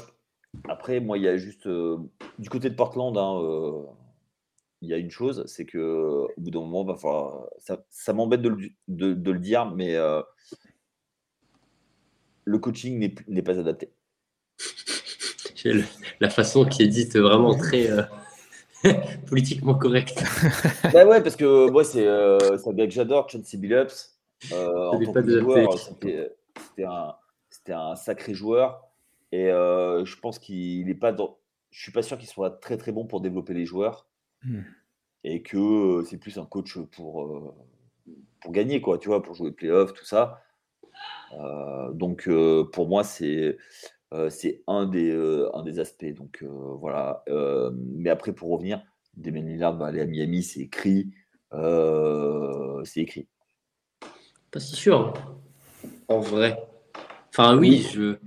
après, 0.68 1.00
moi, 1.00 1.18
il 1.18 1.24
y 1.24 1.28
a 1.30 1.38
juste. 1.38 1.68
euh, 1.68 1.98
du 2.38 2.50
côté 2.50 2.70
de 2.70 2.76
Portland, 2.76 3.18
hein, 3.18 3.40
euh, 3.42 3.84
il 4.82 4.90
y 4.90 4.94
a 4.94 4.98
une 4.98 5.12
chose, 5.12 5.46
c'est 5.46 5.66
que 5.66 5.80
au 6.36 6.42
bout 6.42 6.52
d'un 6.52 6.60
moment. 6.60 6.98
Ça, 7.90 8.14
m'embête 8.14 8.42
de, 8.42 8.50
le- 8.50 8.70
de- 8.90 9.32
le 9.32 9.40
dire, 9.40 9.68
mais 9.74 9.96
le 12.44 12.60
coaching 12.60 13.00
n'est 13.28 13.42
pas 13.42 13.58
adapté. 13.58 13.94
Le- 15.66 15.84
La 16.20 16.30
façon 16.30 16.66
qui 16.66 16.84
est 16.84 16.88
dite 16.88 17.18
vraiment 17.18 17.56
très 17.56 17.90
euh, 17.90 18.04
politiquement 19.28 19.76
correcte. 19.76 20.24
bah 20.94 21.06
ouais, 21.06 21.22
parce 21.22 21.36
que 21.36 21.70
moi, 21.70 21.84
c'est 21.84 22.08
euh, 22.08 22.58
c'est 22.58 22.70
un 22.70 22.74
gars 22.74 22.86
que 22.86 22.94
j'adore, 22.94 23.30
Chauncey 23.30 23.58
Billups. 23.58 24.18
Euh, 24.52 24.88
en 24.88 25.00
tant 25.00 25.14
que 25.14 25.40
joueur, 25.40 25.78
c'était 25.78 26.84
un, 26.84 27.16
c'était 27.50 27.74
un 27.74 27.96
sacré 27.96 28.34
joueur. 28.34 28.88
Et 29.32 29.50
euh, 29.50 30.04
je 30.04 30.18
pense 30.18 30.40
qu'il 30.40 30.86
n'est 30.86 30.96
pas 30.96 31.12
dans. 31.12 31.38
Je 31.70 31.82
suis 31.82 31.92
pas 31.92 32.02
sûr 32.02 32.18
qu'il 32.18 32.28
soit 32.28 32.60
très 32.60 32.78
très 32.78 32.92
bon 32.92 33.06
pour 33.06 33.22
développer 33.22 33.54
les 33.54 33.66
joueurs. 33.66 34.08
Hmm. 34.44 34.62
Et 35.24 35.44
que 35.44 35.58
euh, 35.58 36.04
c'est 36.04 36.18
plus 36.18 36.38
un 36.40 36.46
coach 36.46 36.80
pour, 36.92 37.24
euh, 37.24 37.54
pour 38.42 38.52
gagner, 38.52 38.82
quoi, 38.82 38.98
tu 38.98 39.08
vois, 39.10 39.22
pour 39.22 39.36
jouer 39.36 39.52
playoff, 39.52 39.94
tout 39.94 40.06
ça. 40.06 40.42
Euh, 41.34 41.92
donc 41.94 42.28
euh, 42.28 42.66
pour 42.74 42.88
moi, 42.90 43.04
c'est 43.04 43.58
euh, 44.14 44.30
c'est 44.30 44.64
un, 44.68 44.86
des, 44.86 45.10
euh, 45.12 45.50
un 45.56 45.64
des 45.64 45.80
aspects. 45.80 46.14
Donc 46.14 46.44
euh, 46.44 46.48
voilà. 46.80 47.24
Mais 47.74 48.10
après, 48.10 48.34
pour 48.34 48.50
revenir, 48.50 48.84
Damien 49.16 49.42
Lillard 49.42 49.78
va 49.78 49.88
aller 49.88 50.02
à 50.02 50.06
Miami, 50.06 50.44
c'est 50.44 50.62
écrit. 50.62 51.12
C'est 51.52 53.02
écrit. 53.02 53.28
Pas 54.52 54.60
si 54.60 54.76
sûr. 54.76 55.14
En 56.08 56.20
vrai. 56.20 56.58
Enfin, 57.30 57.58
oui, 57.58 57.88
je. 57.92 58.18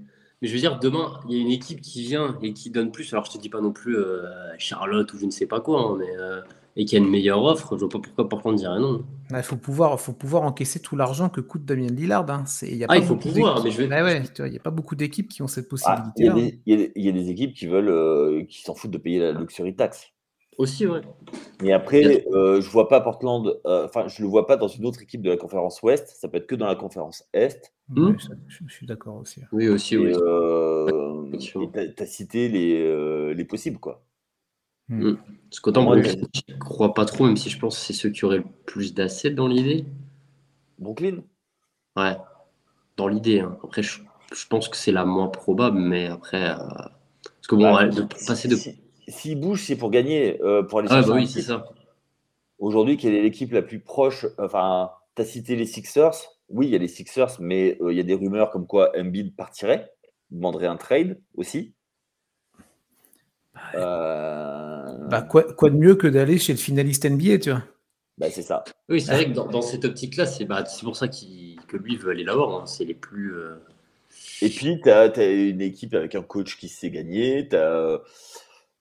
Mais 0.41 0.49
je 0.49 0.55
veux 0.55 0.61
dire, 0.61 0.78
demain, 0.78 1.20
il 1.26 1.37
y 1.37 1.39
a 1.39 1.43
une 1.43 1.51
équipe 1.51 1.80
qui 1.80 2.03
vient 2.03 2.39
et 2.43 2.53
qui 2.53 2.68
donne 2.68 2.93
plus. 2.93 3.11
Alors, 3.14 3.24
je 3.24 3.32
te 3.32 3.39
dis 3.39 3.49
pas 3.49 3.62
non 3.62 3.72
plus 3.72 3.97
euh, 3.97 4.26
Charlotte 4.59 5.11
ou 5.14 5.18
je 5.18 5.24
ne 5.24 5.30
sais 5.30 5.47
pas 5.47 5.61
quoi, 5.61 5.80
hein, 5.80 5.97
mais 5.99 6.14
euh, 6.18 6.43
et 6.77 6.85
qui 6.85 6.97
a 6.97 6.99
une 6.99 7.09
meilleure 7.09 7.43
offre, 7.43 7.77
je 7.77 7.81
vois 7.81 7.89
pas 7.89 8.01
pourquoi 8.01 8.29
Portland 8.29 8.57
dirait 8.57 8.81
non. 8.81 9.05
Il 9.31 9.43
faut 9.43 9.57
pouvoir, 9.57 10.01
faut 10.01 10.12
pouvoir 10.12 10.43
encaisser 10.43 10.81
tout 10.81 10.97
l'argent 10.97 11.29
que 11.29 11.41
coûte 11.41 11.64
Damien 11.64 11.87
Lillard. 11.87 12.29
Hein. 12.31 12.45
Y 12.62 12.85
a 12.85 12.87
ah, 12.91 12.97
il 12.97 13.05
faut 13.05 13.16
pouvoir, 13.16 13.62
mais 13.62 13.70
je 13.70 13.83
vais. 13.83 14.03
ouais, 14.03 14.22
il 14.39 14.51
n'y 14.51 14.57
a 14.57 14.61
pas 14.61 14.70
beaucoup 14.70 14.97
d'équipes 14.97 15.29
qui 15.29 15.43
ont 15.43 15.47
cette 15.47 15.68
possibilité. 15.68 16.29
Ah, 16.29 16.35
il, 16.66 16.93
y, 16.97 17.03
y, 17.03 17.09
a 17.09 17.12
des 17.12 17.31
équipes 17.31 17.55
qui 17.55 17.66
veulent, 17.66 17.89
euh, 17.89 18.45
qui 18.49 18.62
s'en 18.62 18.75
foutent 18.75 18.91
de 18.91 18.99
payer 18.99 19.20
la 19.20 19.33
luxury 19.33 19.77
tax. 19.77 20.14
Aussi, 20.59 20.87
ouais. 20.87 21.01
Mais 21.62 21.72
après, 21.72 22.25
euh, 22.33 22.61
je 22.61 22.70
vois 22.70 22.89
pas 22.89 23.01
Portland, 23.01 23.61
euh, 23.66 23.87
enfin, 23.87 24.07
je 24.07 24.22
le 24.22 24.29
vois 24.29 24.47
pas 24.47 24.57
dans 24.57 24.68
une 24.68 24.87
autre 24.87 25.03
équipe 25.03 25.22
de 25.22 25.31
la 25.31 25.37
conférence 25.37 25.83
Ouest. 25.83 26.14
Ça 26.16 26.29
peut 26.29 26.37
être 26.39 26.47
que 26.47 26.55
dans 26.55 26.66
la 26.66 26.77
conférence 26.77 27.25
Est. 27.33 27.72
Hmm. 27.89 28.14
je, 28.47 28.72
suis 28.72 28.87
d'accord 28.87 29.16
aussi. 29.16 29.43
Oui, 29.53 29.68
aussi, 29.68 29.97
oui. 29.97 30.12
Euh, 30.14 31.31
tu 31.39 31.59
as, 31.99 32.07
cité 32.07 32.49
les, 32.49 33.35
les 33.35 33.45
possibles, 33.45 33.79
quoi. 33.79 34.05
Mm. 34.89 35.09
Mm. 35.09 35.18
Parce 35.51 35.61
qu'autant 35.61 36.03
je 36.03 36.16
ne 36.16 36.59
crois 36.59 36.95
pas 36.95 37.05
trop, 37.05 37.26
même 37.26 37.37
si 37.37 37.49
je 37.49 37.59
pense 37.59 37.78
que 37.78 37.85
c'est 37.85 37.93
ceux 37.93 38.11
qui 38.11 38.24
auraient 38.24 38.39
le 38.39 38.45
plus 38.66 38.95
d'assets 38.95 39.30
dans 39.30 39.47
l'idée. 39.47 39.85
Brooklyn? 40.78 41.22
Ouais, 41.97 42.16
dans 42.97 43.09
l'idée. 43.09 43.41
Hein. 43.41 43.57
Après, 43.62 43.82
je, 43.82 44.01
pense 44.49 44.68
que 44.68 44.76
c'est 44.76 44.93
la 44.93 45.05
moins 45.05 45.28
probable, 45.28 45.78
mais 45.78 46.07
après. 46.07 46.51
Euh, 46.51 46.57
parce 46.57 47.47
que 47.49 47.55
bon, 47.55 47.72
bah, 47.72 47.87
de 47.87 48.03
passer 48.03 48.49
de. 48.49 48.57
S'ils 49.07 49.39
bougent, 49.39 49.64
c'est 49.64 49.76
pour 49.76 49.91
gagner, 49.91 50.41
euh, 50.43 50.62
pour 50.62 50.80
aller 50.80 50.89
ah, 50.91 51.03
bah 51.03 51.14
oui, 51.14 51.26
c'est 51.26 51.43
ça. 51.43 51.66
Aujourd'hui, 52.59 52.97
quelle 52.97 53.14
est 53.14 53.22
l'équipe 53.22 53.53
la 53.53 53.62
plus 53.62 53.80
proche 53.80 54.26
Enfin, 54.39 54.91
tu 55.14 55.22
as 55.22 55.24
cité 55.24 55.57
les 55.57 55.66
Sixers? 55.66 56.14
Oui, 56.49 56.66
il 56.66 56.72
y 56.72 56.74
a 56.74 56.78
les 56.78 56.89
Sixers, 56.89 57.41
mais 57.41 57.78
euh, 57.80 57.93
il 57.93 57.97
y 57.97 58.01
a 58.01 58.05
des 58.05 58.14
rumeurs 58.14 58.51
comme 58.51 58.66
quoi 58.66 58.93
Embiid 58.99 59.37
partirait, 59.37 59.93
demanderait 60.30 60.66
un 60.66 60.76
trade 60.76 61.20
aussi. 61.35 61.74
Euh, 63.74 64.74
bah, 65.09 65.22
quoi, 65.22 65.42
quoi, 65.42 65.70
de 65.70 65.76
mieux 65.76 65.94
que 65.94 66.07
d'aller 66.07 66.38
chez 66.38 66.52
le 66.52 66.59
finaliste 66.59 67.05
NBA, 67.05 67.38
tu 67.38 67.50
vois? 67.50 67.62
Bah, 68.18 68.30
C'est 68.30 68.42
ça. 68.42 68.64
Oui, 68.88 69.00
c'est 69.00 69.12
vrai 69.12 69.26
que 69.26 69.32
dans, 69.32 69.62
cette 69.62 69.84
optique-là, 69.84 70.26
c'est 70.26 70.44
bah, 70.44 70.64
pour 70.82 70.96
ça 70.96 71.09
que 71.09 71.76
lui 71.76 71.96
veut 71.96 72.11
aller 72.11 72.24
là-bas. 72.24 72.48
Hein. 72.48 72.66
C'est 72.66 72.84
les 72.84 72.94
plus. 72.94 73.34
Euh, 73.34 73.57
Et 74.42 74.48
puis, 74.48 74.80
tu 74.82 74.90
as, 74.90 75.32
une 75.32 75.61
équipe 75.61 75.94
avec 75.94 76.14
un 76.14 76.22
coach 76.22 76.57
qui 76.57 76.68
sait 76.68 76.90
gagner. 76.90 77.48
Tu 77.48 77.57
as, 77.57 78.00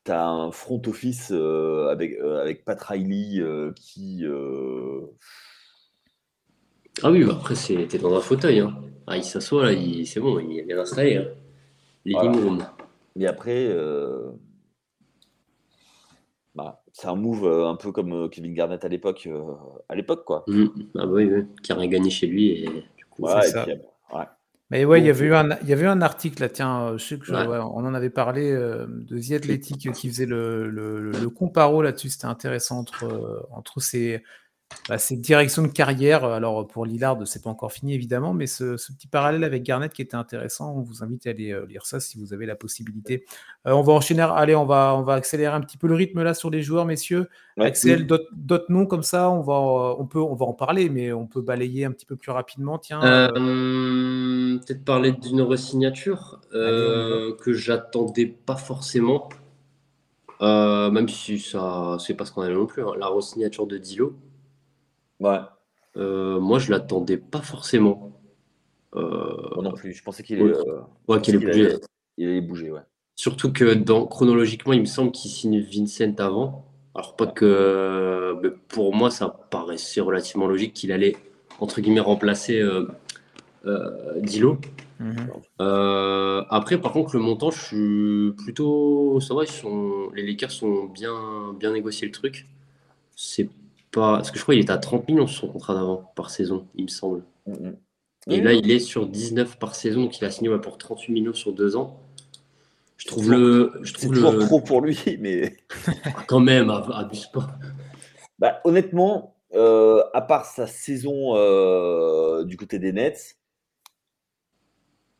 as, 0.10 0.26
un 0.26 0.52
front 0.52 0.82
office 0.88 1.30
euh, 1.32 1.88
avec, 1.90 2.20
avec 2.20 2.66
Pat 2.66 2.82
Riley 2.82 3.42
qui. 3.76 4.24
Ah 7.02 7.12
oui, 7.12 7.24
bah, 7.24 7.34
après, 7.40 7.56
t'es 7.56 7.98
dans 7.98 8.16
un 8.16 8.22
fauteuil. 8.22 8.60
Hein. 8.60 8.76
Ah, 9.08 9.18
il 9.18 9.24
s'assoit 9.24 9.72
là, 9.72 9.78
c'est 10.06 10.20
bon, 10.20 10.40
il 10.40 10.60
est 10.60 10.64
bien 10.64 10.80
installé. 10.80 11.18
Hein. 11.18 11.28
Les 12.06 12.14
voilà. 12.14 12.76
Mais 13.16 13.26
après, 13.26 13.68
c'est 16.94 17.08
un 17.08 17.16
move 17.16 17.46
euh, 17.46 17.68
un 17.68 17.76
peu 17.76 17.92
comme 17.92 18.14
euh, 18.14 18.28
Kevin 18.30 18.54
Garnett 18.54 18.86
à 18.86 18.88
l'époque, 18.88 19.28
euh, 19.28 19.42
à 19.90 19.96
l'époque 19.96 20.24
quoi. 20.26 20.46
Mmh. 20.48 20.68
Ah 20.96 21.06
bah 21.06 21.12
oui, 21.12 21.30
qui 21.64 21.72
a 21.72 21.76
rien 21.76 21.90
gagné 21.90 22.10
chez 22.10 22.28
lui 22.28 22.52
et 22.52 22.68
du 22.96 23.06
coup. 23.10 23.24
Ouais, 23.24 23.42
ça. 23.42 23.66
Mais 24.70 24.86
ouais, 24.86 25.02
il 25.02 25.06
y 25.06 25.10
avait 25.10 25.26
eu 25.26 25.36
un, 25.36 25.58
il 25.62 25.70
y 25.70 25.74
avait 25.74 25.86
un 25.86 26.02
article 26.02 26.42
là, 26.42 26.50
tiens, 26.50 26.98
je 26.98 27.04
sais 27.04 27.18
que 27.18 27.32
on 27.32 27.86
en 27.86 27.94
avait 27.94 28.10
parlé 28.10 28.52
de 28.54 29.20
The 29.20 29.34
Athletic 29.34 29.92
qui 29.92 30.08
faisait 30.08 30.26
le, 30.26 30.68
le, 30.70 31.12
le 31.12 31.30
comparo 31.30 31.84
là-dessus. 31.84 32.10
C'était 32.10 32.26
intéressant 32.26 32.80
entre, 32.80 33.48
entre 33.52 33.82
ces 33.82 34.24
bah, 34.90 34.98
c'est 34.98 35.16
direction 35.16 35.62
de 35.62 35.68
carrière. 35.68 36.26
Alors 36.26 36.68
pour 36.68 36.86
Lillard, 36.86 37.18
c'est 37.26 37.42
pas 37.44 37.50
encore 37.50 37.72
fini 37.72 37.94
évidemment, 37.94 38.34
mais 38.34 38.48
ce, 38.48 38.76
petit 38.76 39.08
parallèle 39.08 39.44
avec 39.44 39.64
Garnett 39.64 39.94
qui 39.94 40.02
était 40.02 40.16
intéressant, 40.16 40.76
on 40.76 40.82
vous 40.82 41.04
invite 41.04 41.26
à 41.28 41.30
aller 41.30 41.52
euh, 41.52 41.66
lire 41.66 41.86
ça 41.86 42.00
si 42.00 42.20
vous 42.20 42.34
avez 42.34 42.46
la 42.46 42.56
possibilité. 42.56 43.26
Euh, 43.66 43.72
on 43.72 43.82
va 43.82 43.94
enchaîner, 43.94 44.22
allez, 44.36 44.56
on 44.56 44.66
va, 44.66 44.96
on 44.96 45.04
va 45.04 45.14
accélérer 45.14 45.54
un 45.54 45.62
petit 45.62 45.78
peu 45.78 45.88
le 45.88 45.96
rythme 45.96 46.22
là 46.22 46.34
sur 46.34 46.50
les 46.50 46.62
joueurs, 46.62 46.86
messieurs. 46.86 47.30
Axel, 47.58 48.08
d'autres 48.08 48.66
noms 48.70 48.86
comme 48.88 49.04
ça, 49.04 49.30
on 49.30 49.42
va, 49.42 49.54
on, 49.54 50.06
peut, 50.06 50.20
on 50.20 50.34
va 50.34 50.46
en 50.46 50.54
parler, 50.54 50.90
mais 50.90 51.14
on 51.14 51.28
peut 51.28 51.42
balayer 51.42 51.86
un 51.86 51.92
petit 51.92 52.06
peu 52.06 52.16
plus 52.16 52.32
rapidement. 52.32 52.80
Tiens, 52.80 53.02
euh, 53.04 54.58
peut-être 54.60 54.84
parler 54.84 55.12
d'une 55.12 55.42
resignature 55.42 56.42
que 56.52 57.54
j'attendais 57.54 58.26
pas 58.26 58.56
forcément. 58.56 59.30
même 60.42 61.08
si 61.08 61.40
ça, 61.40 61.98
c'est 62.00 62.16
pas 62.16 62.26
ce 62.26 62.32
qu'on 62.32 62.42
a 62.42 62.50
non 62.50 62.66
plus, 62.66 62.84
hein. 62.84 62.94
la 62.98 63.08
resignature 63.08 63.68
de 63.68 63.78
Dilo. 63.78 64.16
Ouais. 65.24 65.40
Euh, 65.98 66.40
moi, 66.40 66.60
je 66.60 66.72
l'attendais 66.72 67.18
pas 67.18 67.42
forcément. 67.42 68.12
Euh, 68.96 69.62
non 69.62 69.72
plus. 69.72 69.94
Je 69.94 70.04
pensais 70.04 70.22
qu'il 70.22 70.40
allait, 70.42 70.54
bouger. 71.08 71.78
Il 72.18 72.28
allait 72.28 72.42
bouger, 72.42 72.72
ouais. 72.72 72.82
Surtout 73.16 73.52
que 73.52 73.74
dans, 73.74 74.06
chronologiquement, 74.06 74.74
il 74.74 74.82
me 74.82 74.86
semble 74.86 75.12
qu'il 75.12 75.32
signe 75.32 75.62
Vincent 75.62 76.16
avant. 76.20 76.66
Alors 76.96 77.16
pas 77.16 77.26
que, 77.26 78.38
mais 78.44 78.50
pour 78.68 78.94
moi, 78.96 79.10
ça 79.10 79.28
paraissait 79.50 80.02
relativement 80.02 80.48
logique 80.48 80.74
qu'il 80.74 80.92
allait 80.92 81.16
entre 81.60 81.82
guillemets 81.82 82.00
remplacer 82.00 82.60
euh, 82.60 84.20
Dilo. 84.20 84.58
Mhm. 85.00 86.46
après, 86.50 86.80
par 86.80 86.92
contre, 86.92 87.16
le 87.16 87.22
montant, 87.22 87.50
je 87.50 87.60
suis 87.60 88.44
plutôt, 88.44 89.20
ça 89.20 89.34
va, 89.34 89.44
ils 89.44 89.50
sont, 89.50 90.12
les 90.14 90.26
Lakers 90.26 90.52
sont 90.52 90.86
bien, 90.86 91.54
bien 91.60 91.72
négocié 91.72 92.06
le 92.06 92.14
truc. 92.14 92.48
C'est 93.16 93.50
parce 93.94 94.32
que 94.32 94.38
je 94.38 94.44
crois 94.44 94.56
qu'il 94.56 94.64
était 94.64 94.72
à 94.72 94.78
30 94.78 95.08
millions 95.08 95.28
sur 95.28 95.42
son 95.42 95.48
contrat 95.48 95.74
d'avant 95.76 96.12
par 96.16 96.30
saison, 96.30 96.68
il 96.76 96.86
me 96.86 96.90
semble. 96.90 97.24
Mm, 97.46 97.52
mm. 97.52 97.76
Et 98.32 98.42
là, 98.42 98.54
il 98.54 98.72
est 98.72 98.80
sur 98.80 99.06
19 99.08 99.60
par 99.60 99.76
saison, 99.76 100.04
donc 100.04 100.18
il 100.20 100.26
a 100.26 100.32
signé 100.32 100.50
pour 100.60 100.78
38 100.78 101.12
millions 101.12 101.34
sur 101.34 101.52
deux 101.52 101.76
ans. 101.76 102.00
Je 102.98 103.08
trouve 103.08 103.32
le. 103.32 103.74
Je 103.82 103.94
trouve 103.94 104.14
toujours 104.14 104.40
trop 104.40 104.62
pour 104.62 104.82
lui, 104.82 104.98
mais. 105.20 105.58
Quand 106.28 106.40
même, 106.40 106.70
abuse 106.70 107.28
pas. 107.28 107.48
Bah, 108.40 108.62
honnêtement, 108.64 109.36
euh, 109.54 110.04
à 110.14 110.22
part 110.22 110.46
sa 110.46 110.68
saison 110.68 111.36
euh, 111.36 112.46
du 112.46 112.56
côté 112.56 112.80
des 112.80 112.94
Nets, 112.94 113.38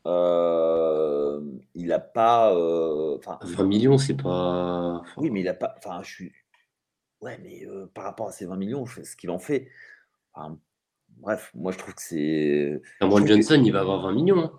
euh, 0.06 1.40
il 1.74 1.88
n'a 1.88 1.98
pas. 1.98 2.54
20 2.54 3.64
millions, 3.64 3.98
c'est 3.98 4.16
pas. 4.16 5.02
Oui, 5.18 5.30
mais 5.30 5.40
il 5.40 5.44
n'a 5.44 5.54
pas. 5.54 5.74
Enfin, 5.78 6.00
je 6.02 6.10
suis. 6.10 6.32
Ouais, 7.24 7.38
mais 7.42 7.66
par 7.94 8.04
rapport 8.04 8.28
à 8.28 8.32
ces 8.32 8.44
20 8.44 8.56
millions, 8.56 8.84
ce 8.84 9.16
qu'il 9.16 9.30
en 9.30 9.38
fait. 9.38 9.68
bref, 11.16 11.50
moi 11.54 11.72
je 11.72 11.78
trouve 11.78 11.94
que 11.94 12.02
c'est. 12.02 12.82
Cameron 13.00 13.26
Johnson, 13.26 13.62
il 13.64 13.72
va 13.72 13.80
avoir 13.80 14.02
20 14.02 14.12
millions. 14.12 14.44
Hein. 14.44 14.52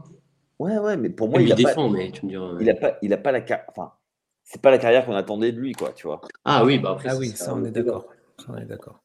Ouais, 0.57 0.77
ouais, 0.79 0.97
mais 0.97 1.11
pour 1.11 1.29
moi, 1.29 1.41
il, 1.41 1.49
il 1.49 1.55
défend, 1.55 1.89
mais 1.89 2.09
tu 2.09 2.25
me 2.25 2.31
diras. 2.31 2.57
Il 2.59 2.69
a 2.71 2.73
pas, 2.73 2.97
il 3.03 3.13
a 3.13 3.17
pas 3.17 3.31
la 3.31 3.41
carrière. 3.41 3.65
Enfin, 3.69 3.93
c'est 4.43 4.61
pas 4.61 4.71
la 4.71 4.79
carrière 4.79 5.05
qu'on 5.05 5.13
attendait 5.13 5.51
de 5.51 5.59
lui, 5.59 5.73
quoi, 5.73 5.91
tu 5.91 6.07
vois. 6.07 6.21
Ah 6.43 6.65
oui, 6.65 6.79
bah 6.79 6.91
après. 6.91 7.09
Ah 7.11 7.17
oui, 7.17 7.27
ça, 7.27 7.53
on 7.53 7.63
est 7.65 7.71
d'accord. 7.71 8.07
On 8.47 8.57
est 8.57 8.65
d'accord. 8.65 9.03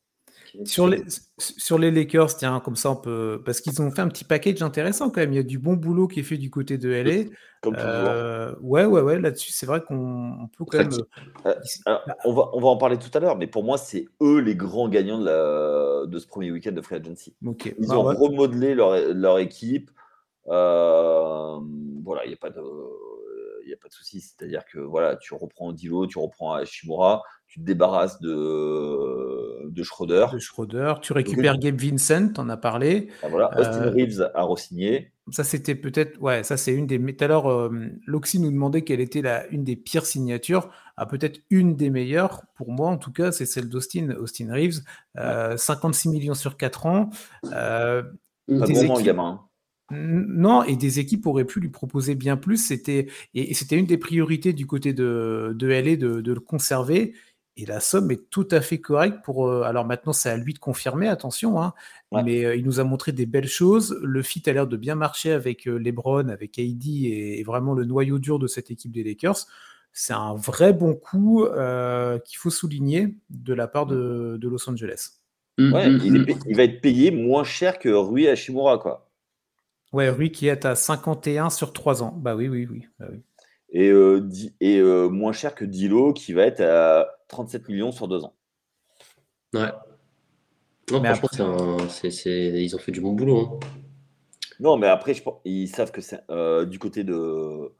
Sur 0.64 0.88
les, 0.88 1.02
sur 1.38 1.78
les 1.78 1.90
Lakers, 1.90 2.36
tiens, 2.36 2.60
comme 2.60 2.76
ça 2.76 2.90
on 2.90 2.96
peut. 2.96 3.42
Parce 3.44 3.60
qu'ils 3.60 3.80
ont 3.80 3.90
fait 3.90 4.02
un 4.02 4.08
petit 4.08 4.24
package 4.24 4.62
intéressant 4.62 5.10
quand 5.10 5.20
même. 5.20 5.32
Il 5.32 5.36
y 5.36 5.40
a 5.40 5.44
du 5.44 5.58
bon 5.58 5.74
boulot 5.74 6.08
qui 6.08 6.20
est 6.20 6.24
fait 6.24 6.38
du 6.38 6.50
côté 6.50 6.78
de 6.78 6.90
LA. 6.90 7.30
Comme 7.62 7.76
euh, 7.78 8.54
ouais, 8.62 8.86
ouais, 8.86 9.02
ouais, 9.02 9.20
là-dessus, 9.20 9.52
c'est 9.52 9.66
vrai 9.66 9.82
qu'on 9.82 10.48
peut 10.56 10.64
quand 10.64 10.78
même. 10.78 10.90
Euh, 11.46 11.54
on, 12.24 12.32
va, 12.32 12.50
on 12.54 12.60
va 12.60 12.68
en 12.68 12.76
parler 12.76 12.96
tout 12.96 13.10
à 13.12 13.20
l'heure, 13.20 13.36
mais 13.36 13.46
pour 13.46 13.64
moi, 13.64 13.76
c'est 13.76 14.08
eux 14.22 14.38
les 14.38 14.56
grands 14.56 14.88
gagnants 14.88 15.18
de, 15.18 15.26
la, 15.26 16.06
de 16.06 16.18
ce 16.18 16.26
premier 16.26 16.50
week-end 16.50 16.72
de 16.72 16.80
Free 16.80 16.96
Agency. 16.96 17.36
Ils 17.42 17.86
bah 17.86 17.98
ont 17.98 18.02
remodelé 18.02 18.74
leur, 18.74 18.96
leur 19.14 19.38
équipe. 19.38 19.90
Euh, 20.48 21.58
voilà, 22.02 22.24
il 22.24 22.28
n'y 22.28 22.34
a 22.34 22.38
pas 22.38 22.50
de 22.50 22.62
il 23.62 23.66
n'y 23.66 23.74
a 23.74 23.76
pas 23.76 23.88
de 23.88 23.92
souci. 23.92 24.20
C'est-à-dire 24.20 24.64
que 24.64 24.78
voilà, 24.78 25.16
tu 25.16 25.34
reprends 25.34 25.72
Dilo, 25.72 26.06
tu 26.06 26.18
reprends 26.18 26.54
Hashimura, 26.54 27.22
tu 27.46 27.60
te 27.60 27.64
débarrasses 27.64 28.20
de, 28.20 28.28
de 29.64 29.82
Schroeder. 29.82 30.26
De 30.32 30.38
Schroeder. 30.38 30.94
Tu 31.02 31.12
récupères 31.12 31.58
Gabe 31.58 31.80
Vincent, 31.80 32.32
en 32.36 32.48
as 32.48 32.56
parlé. 32.56 33.08
Ah, 33.22 33.28
voilà, 33.28 33.50
Austin 33.58 33.82
euh, 33.82 33.90
Reeves 33.90 34.30
a 34.34 34.42
re-signé. 34.42 35.12
Ça, 35.30 35.44
c'était 35.44 35.74
peut-être. 35.74 36.20
Ouais, 36.20 36.42
ça, 36.42 36.56
c'est 36.56 36.72
une 36.72 36.86
des. 36.86 36.98
Tout 36.98 37.24
à 37.24 37.28
l'heure, 37.28 37.50
euh, 37.50 37.70
Loxy 38.06 38.40
nous 38.40 38.50
demandait 38.50 38.82
quelle 38.82 39.00
était 39.00 39.22
la, 39.22 39.46
une 39.48 39.64
des 39.64 39.76
pires 39.76 40.06
signatures. 40.06 40.70
Ah, 40.96 41.06
peut-être 41.06 41.40
une 41.50 41.76
des 41.76 41.90
meilleures, 41.90 42.42
pour 42.54 42.70
moi 42.70 42.88
en 42.90 42.98
tout 42.98 43.12
cas, 43.12 43.32
c'est 43.32 43.46
celle 43.46 43.68
d'Austin 43.68 44.10
Austin 44.18 44.52
Reeves. 44.52 44.80
56 45.16 46.08
euh, 46.08 46.12
millions 46.12 46.34
sur 46.34 46.56
4 46.56 46.86
ans. 46.86 47.10
Pas 47.42 48.02
le 48.48 49.02
gamin. 49.02 49.40
Hein. 49.42 49.50
Non, 49.92 50.62
et 50.62 50.76
des 50.76 51.00
équipes 51.00 51.26
auraient 51.26 51.44
pu 51.44 51.58
lui 51.58 51.68
proposer 51.68 52.14
bien 52.14 52.36
plus. 52.36 52.58
C'était 52.58 53.08
et, 53.34 53.54
c'était 53.54 53.76
une 53.76 53.86
des 53.86 53.98
priorités 53.98 54.52
du 54.52 54.66
côté 54.66 54.92
de, 54.92 55.52
de 55.56 55.66
LA 55.66 55.96
de, 55.96 56.20
de, 56.20 56.32
le 56.32 56.40
conserver. 56.40 57.14
Et 57.56 57.66
la 57.66 57.80
somme 57.80 58.10
est 58.10 58.30
tout 58.30 58.46
à 58.50 58.60
fait 58.60 58.78
correcte 58.78 59.18
pour. 59.24 59.48
Euh, 59.48 59.62
alors 59.62 59.84
maintenant, 59.84 60.12
c'est 60.12 60.30
à 60.30 60.36
lui 60.36 60.54
de 60.54 60.58
confirmer, 60.58 61.08
attention, 61.08 61.60
hein, 61.60 61.74
mais 62.12 62.44
euh, 62.44 62.56
il 62.56 62.64
nous 62.64 62.80
a 62.80 62.84
montré 62.84 63.12
des 63.12 63.26
belles 63.26 63.48
choses. 63.48 63.98
Le 64.02 64.22
fit 64.22 64.42
a 64.46 64.52
l'air 64.52 64.66
de 64.66 64.76
bien 64.76 64.94
marcher 64.94 65.32
avec 65.32 65.66
euh, 65.66 65.76
LeBron, 65.76 66.28
avec 66.28 66.58
AD 66.58 66.86
et, 66.86 67.42
vraiment 67.44 67.74
le 67.74 67.84
noyau 67.84 68.18
dur 68.18 68.38
de 68.38 68.46
cette 68.46 68.70
équipe 68.70 68.92
des 68.92 69.02
Lakers. 69.02 69.46
c'est 69.92 70.12
un 70.12 70.34
vrai 70.34 70.72
bon 70.72 70.94
coup 70.94 71.44
qu'il 72.24 72.38
faut 72.38 72.50
souligner 72.50 73.16
de 73.30 73.54
la 73.54 73.66
part 73.66 73.86
de, 73.86 74.38
Los 74.42 74.70
Angeles. 74.70 75.20
Mmh, 75.58 75.72
ouais, 75.72 75.90
mmh, 75.90 75.96
mmh. 75.96 76.26
il, 76.46 76.56
va 76.56 76.62
être 76.62 76.80
payé 76.80 77.10
moins 77.10 77.44
cher 77.44 77.78
que 77.78 77.88
Rui 77.88 78.28
Hashimura, 78.28 78.78
quoi. 78.78 79.10
Ouais, 79.92 80.08
Rui 80.08 80.30
qui 80.30 80.46
est 80.46 80.64
à 80.64 80.76
51 80.76 81.50
sur 81.50 81.72
3 81.72 82.02
ans. 82.02 82.14
Bah 82.16 82.36
oui, 82.36 82.48
oui, 82.48 82.66
oui. 82.70 82.86
Bah 82.98 83.06
et, 83.72 83.88
euh, 83.88 84.28
et 84.60 84.78
euh, 84.78 85.08
moins 85.08 85.32
cher 85.32 85.54
que 85.54 85.64
Dilo 85.64 86.12
qui 86.12 86.32
va 86.32 86.44
être 86.44 86.60
à 86.60 87.08
37 87.28 87.68
millions 87.68 87.92
sur 87.92 88.08
2 88.08 88.24
ans. 88.24 88.34
Ouais. 89.54 89.70
Non, 90.90 91.00
mais 91.00 91.14
franchement, 91.14 91.76
ils 92.12 92.74
ont 92.74 92.78
fait 92.78 92.92
du 92.92 93.00
bon 93.00 93.12
boulot. 93.12 93.38
Hein. 93.38 93.66
Non, 94.58 94.76
mais 94.76 94.88
après, 94.88 95.14
je 95.14 95.22
pense... 95.22 95.40
ils 95.44 95.68
savent 95.68 95.92
que 95.92 96.00
c'est 96.00 96.20
euh, 96.30 96.64
du 96.66 96.78
côté 96.78 97.04
de 97.04 97.72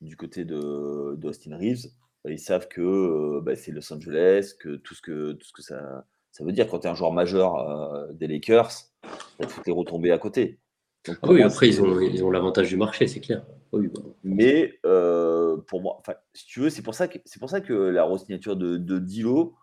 du 0.00 0.16
côté 0.16 0.44
de 0.44 1.16
d'Austin 1.16 1.56
Reeves, 1.56 1.86
ils 2.26 2.38
savent 2.38 2.68
que 2.68 3.40
bah, 3.40 3.56
c'est 3.56 3.72
Los 3.72 3.92
Angeles, 3.92 4.52
que 4.60 4.76
tout 4.76 4.94
ce 4.94 5.02
que 5.02 5.32
tout 5.32 5.46
ce 5.46 5.52
que 5.52 5.62
ça 5.62 6.04
ça 6.30 6.44
veut 6.44 6.52
dire 6.52 6.68
quand 6.68 6.80
tu 6.80 6.86
es 6.86 6.90
un 6.90 6.94
joueur 6.94 7.12
majeur 7.12 8.06
des 8.12 8.28
Lakers, 8.28 8.70
tu 9.02 9.44
as 9.44 9.46
toutes 9.46 9.66
les 9.66 9.72
retombées 9.72 10.12
à 10.12 10.18
côté. 10.18 10.60
Ah 11.08 11.30
oui, 11.30 11.42
après, 11.42 11.68
ils 11.68 11.80
ont, 11.80 11.98
ils 12.00 12.22
ont 12.22 12.30
l'avantage 12.30 12.68
du 12.68 12.76
marché, 12.76 13.06
c'est 13.06 13.20
clair. 13.20 13.44
Bah. 13.72 13.78
Mais 14.24 14.78
euh, 14.86 15.58
pour 15.66 15.82
moi, 15.82 16.02
si 16.32 16.46
tu 16.46 16.60
veux, 16.60 16.70
c'est 16.70 16.82
pour, 16.82 16.94
ça 16.94 17.08
que, 17.08 17.18
c'est 17.24 17.38
pour 17.38 17.50
ça 17.50 17.60
que 17.60 17.72
la 17.72 18.04
re-signature 18.04 18.56
de, 18.56 18.76
de 18.76 18.98
Dilo, 18.98 19.56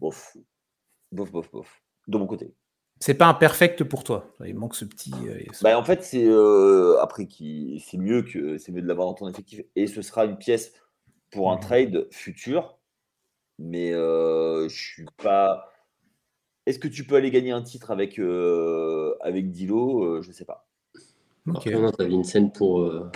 bof, 0.00 0.36
bof, 1.12 1.30
bof, 1.30 1.50
bof, 1.50 1.82
de 2.08 2.18
mon 2.18 2.26
côté. 2.26 2.54
C'est 3.00 3.14
pas 3.14 3.26
un 3.26 3.34
perfect 3.34 3.84
pour 3.84 4.04
toi. 4.04 4.34
Il 4.44 4.56
manque 4.56 4.74
ce 4.74 4.84
petit. 4.84 5.12
Euh, 5.28 5.38
bah, 5.62 5.78
en 5.78 5.84
fait, 5.84 6.02
c'est 6.02 6.26
euh, 6.26 6.98
après 7.00 7.26
qui 7.26 7.84
c'est 7.86 7.98
mieux 7.98 8.22
que 8.22 8.56
c'est 8.56 8.72
mieux 8.72 8.80
de 8.80 8.88
l'avoir 8.88 9.08
dans 9.08 9.14
ton 9.14 9.28
effectif 9.28 9.60
et 9.76 9.86
ce 9.86 10.00
sera 10.00 10.24
une 10.24 10.38
pièce 10.38 10.72
pour 11.30 11.52
un 11.52 11.56
mmh. 11.56 11.60
trade 11.60 12.08
futur. 12.10 12.78
Mais 13.58 13.92
je 13.92 14.66
suis 14.68 15.06
pas 15.18 15.70
est-ce 16.66 16.80
que 16.80 16.88
tu 16.88 17.04
peux 17.04 17.14
aller 17.14 17.30
gagner 17.30 17.52
un 17.52 17.62
titre 17.62 17.92
avec, 17.92 18.18
euh, 18.18 19.14
avec 19.20 19.52
Dilo 19.52 20.20
Je 20.20 20.28
ne 20.28 20.32
sais 20.32 20.44
pas. 20.44 20.65
Okay. 21.48 21.70
tu 21.70 22.02
as 22.02 22.08
Vincent 22.08 22.48
pour, 22.48 22.80
euh, 22.80 23.10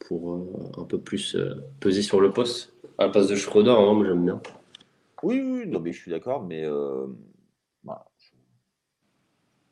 pour 0.00 0.40
un 0.78 0.84
peu 0.84 0.98
plus 0.98 1.36
peser 1.80 2.02
sur 2.02 2.20
le 2.20 2.32
poste. 2.32 2.72
À 2.98 3.04
la 3.04 3.10
place 3.10 3.28
de 3.28 3.36
Schroeder, 3.36 3.70
hein, 3.70 3.94
moi 3.94 4.04
j'aime 4.06 4.24
bien. 4.24 4.40
Oui, 5.22 5.40
oui, 5.40 5.66
non, 5.66 5.80
mais 5.80 5.92
je 5.92 6.00
suis 6.00 6.10
d'accord, 6.10 6.42
mais 6.42 6.66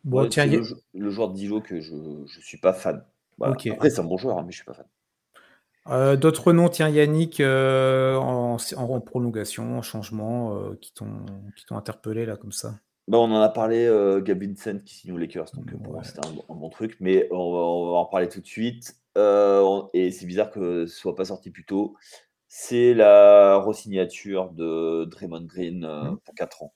bon, 0.04 0.28
tiens, 0.28 0.46
le, 0.46 1.10
joueur 1.10 1.30
de 1.30 1.34
Dilo 1.34 1.60
que 1.60 1.80
je 1.80 1.94
ne 1.94 2.26
suis 2.26 2.58
pas 2.58 2.72
fan. 2.72 3.04
Après, 3.40 3.90
c'est 3.90 4.00
un 4.00 4.04
bon 4.04 4.16
joueur, 4.16 4.38
hein, 4.38 4.44
mais 4.46 4.52
je 4.52 4.62
ne 4.62 4.62
suis 4.62 4.64
pas 4.64 4.74
fan. 4.74 6.16
D'autres 6.18 6.52
noms, 6.52 6.68
tiens 6.68 6.88
Yannick, 6.88 7.40
en, 7.40 8.58
en, 8.76 9.00
prolongation, 9.00 9.78
en 9.78 9.82
changement, 9.82 10.72
qui 10.80 10.92
t'ont 10.94 11.26
interpellé 11.70 12.26
là 12.26 12.36
comme 12.36 12.52
ça? 12.52 12.74
Bah, 13.09 13.18
on 13.18 13.30
en 13.30 13.40
a 13.40 13.48
parlé, 13.48 13.84
euh, 13.86 14.20
Gab 14.20 14.42
Vincent 14.42 14.80
qui 14.84 14.96
signe 14.96 15.12
aux 15.12 15.16
Lakers, 15.16 15.52
donc 15.54 15.72
moi 15.86 16.02
c'était 16.02 16.26
un, 16.26 16.54
bon 16.54 16.70
truc, 16.70 16.96
mais 16.98 17.28
on 17.30 17.52
va, 17.52 17.98
en 17.98 18.04
parler 18.07 18.28
tout 18.28 18.40
de 18.40 18.46
suite. 18.46 18.96
Euh, 19.16 19.82
et 19.94 20.11
c'est 20.11 20.26
bizarre 20.26 20.50
que 20.50 20.86
ce 20.86 20.96
soit 20.96 21.14
pas 21.14 21.26
sorti 21.26 21.50
plus 21.50 21.64
tôt. 21.64 21.94
C'est 22.48 22.94
la 22.94 23.59
resignature 23.59 24.50
de 24.50 25.04
Draymond 25.04 25.44
Green 25.44 25.84
euh, 25.84 26.11
mmh. 26.11 26.18
pour 26.24 26.34
4 26.34 26.62
ans. 26.64 26.74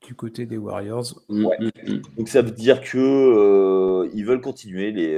Du, 0.00 0.14
côté 0.16 0.46
des 0.46 0.58
Warriors. 0.58 1.22
Mmh, 1.28 1.46
mmh, 1.60 2.00
donc 2.16 2.28
ça 2.28 2.42
veut 2.42 2.50
dire 2.50 2.80
que 2.80 4.10
ils 4.14 4.24
veulent 4.24 4.40
continuer 4.40 4.90
les, 4.90 5.14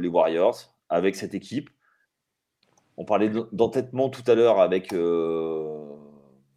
les 0.00 0.08
Warriors 0.08 0.74
avec 0.88 1.14
cette 1.14 1.34
équipe. 1.34 1.70
On 2.96 3.04
parlait 3.04 3.30
d'entêtement 3.52 4.08
tout 4.08 4.22
à 4.26 4.34
l'heure 4.34 4.60
avec 4.60 4.92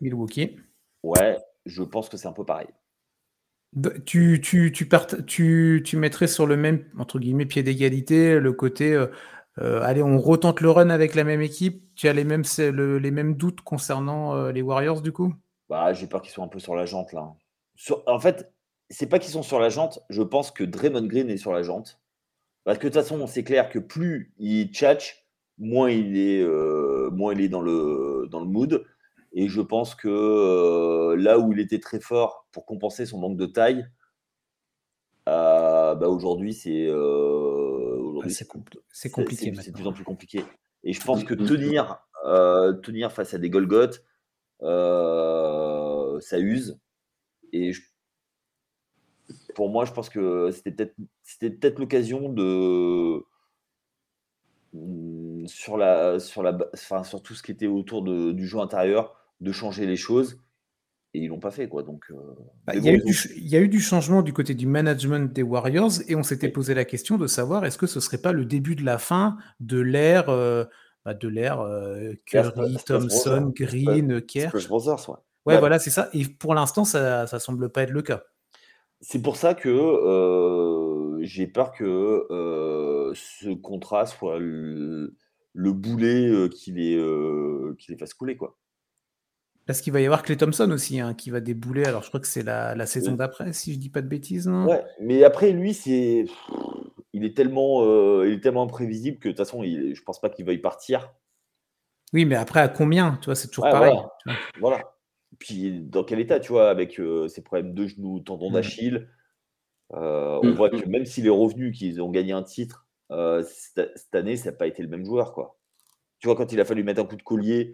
Milwaukee. 0.02 0.58
Ouais, 1.04 1.38
je 1.66 1.84
pense 1.84 2.10
que 2.10 2.18
c'est 2.18 2.28
un 2.28 2.34
peu 2.34 2.46
pareil. 2.46 2.68
Tu, 4.06 4.40
tu, 4.42 4.72
tu, 4.72 4.88
tu, 5.28 5.84
tu, 5.84 5.98
mettrais 5.98 6.28
sur 6.28 6.48
le 6.48 6.56
même 6.56 6.86
entre 6.98 7.20
guillemets 7.20 7.46
pied 7.46 7.62
d'égalité 7.62 8.40
le 8.40 8.54
côté 8.54 8.94
euh, 8.94 9.08
euh, 9.58 9.82
allez 9.82 10.02
on 10.02 10.18
retente 10.18 10.62
le 10.62 10.70
run 10.70 10.90
avec 10.90 11.14
la 11.14 11.26
même 11.26 11.42
équipe. 11.42 11.84
Tu 11.94 12.08
as 12.08 12.14
les 12.14 12.24
mêmes, 12.24 12.44
les 12.58 13.12
mêmes 13.12 13.36
doutes 13.36 13.62
concernant 13.62 14.34
euh, 14.36 14.52
les 14.54 14.62
Warriors 14.62 15.02
du 15.02 15.12
coup? 15.12 15.34
Bah, 15.68 15.92
j'ai 15.92 16.08
peur 16.08 16.22
qu'ils 16.22 16.32
soient 16.32 16.46
un 16.46 16.50
peu 16.50 16.60
sur 16.60 16.76
la 16.76 16.86
jante 16.86 17.12
là. 17.12 17.34
En 18.08 18.20
fait 18.20 18.54
c'est 18.90 19.08
pas 19.08 19.20
qu'ils 19.20 19.32
sont 19.32 19.44
sur 19.44 19.60
la 19.60 19.68
jante. 19.68 20.00
Je 20.10 20.22
pense 20.22 20.52
que 20.52 20.64
Draymond 20.64 21.08
Green 21.08 21.30
est 21.30 21.38
sur 21.38 21.52
la 21.52 21.64
jante. 21.64 22.00
Parce 22.64 22.78
que 22.78 22.88
de 22.88 22.94
toute 22.94 23.02
façon 23.02 23.28
c'est 23.28 23.44
clair 23.44 23.68
que 23.68 23.80
plus 23.80 24.34
il 24.38 24.72
tchatch 24.72 25.26
moins 25.58 25.90
il 25.90 26.18
est 26.18 26.46
moins 27.12 27.34
il 27.34 27.42
est 27.42 27.50
dans 27.50 27.62
le 27.62 28.28
dans 28.32 28.40
le 28.40 28.46
mood 28.46 28.86
et 29.38 29.50
je 29.50 29.60
pense 29.60 29.96
que 29.96 30.08
euh, 30.08 31.18
là 31.18 31.38
où 31.40 31.52
il 31.52 31.60
était 31.60 31.82
très 31.82 32.00
fort 32.00 32.48
pour 32.54 32.66
compenser 32.66 33.06
son 33.06 33.20
manque 33.20 33.36
de 33.36 33.46
taille, 33.46 33.86
euh, 35.28 35.94
bah 35.94 36.08
aujourd'hui 36.08 36.54
c'est 36.54 36.88
euh, 36.88 38.22
c'est 38.26 38.48
compliqué. 38.48 38.82
C'est 38.94 39.72
de 39.72 39.76
plus 39.76 39.88
en 39.88 39.92
plus 39.92 40.06
compliqué. 40.06 40.46
Et 40.86 40.94
je 40.94 41.02
pense 41.04 41.26
que 41.26 41.34
tenir, 41.34 42.00
tenir 42.82 43.12
face 43.12 43.34
à 43.34 43.38
des 43.38 43.50
Golgoth, 43.50 44.06
ça 44.62 46.40
use. 46.40 46.80
Et 47.52 47.74
pour 49.54 49.70
moi, 49.70 49.84
je 49.84 49.92
pense 49.92 50.08
que 50.10 50.50
c'était 50.52 50.72
peut-être 50.72 50.96
c'était 51.24 51.50
peut-être 51.50 51.80
l'occasion 51.80 52.30
de 52.30 53.22
mm, 54.72 55.48
sur 55.48 55.76
la 55.78 56.20
sur 56.22 56.42
la 56.42 56.58
enfin, 56.74 57.04
sur 57.04 57.22
tout 57.22 57.34
ce 57.34 57.44
qui 57.44 57.52
était 57.52 57.68
autour 57.68 58.02
de, 58.02 58.32
du 58.32 58.48
jeu 58.48 58.60
intérieur 58.60 59.25
de 59.42 59.52
changer 59.52 59.86
les 59.86 59.98
choses. 59.98 60.40
Et 61.14 61.20
ils 61.20 61.28
l'ont 61.28 61.40
pas 61.40 61.52
fait, 61.52 61.70
quoi. 61.70 61.84
Donc, 61.84 62.04
euh, 62.12 62.16
bah, 62.66 62.76
il, 62.76 62.84
y 62.84 62.90
a 62.90 63.60
eu 63.62 63.70
du, 63.70 63.80
changement 63.80 64.22
du 64.22 64.34
côté 64.34 64.54
du 64.54 64.68
management 64.68 65.32
des 65.32 65.44
Warriors 65.44 65.94
et 66.10 66.16
on 66.16 66.24
s'était 66.24 66.50
posé 66.50 66.74
la 66.74 66.84
question 66.84 67.18
de 67.18 67.26
savoir 67.26 67.64
est-ce 67.64 67.78
que 67.78 67.88
ce 67.88 68.02
serait 68.02 68.18
pas 68.18 68.34
le 68.34 68.44
début 68.44 68.76
de 68.76 68.84
la 68.84 68.98
fin 68.98 69.38
de 69.62 69.80
l'ère 69.80 70.28
euh, 70.28 70.66
bah, 71.06 71.14
de 71.14 71.28
l'ère 71.30 71.62
euh, 71.62 72.12
Curry, 72.26 72.76
Thompson, 72.86 73.54
Green, 73.56 74.22
Kerr. 74.24 74.52
Ouais, 75.46 75.60
voilà, 75.60 75.80
c'est 75.80 75.90
ça. 75.90 76.10
Et 76.12 76.26
pour 76.26 76.54
l'instant, 76.54 76.84
ça, 76.84 77.28
ça 77.28 77.40
semble 77.40 77.70
pas 77.70 77.84
être 77.84 77.92
le 77.92 78.02
cas. 78.02 78.24
C'est 79.00 79.22
pour 79.22 79.38
ça 79.38 79.54
que 79.54 81.20
j'ai 81.22 81.48
peur 81.48 81.72
que 81.72 82.28
ce 83.14 83.54
contrat 83.54 84.06
soit 84.06 84.38
le, 84.40 85.16
boulet 85.54 86.50
qui 86.50 86.74
les, 86.74 87.00
qui 87.80 87.92
les 87.92 87.98
fasse 87.98 88.14
couler, 88.14 88.36
quoi. 88.36 88.58
Parce 89.66 89.82
qu'il 89.82 89.92
va 89.94 90.00
y 90.00 90.06
avoir 90.06 90.22
Clay 90.22 90.38
Thompson 90.38 90.70
aussi, 90.72 91.00
hein, 91.00 91.16
qui 91.16 91.32
va 91.32 91.40
débouler. 91.40 91.86
Alors, 91.86 92.04
je 92.04 92.10
crois 92.10 92.20
que 92.20 92.28
c'est 92.28 92.44
la, 92.44 92.86
saison 92.86 93.14
d'après, 93.14 93.52
si 93.52 93.74
je 93.74 93.80
dis 93.80 93.90
pas 93.90 94.02
de 94.02 94.08
bêtises. 94.08 94.48
Ouais, 94.48 94.84
mais 95.02 95.24
après, 95.24 95.52
lui, 95.52 95.74
c'est. 95.74 96.26
Il 97.14 97.24
est 97.24 97.36
tellement, 97.36 97.84
euh, 97.84 98.28
il 98.28 98.34
est 98.34 98.40
tellement 98.42 98.64
imprévisible 98.64 99.18
que 99.20 99.30
de 99.30 99.34
toute 99.34 99.38
façon, 99.38 99.64
il... 99.64 99.96
je 99.96 100.04
pense 100.04 100.20
pas 100.20 100.30
qu'il 100.30 100.46
veuille 100.46 100.60
partir. 100.60 101.14
Oui, 102.14 102.26
mais 102.26 102.36
après, 102.36 102.60
à 102.60 102.68
combien? 102.68 103.18
Tu 103.22 103.26
vois, 103.26 103.36
c'est 103.36 103.48
toujours 103.48 103.64
pareil. 103.64 103.98
Voilà. 104.60 104.82
Puis, 105.40 105.82
dans 105.82 106.04
quel 106.04 106.20
état, 106.20 106.40
tu 106.40 106.52
vois, 106.52 106.70
avec 106.70 107.00
euh, 107.00 107.28
ses 107.28 107.42
problèmes 107.42 107.74
de 107.74 107.88
genoux, 107.88 108.20
tendons 108.20 108.52
mmh. 108.52 108.54
d'Achille, 108.54 109.10
euh, 109.94 110.40
on 110.44 110.48
mmh. 110.48 110.52
voit 110.52 110.70
que 110.70 110.88
même 110.88 111.06
s'il 111.06 111.26
est 111.26 111.30
revenu, 111.30 111.72
qu'ils 111.72 112.02
ont 112.02 112.12
gagné 112.12 112.34
un 112.34 112.44
titre, 112.44 112.88
cette, 113.10 114.14
année, 114.14 114.38
ça 114.38 114.52
n'a 114.52 114.58
pas 114.58 114.68
été 114.68 114.84
le 114.84 114.90
même 114.90 115.06
joueur, 115.06 115.34
quoi. 115.34 115.58
Tu 116.20 116.28
vois, 116.28 116.36
quand 116.36 116.52
il 116.52 116.60
a 116.60 116.66
fallu 116.66 116.84
mettre 116.84 117.02
un 117.02 117.06
coup 117.06 117.18
de 117.18 117.24
collier 117.24 117.74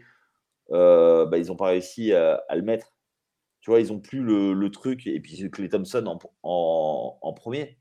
euh, 0.71 1.25
bah, 1.25 1.37
ils 1.37 1.47
n'ont 1.47 1.55
pas 1.55 1.67
réussi 1.67 2.13
à, 2.13 2.43
le 2.53 2.61
mettre. 2.61 2.93
Tu 3.61 3.69
vois, 3.69 3.79
ils 3.79 3.89
n'ont 3.89 3.99
plus 3.99 4.21
le, 4.21 4.69
truc. 4.69 5.07
Et 5.07 5.19
puis 5.19 5.49
Clay 5.51 5.69
Thompson 5.69 6.05
en, 6.43 7.19
en, 7.21 7.33
premier. 7.33 7.77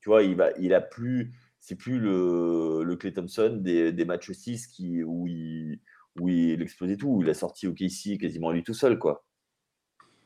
Tu 0.00 0.08
vois, 0.08 0.22
il, 0.22 0.36
va, 0.36 0.50
il 0.58 0.74
a 0.74 0.80
plus. 0.80 1.32
C'est 1.58 1.76
plus 1.76 1.98
le, 1.98 2.82
le 2.84 2.96
Clay 2.96 3.12
Thompson 3.12 3.58
des, 3.60 3.92
des 3.92 4.04
matchs 4.04 4.32
6 4.32 4.68
qui, 4.68 5.02
où, 5.02 5.26
il, 5.26 5.80
où 6.18 6.28
il 6.28 6.62
explosait 6.62 6.96
tout, 6.96 7.08
où 7.08 7.22
il 7.22 7.28
a 7.28 7.34
sorti 7.34 7.66
au 7.66 7.74
KC 7.74 8.18
quasiment 8.18 8.50
lui 8.50 8.62
tout 8.62 8.74
seul, 8.74 8.98
quoi. 8.98 9.24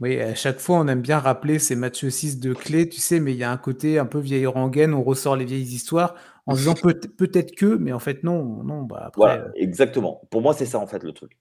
Oui, 0.01 0.21
à 0.21 0.35
chaque 0.35 0.59
fois, 0.59 0.79
on 0.79 0.89
aime 0.89 1.03
bien 1.03 1.19
rappeler 1.19 1.59
ces 1.59 1.77
matchs 1.77 2.07
6 2.07 2.41
de 2.41 2.53
clé, 2.53 2.89
tu 2.89 3.01
sais, 3.01 3.21
mais 3.21 3.33
il 3.33 3.39
y 3.39 3.45
a 3.45 3.51
un 3.51 3.57
côté 3.57 3.99
un 3.99 4.07
peu 4.07 4.19
vieille 4.19 4.47
rengaine, 4.47 4.93
on 4.93 5.03
ressort 5.03 5.37
les 5.37 5.45
vieilles 5.45 5.63
histoires 5.63 6.17
en 6.47 6.55
disant 6.55 6.75
peut-être 7.17 7.55
que, 7.55 7.77
mais 7.77 7.93
en 7.93 8.01
fait, 8.01 8.25
non. 8.25 8.65
non 8.65 8.83
bah 8.83 9.05
après, 9.07 9.21
voilà, 9.21 9.43
euh 9.45 9.53
exactement. 9.55 10.23
Pour 10.31 10.43
moi, 10.43 10.53
c'est 10.53 10.67
ça, 10.67 10.79
en 10.79 10.87
fait, 10.87 11.03
le 11.03 11.13
truc. 11.13 11.39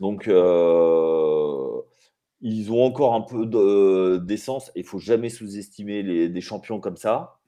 Donc, 0.00 0.28
euh, 0.28 1.80
ils 2.40 2.72
ont 2.72 2.82
encore 2.82 3.14
un 3.14 3.20
peu 3.20 3.46
d'essence. 4.18 4.72
Il 4.74 4.84
faut 4.84 4.98
jamais 4.98 5.28
sous-estimer 5.28 6.28
des 6.28 6.40
champions 6.40 6.80
comme 6.80 6.96
ça. 6.96 7.38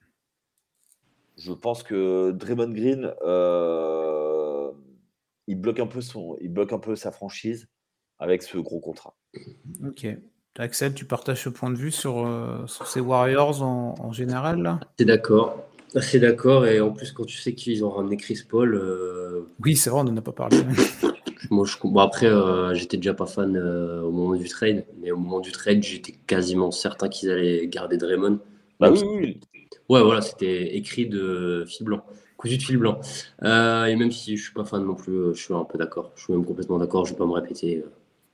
Je 1.37 1.51
pense 1.51 1.83
que 1.83 2.31
Draymond 2.31 2.71
Green, 2.71 3.13
euh, 3.25 4.71
il, 5.47 5.59
bloque 5.59 5.79
un 5.79 5.87
peu 5.87 5.99
son, 5.99 6.37
il 6.39 6.49
bloque 6.49 6.71
un 6.71 6.79
peu 6.79 6.95
sa 6.95 7.11
franchise 7.11 7.67
avec 8.19 8.41
ce 8.41 8.57
gros 8.57 8.79
contrat. 8.79 9.15
Ok. 9.85 10.07
Axel, 10.57 10.93
tu 10.93 11.03
partages 11.03 11.43
ce 11.43 11.49
point 11.49 11.69
de 11.69 11.75
vue 11.75 11.91
sur, 11.91 12.25
euh, 12.25 12.65
ces 12.85 13.01
Warriors 13.01 13.61
en, 13.61 14.13
général 14.13 14.79
C'est 14.97 15.03
d'accord. 15.03 15.61
Assez 15.93 16.19
d'accord, 16.19 16.65
et 16.65 16.79
en 16.79 16.91
plus, 16.91 17.11
quand 17.11 17.25
tu 17.25 17.37
sais 17.37 17.53
qu'ils 17.53 17.83
ont 17.83 17.89
ramené 17.89 18.15
Chris 18.17 18.41
Paul. 18.47 18.81
Oui, 19.63 19.75
c'est 19.75 19.89
vrai, 19.89 20.01
on 20.01 20.03
n'en 20.05 20.15
a 20.15 20.21
pas 20.21 20.31
parlé. 20.31 20.57
Moi, 21.51 21.65
je... 21.65 21.75
bon, 21.83 21.99
après, 21.99 22.29
j'étais 22.75 22.97
déjà 22.97 23.13
pas 23.13 23.25
fan 23.25 23.57
au 23.57 24.11
moment 24.11 24.35
du 24.35 24.47
trade, 24.47 24.85
mais 25.01 25.11
au 25.11 25.17
moment 25.17 25.39
du 25.39 25.51
trade, 25.51 25.83
j'étais 25.83 26.13
quasiment 26.13 26.71
certain 26.71 27.09
qu'ils 27.09 27.31
allaient 27.31 27.67
garder 27.67 27.97
Draymond. 27.97 28.39
Bah 28.79 28.91
oui, 28.91 28.99
oui. 29.03 29.39
Ouais, 29.89 30.01
voilà, 30.01 30.21
c'était 30.21 30.75
écrit 30.75 31.05
de 31.07 31.63
fil 31.67 31.85
blanc, 31.85 32.03
cousu 32.37 32.57
de 32.57 32.63
fil 32.63 32.77
blanc. 32.77 32.99
et 33.41 33.95
même 33.95 34.11
si 34.11 34.35
je 34.35 34.43
suis 34.43 34.53
pas 34.53 34.65
fan 34.65 34.83
non 34.83 34.95
plus, 34.95 35.33
je 35.35 35.41
suis 35.41 35.53
un 35.53 35.63
peu 35.63 35.77
d'accord. 35.77 36.11
Je 36.15 36.23
suis 36.23 36.33
même 36.33 36.45
complètement 36.45 36.79
d'accord, 36.79 37.05
je 37.05 37.13
vais 37.13 37.17
pas 37.17 37.25
me 37.25 37.33
répéter. 37.33 37.83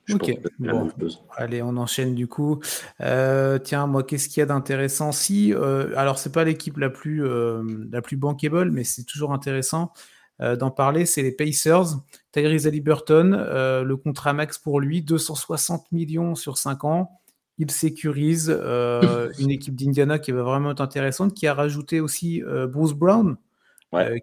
ok, 0.09 0.39
bon. 0.59 0.89
allez, 1.36 1.62
on 1.62 1.76
enchaîne 1.76 2.16
du 2.16 2.28
coup. 2.28 2.62
Euh, 3.01 3.59
tiens, 3.59 3.86
moi, 3.86 4.03
qu'est-ce 4.03 4.30
qu'il 4.30 4.39
y 4.39 4.43
a 4.43 4.45
d'intéressant? 4.45 5.12
Si, 5.12 5.53
euh, 5.53 5.93
alors 5.97 6.20
c'est 6.20 6.32
pas 6.32 6.45
l'équipe 6.45 6.78
la 6.78 6.89
plus 6.89 7.26
euh, 7.26 7.64
la 7.91 8.01
plus 8.01 8.16
bankable, 8.16 8.72
mais 8.72 8.84
c'est 8.84 9.03
toujours 9.03 9.34
intéressant 9.34 9.91
d'en 10.39 10.72
parler. 10.72 11.05
C'est 11.05 11.22
les 11.22 11.32
Pacers. 11.32 11.97
Tyrese 12.32 12.67
Haliburton, 12.67 13.32
le 13.32 13.95
contrat 13.95 14.34
max 14.34 14.57
pour 14.57 14.79
lui, 14.79 15.01
260 15.01 15.91
millions 15.91 16.36
sur 16.36 16.57
5 16.57 16.84
ans 16.86 17.21
il 17.61 17.69
sécurise 17.69 18.49
une 18.49 19.51
équipe 19.51 19.75
d'Indiana 19.75 20.17
qui 20.17 20.32
va 20.32 20.41
vraiment 20.41 20.71
être 20.71 20.82
intéressante, 20.82 21.36
qui 21.36 21.45
a 21.45 21.53
rajouté 21.53 21.99
aussi 21.99 22.41
Bruce 22.69 22.93
Brown, 22.93 23.38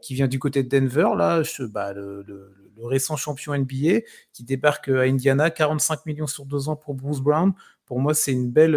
qui 0.03 0.15
vient 0.15 0.27
du 0.27 0.41
côté 0.41 0.65
de 0.65 0.69
Denver, 0.69 1.11
là, 1.17 1.43
bah, 1.71 1.93
le, 1.93 2.25
récent 2.83 3.17
champion 3.17 3.57
NBA, 3.57 4.01
qui 4.33 4.45
débarque 4.45 4.89
à 4.89 5.03
Indiana, 5.03 5.51
45 5.51 6.07
millions 6.07 6.27
sur 6.27 6.47
deux 6.47 6.69
ans 6.69 6.77
pour 6.77 6.95
Bruce 6.95 7.21
Brown. 7.21 7.53
Pour 7.87 8.01
moi, 8.01 8.13
c'est 8.13 8.33
une 8.33 8.51
belle, 8.51 8.77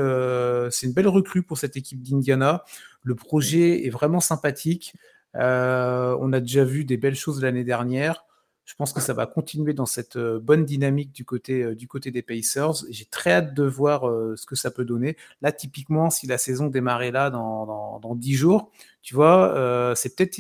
c'est 0.70 0.86
une 0.86 0.94
belle 0.94 1.08
recrue 1.08 1.42
pour 1.42 1.58
cette 1.58 1.76
équipe 1.76 2.02
d'Indiana. 2.04 2.64
Le 3.04 3.16
projet 3.16 3.86
est 3.88 3.90
vraiment 3.90 4.20
sympathique. 4.20 4.94
on 5.34 6.34
a 6.34 6.40
déjà 6.40 6.64
vu 6.64 6.86
des 6.86 6.98
belles 6.98 7.16
choses 7.16 7.42
l'année 7.42 7.64
dernière. 7.64 8.26
Je 8.66 8.76
pense 8.76 8.94
que 8.94 9.02
ça 9.02 9.14
va 9.14 9.26
continuer 9.26 9.74
dans 9.74 9.86
cette 9.86 10.16
euh, 10.16 10.40
bonne 10.40 10.66
dynamique 10.66 11.12
du 11.12 11.26
côté, 11.26 11.64
euh, 11.64 11.76
du 11.76 11.88
côté 11.88 12.12
des 12.12 12.22
Pacers. 12.22 12.86
J'ai 12.90 13.06
très 13.06 13.32
hâte 13.32 13.54
de 13.54 13.64
voir 13.64 14.08
euh, 14.08 14.36
ce 14.38 14.46
que 14.46 14.56
ça 14.56 14.70
peut 14.70 14.86
donner. 14.86 15.18
Là, 15.42 15.52
typiquement, 15.52 16.10
si 16.10 16.28
la 16.28 16.38
saison 16.38 16.68
démarrait 16.68 17.12
là 17.12 17.32
dans, 17.32 17.66
dans, 17.66 18.00
dans 18.00 18.16
10 18.16 18.34
jours, 18.34 18.72
tu 19.02 19.16
vois, 19.16 19.94
c'est 19.96 20.16
peut-être 20.16 20.36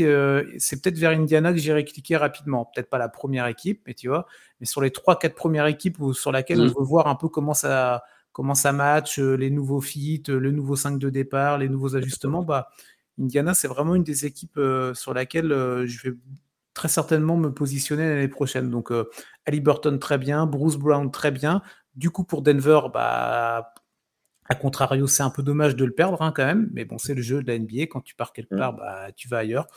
c'est 0.60 0.82
peut-être 0.82 0.98
vers 1.00 1.12
Indiana 1.12 1.52
que 1.52 1.58
j'irai 1.58 1.84
cliquer 1.84 2.16
rapidement. 2.16 2.66
Peut-être 2.66 2.92
pas 2.92 3.00
la 3.00 3.10
première 3.10 3.48
équipe, 3.48 3.82
mais 3.88 3.96
tu 3.96 4.08
vois, 4.08 4.28
mais 4.60 4.68
sur 4.68 4.82
les 4.82 4.92
3-4 4.92 5.34
premières 5.34 5.66
équipes 5.66 5.98
sur 6.14 6.32
laquelle 6.32 6.62
on 6.62 6.68
veut 6.68 6.86
voir 6.86 7.08
un 7.08 7.16
peu 7.16 7.28
comment 7.28 7.56
ça, 7.56 8.04
comment 8.34 8.54
ça 8.54 8.72
match, 8.72 9.18
les 9.18 9.50
nouveaux 9.50 9.82
feats, 9.82 10.28
le 10.28 10.52
nouveau 10.52 10.76
5 10.76 11.00
de 11.00 11.10
départ, 11.10 11.58
les 11.58 11.70
nouveaux 11.70 11.96
ajustements, 11.96 12.44
bah, 12.44 12.70
Indiana, 13.20 13.56
c'est 13.56 13.68
vraiment 13.68 13.96
une 13.96 14.04
des 14.04 14.28
équipes 14.28 14.60
sur 14.94 15.16
laquelle 15.16 15.50
je 15.88 16.10
vais 16.10 16.16
très 16.74 16.88
certainement 16.88 17.38
me 17.38 17.54
positionner 17.54 18.08
l'année 18.08 18.28
prochaine. 18.28 18.70
Donc, 18.70 18.92
euh, 18.92 19.10
Ali 19.46 19.60
Burton, 19.60 20.00
très 20.00 20.18
bien. 20.18 20.46
Bruce 20.46 20.78
Brown, 20.78 21.12
très 21.12 21.32
bien. 21.32 21.62
Du 21.96 22.10
coup, 22.10 22.24
pour 22.24 22.42
Denver, 22.42 22.82
bah, 22.94 23.74
à 24.46 24.56
contrario, 24.56 25.08
c'est 25.08 25.24
un 25.24 25.30
peu 25.30 25.44
dommage 25.44 25.76
de 25.76 25.86
le 25.86 25.94
perdre 25.94 26.22
hein, 26.22 26.32
quand 26.36 26.46
même. 26.46 26.70
Mais 26.74 26.86
bon, 26.86 26.98
c'est 26.98 27.14
le 27.14 27.22
jeu 27.22 27.44
de 27.44 27.48
la 27.52 27.60
NBA. 27.60 27.88
Quand 27.88 28.02
tu 28.02 28.16
pars 28.16 28.34
quelque 28.34 28.56
part, 28.56 28.74
bah, 28.74 29.12
tu 29.16 29.28
vas 29.28 29.40
ailleurs. 29.40 29.68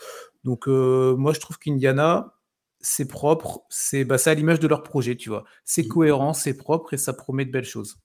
Donc, 0.43 0.67
euh, 0.67 1.15
moi, 1.17 1.33
je 1.33 1.39
trouve 1.39 1.57
qu'Indiana, 1.57 2.33
c'est 2.79 3.07
propre. 3.07 3.63
C'est 3.69 4.05
bah, 4.05 4.17
à 4.23 4.33
l'image 4.33 4.59
de 4.59 4.67
leur 4.67 4.83
projet, 4.83 5.15
tu 5.15 5.29
vois. 5.29 5.43
C'est 5.63 5.83
mmh. 5.83 5.89
cohérent, 5.89 6.33
c'est 6.33 6.55
propre 6.55 6.93
et 6.93 6.97
ça 6.97 7.13
promet 7.13 7.45
de 7.45 7.51
belles 7.51 7.65
choses. 7.65 7.97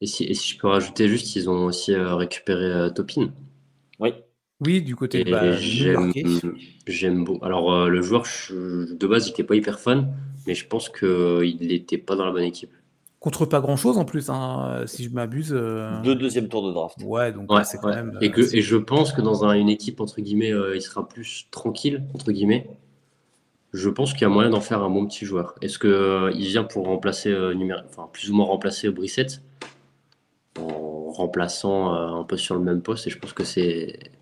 Et 0.00 0.06
si, 0.06 0.32
je 0.32 0.58
peux 0.58 0.68
rajouter 0.68 1.08
juste, 1.08 1.34
ils 1.36 1.48
ont 1.48 1.64
aussi 1.64 1.94
euh, 1.94 2.14
récupéré 2.14 2.92
Topin. 2.94 3.32
Oui. 3.98 4.12
Oui, 4.60 4.80
du 4.80 4.96
côté 4.96 5.22
de 5.22 5.30
bah, 5.30 5.56
J'aime 6.86 7.24
beaucoup. 7.24 7.44
Alors, 7.44 7.72
euh, 7.72 7.88
le 7.88 8.00
joueur, 8.00 8.24
de 8.50 9.06
base, 9.06 9.26
il 9.26 9.30
n'était 9.30 9.44
pas 9.44 9.54
hyper 9.54 9.78
fan, 9.78 10.14
mais 10.46 10.54
je 10.54 10.66
pense 10.66 10.88
qu'il 10.88 11.58
n'était 11.60 11.98
pas 11.98 12.16
dans 12.16 12.24
la 12.24 12.32
bonne 12.32 12.44
équipe. 12.44 12.70
Contre 13.20 13.44
pas 13.44 13.60
grand 13.60 13.76
chose 13.76 13.98
en 13.98 14.04
plus, 14.04 14.30
hein, 14.30 14.84
si 14.86 15.04
je 15.04 15.10
m'abuse. 15.10 15.52
Euh. 15.52 16.00
Deux 16.02 16.14
deuxième 16.14 16.48
tour 16.48 16.66
de 16.66 16.72
draft. 16.72 16.96
Ouais, 17.02 17.32
donc 17.32 17.50
c'est 17.64 17.78
quand 17.78 17.88
même. 17.88 18.16
Et, 18.20 18.30
que, 18.30 18.40
et 18.54 18.62
je 18.62 18.76
pense 18.76 19.12
que 19.12 19.20
dans 19.20 19.44
une 19.50 19.68
équipe, 19.68 20.00
entre 20.00 20.20
guillemets, 20.20 20.52
euh, 20.52 20.76
il 20.76 20.80
sera 20.80 21.06
plus 21.06 21.48
tranquille, 21.50 22.04
entre 22.14 22.32
guillemets. 22.32 22.70
Je 23.72 23.90
pense 23.90 24.12
qu'il 24.12 24.22
y 24.22 24.24
a 24.24 24.28
moyen 24.28 24.50
d'en 24.50 24.60
faire 24.60 24.82
un 24.82 24.88
bon 24.88 25.06
petit 25.06 25.26
joueur. 25.26 25.54
Est-ce 25.60 25.78
qu'il 25.78 26.46
vient 26.46 26.64
pour 26.64 26.86
remplacer, 26.86 27.34
enfin, 27.90 28.08
plus 28.10 28.30
ou 28.30 28.34
moins 28.34 28.46
remplacer 28.46 28.88
Brissette? 28.90 29.42
En 30.58 31.10
remplaçant 31.10 31.92
un 31.92 32.24
peu 32.24 32.38
sur 32.38 32.54
le 32.54 32.62
même 32.62 32.80
poste 32.80 33.06
Et 33.06 33.10
je 33.10 33.18
pense 33.18 33.34
que 33.34 33.44
c'est 33.44 34.12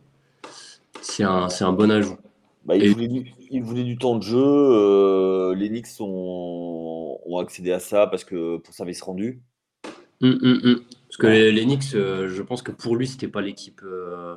c'est 1.04 1.22
un, 1.22 1.48
un, 1.60 1.72
bon 1.72 1.90
ajout. 1.90 2.16
Bah, 2.64 2.76
il, 2.76 3.62
voulait 3.62 3.84
du, 3.84 3.98
temps 3.98 4.16
de 4.16 4.22
jeu. 4.22 4.38
Euh, 4.38 5.54
les 5.54 5.68
Knicks 5.68 6.00
ont, 6.00 7.20
ont, 7.26 7.38
accédé 7.38 7.72
à 7.72 7.78
ça 7.78 8.06
parce 8.06 8.24
que 8.24 8.56
pour 8.56 8.72
service 8.72 9.02
rendu. 9.02 9.42
Hum, 10.22 10.38
hum, 10.42 10.60
hum. 10.64 10.80
Parce 11.08 11.18
que 11.18 11.26
les, 11.26 11.64
Knicks, 11.64 11.94
euh, 11.94 12.28
je 12.28 12.42
pense 12.42 12.62
que 12.62 12.72
pour 12.72 12.96
lui, 12.96 13.06
c'était 13.06 13.28
pas 13.28 13.42
l'équipe. 13.42 13.82
Euh, 13.84 14.36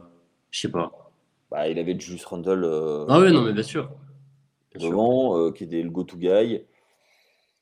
je 0.51 0.59
sais 0.59 0.72
pas. 0.72 1.11
Bah, 1.49 1.70
il 1.70 1.80
avait 1.80 1.97
Julius 1.97 2.26
Randle. 2.26 2.65
ah 3.07 3.20
ouais, 3.20 3.32
non, 3.32 3.43
mais 3.43 3.53
bien 3.53 3.63
sûr. 3.63 3.89
devant, 4.76 5.51
qui 5.53 5.63
était 5.63 5.82
le 5.82 5.89
go-to 5.89 6.18
guy. 6.18 6.65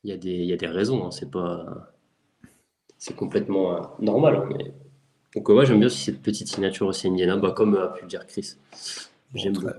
Il 0.03 0.10
y, 0.10 0.14
a 0.14 0.18
des, 0.18 0.32
il 0.32 0.45
y 0.45 0.53
a 0.53 0.58
des 0.58 0.68
raisons. 0.68 1.06
Hein, 1.06 1.12
c'est 1.12 1.30
pas. 1.30 1.93
C'est 2.97 3.16
complètement 3.16 3.95
normal. 3.99 4.36
Hein, 4.36 4.49
mais... 4.49 4.74
Donc 5.36 5.50
moi 5.50 5.66
j'aime 5.66 5.80
bien 5.80 5.90
cette 5.90 6.22
petite 6.22 6.48
signature 6.48 6.88
aussi 6.88 7.08
Indiana, 7.08 7.38
bah, 7.38 7.52
comme 7.52 7.76
a 7.76 7.88
pu 7.88 8.04
le 8.04 8.08
dire 8.08 8.26
Chris. 8.26 8.56
J'aime 9.34 9.54
beaucoup. 9.54 9.70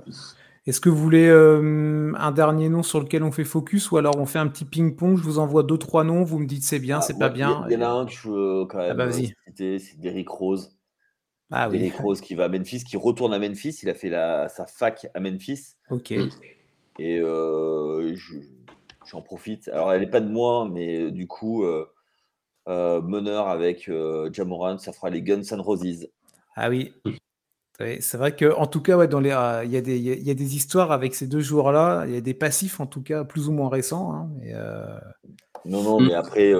Est-ce 0.66 0.80
que 0.80 0.88
vous 0.88 0.96
voulez 0.96 1.28
euh, 1.28 2.12
un 2.18 2.32
dernier 2.32 2.68
nom 2.68 2.82
sur 2.82 2.98
lequel 2.98 3.22
on 3.22 3.30
fait 3.30 3.44
focus 3.44 3.92
ou 3.92 3.98
alors 3.98 4.18
on 4.18 4.26
fait 4.26 4.40
un 4.40 4.48
petit 4.48 4.64
ping-pong? 4.64 5.16
Je 5.16 5.22
vous 5.22 5.38
envoie 5.38 5.62
deux, 5.62 5.78
trois 5.78 6.02
noms, 6.02 6.24
vous 6.24 6.40
me 6.40 6.46
dites 6.46 6.64
c'est 6.64 6.80
bien, 6.80 6.98
ah, 6.98 7.02
c'est 7.02 7.18
pas 7.18 7.28
bien. 7.28 7.64
Il 7.68 7.74
y, 7.74 7.76
en 7.76 7.82
a 7.82 7.88
un 7.88 8.04
que 8.04 8.12
je 8.12 8.28
veux 8.28 8.64
quand 8.66 8.78
même 8.78 8.90
ah 8.90 8.94
bah, 8.94 9.12
c'est 9.12 10.00
Derrick 10.00 10.28
Rose. 10.28 10.76
Ah, 11.52 11.68
Derrick 11.68 11.96
Rose 11.96 12.20
qui 12.20 12.34
va 12.34 12.46
à 12.46 12.48
Memphis, 12.48 12.82
qui 12.82 12.96
retourne 12.96 13.32
à 13.32 13.38
Memphis. 13.38 13.78
Il 13.82 13.88
a 13.88 13.94
fait 13.94 14.08
la, 14.08 14.48
sa 14.48 14.66
fac 14.66 15.06
à 15.14 15.20
Memphis. 15.20 15.76
Ok. 15.90 16.12
Et 16.98 17.20
euh, 17.20 18.16
j'en 19.06 19.22
profite. 19.22 19.68
Alors 19.68 19.92
elle 19.92 20.00
n'est 20.00 20.10
pas 20.10 20.20
de 20.20 20.28
moi, 20.28 20.68
mais 20.68 21.12
du 21.12 21.28
coup, 21.28 21.62
euh, 21.62 21.68
euh, 21.68 21.84
meneur 22.66 23.48
avec 23.48 23.88
euh, 23.88 24.30
Jamoran, 24.32 24.78
ça 24.78 24.92
fera 24.92 25.10
les 25.10 25.22
Guns 25.22 25.42
and 25.52 25.62
Roses. 25.62 26.08
Ah 26.54 26.68
oui. 26.68 26.94
c'est 27.78 28.16
vrai 28.16 28.34
que, 28.34 28.54
en 28.54 28.66
tout 28.66 28.80
cas, 28.80 28.96
ouais, 28.96 29.08
dans 29.08 29.20
les, 29.20 29.30
euh, 29.30 29.64
il 29.64 29.70
y, 29.70 29.76
a 29.76 29.80
des, 29.80 29.98
y, 29.98 30.30
a 30.30 30.34
des 30.34 30.56
histoires 30.56 30.92
avec 30.92 31.14
ces 31.14 31.26
deux 31.26 31.40
joueurs-là. 31.40 32.04
Il 32.06 32.14
y 32.14 32.16
a 32.16 32.20
des 32.20 32.34
passifs, 32.34 32.80
en 32.80 32.86
tout 32.86 33.02
cas, 33.02 33.24
plus 33.24 33.48
ou 33.48 33.52
moins 33.52 33.68
récents. 33.68 34.12
Hein, 34.12 34.30
non, 35.64 35.82
non, 35.82 36.00
mais 36.00 36.14
après, 36.14 36.54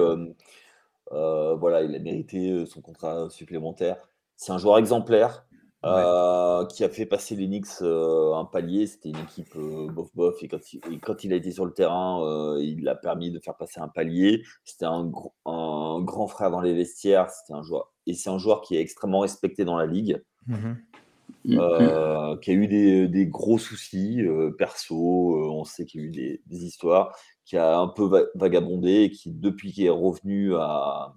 voilà, 1.11 1.81
il 1.81 1.95
a 1.95 1.99
mérité 1.99 2.65
son 2.65 2.81
contrat 2.81 3.29
supplémentaire. 3.29 3.97
C'est 4.35 4.51
un 4.51 4.59
joueur 4.59 4.77
exemplaire. 4.77 5.46
Euh, 5.85 6.65
qui 6.65 6.83
a 6.83 6.89
fait 6.89 7.05
passer 7.05 7.35
l'Enix 7.35 7.81
euh, 7.83 8.33
un 8.33 8.45
palier. 8.45 8.87
C'était 8.87 9.09
une 9.09 9.19
équipe 9.19 9.55
euh, 9.55 9.87
bof-bof. 9.87 10.41
Et 10.41 10.47
quand, 10.47 11.23
il, 11.23 11.33
a 11.33 11.35
été 11.35 11.51
sur 11.51 11.65
le 11.65 11.71
terrain, 11.71 12.57
il 12.59 12.87
a 12.89 12.95
permis 12.95 13.31
de 13.31 13.39
faire 13.39 13.55
passer 13.55 13.79
un 13.79 13.87
palier. 13.87 14.43
C'était 14.63 14.85
un, 14.85 15.11
un, 15.45 16.01
grand 16.01 16.27
frère 16.27 16.49
dans 16.49 16.61
les 16.61 16.73
vestiaires. 16.73 17.29
C'était 17.29 17.53
un 17.53 17.61
joueur. 17.61 17.93
Et 18.07 18.13
c'est 18.13 18.29
un 18.29 18.39
joueur 18.39 18.61
qui 18.61 18.75
est 18.75 18.81
extrêmement 18.81 19.19
respecté 19.19 19.65
dans 19.65 19.77
la 19.77 19.85
ligue. 19.85 20.21
Mmh 20.47 20.73
qui 21.45 21.57
a 22.51 22.53
eu 22.53 22.67
des, 23.07 23.27
gros 23.27 23.57
soucis 23.57 24.21
perso, 24.57 24.95
on 25.49 25.63
sait 25.63 25.85
qu'il 25.85 26.01
y 26.01 26.03
a 26.03 26.07
eu 26.07 26.41
des, 26.45 26.65
histoires, 26.65 27.15
qui 27.45 27.55
a 27.55 27.77
un 27.77 27.87
peu 27.87 28.29
vagabondé 28.35 29.03
et 29.03 29.11
qui, 29.11 29.31
depuis 29.31 29.71
qu'il 29.71 29.85
est 29.85 29.89
revenu 29.89 30.55
à, 30.55 31.15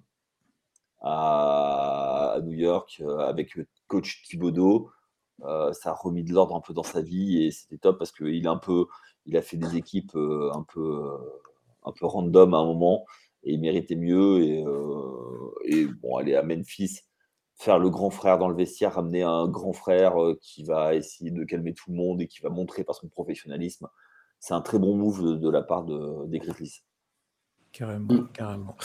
à, 1.01 2.37
New 2.43 2.53
York 2.57 3.01
avec 3.19 3.57
coach 3.87 4.23
Thibodeau. 4.23 4.91
Euh, 5.43 5.73
ça 5.73 5.91
a 5.91 5.93
remis 5.93 6.23
de 6.23 6.33
l'ordre 6.33 6.55
un 6.55 6.61
peu 6.61 6.73
dans 6.73 6.83
sa 6.83 7.01
vie 7.01 7.43
et 7.43 7.51
c'était 7.51 7.77
top 7.77 7.97
parce 7.97 8.11
qu'il 8.11 8.47
a 8.47 8.51
un 8.51 8.57
peu, 8.57 8.85
il 9.25 9.35
a 9.37 9.41
fait 9.41 9.57
des 9.57 9.75
équipes 9.75 10.15
euh, 10.15 10.51
un 10.53 10.63
peu, 10.63 11.03
euh, 11.03 11.17
un 11.83 11.91
peu 11.91 12.05
random 12.05 12.53
à 12.53 12.57
un 12.57 12.65
moment 12.65 13.05
et 13.43 13.53
il 13.53 13.59
méritait 13.59 13.95
mieux 13.95 14.43
et, 15.65 15.85
bon, 16.01 16.17
aller 16.17 16.35
à 16.35 16.43
Memphis, 16.43 16.99
faire 17.55 17.79
le 17.79 17.89
grand 17.89 18.11
frère 18.11 18.37
dans 18.37 18.49
le 18.49 18.55
vestiaire, 18.55 18.93
ramener 18.93 19.23
un 19.23 19.47
grand 19.47 19.73
frère 19.73 20.15
qui 20.41 20.63
va 20.63 20.93
essayer 20.93 21.31
de 21.31 21.43
calmer 21.43 21.73
tout 21.73 21.89
le 21.89 21.95
monde 21.95 22.21
et 22.21 22.27
qui 22.27 22.41
va 22.41 22.49
montrer 22.49 22.83
par 22.83 22.93
son 22.95 23.07
professionnalisme, 23.07 23.87
c'est 24.39 24.53
un 24.53 24.61
très 24.61 24.77
bon 24.77 24.95
move 24.95 25.39
de, 25.39 25.49
la 25.49 25.63
part 25.63 25.85
de, 25.85 26.27
des. 26.27 26.39
Carrément, 27.71 28.13
mmh. 28.13 28.27
carrément. 28.33 28.75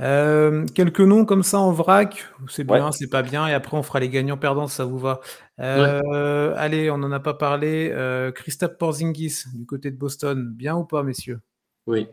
Euh, 0.00 0.66
quelques 0.74 1.00
noms 1.00 1.24
comme 1.24 1.42
ça 1.42 1.58
en 1.58 1.72
vrac, 1.72 2.26
c'est 2.48 2.64
bien, 2.64 2.92
c'est 2.92 3.08
pas 3.08 3.22
bien, 3.22 3.46
et 3.46 3.54
après 3.54 3.74
on 3.76 3.82
fera 3.82 4.00
les 4.00 4.10
gagnants-perdants, 4.10 4.66
ça 4.66 4.84
vous 4.84 4.98
va. 4.98 5.20
Euh, 5.60 6.52
allez, 6.56 6.90
on 6.90 6.98
n'en 6.98 7.10
a 7.10 7.20
pas 7.20 7.32
parlé. 7.32 7.90
Euh, 7.92 8.32
Christophe 8.32 8.76
Porzingis 8.76 9.44
du 9.54 9.64
côté 9.64 9.90
de 9.90 9.96
Boston, 9.96 10.52
bien 10.54 10.76
ou 10.76 10.84
pas, 10.84 11.02
messieurs? 11.02 11.40
Oui, 11.86 12.06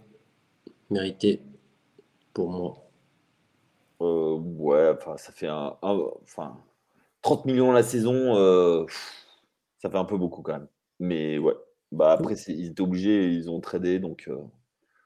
mérité 0.89 1.41
pour 2.33 2.49
moi. 2.49 2.77
ouais, 3.99 4.93
enfin, 4.95 5.17
ça 5.17 5.33
fait 5.33 5.47
un, 5.47 5.75
enfin, 5.81 6.57
30 7.23 7.45
millions 7.45 7.73
la 7.73 7.83
saison, 7.83 8.87
Ça 9.79 9.89
fait 9.89 9.97
un 9.97 10.05
peu 10.05 10.17
beaucoup 10.17 10.43
quand 10.43 10.53
même. 10.53 10.67
Mais 10.99 11.37
ouais. 11.39 11.55
Bah 11.91 12.13
après, 12.13 12.35
ils 12.47 12.67
étaient 12.67 12.81
obligés, 12.81 13.33
ils 13.33 13.49
ont 13.49 13.59
tradé, 13.59 13.99
donc. 13.99 14.29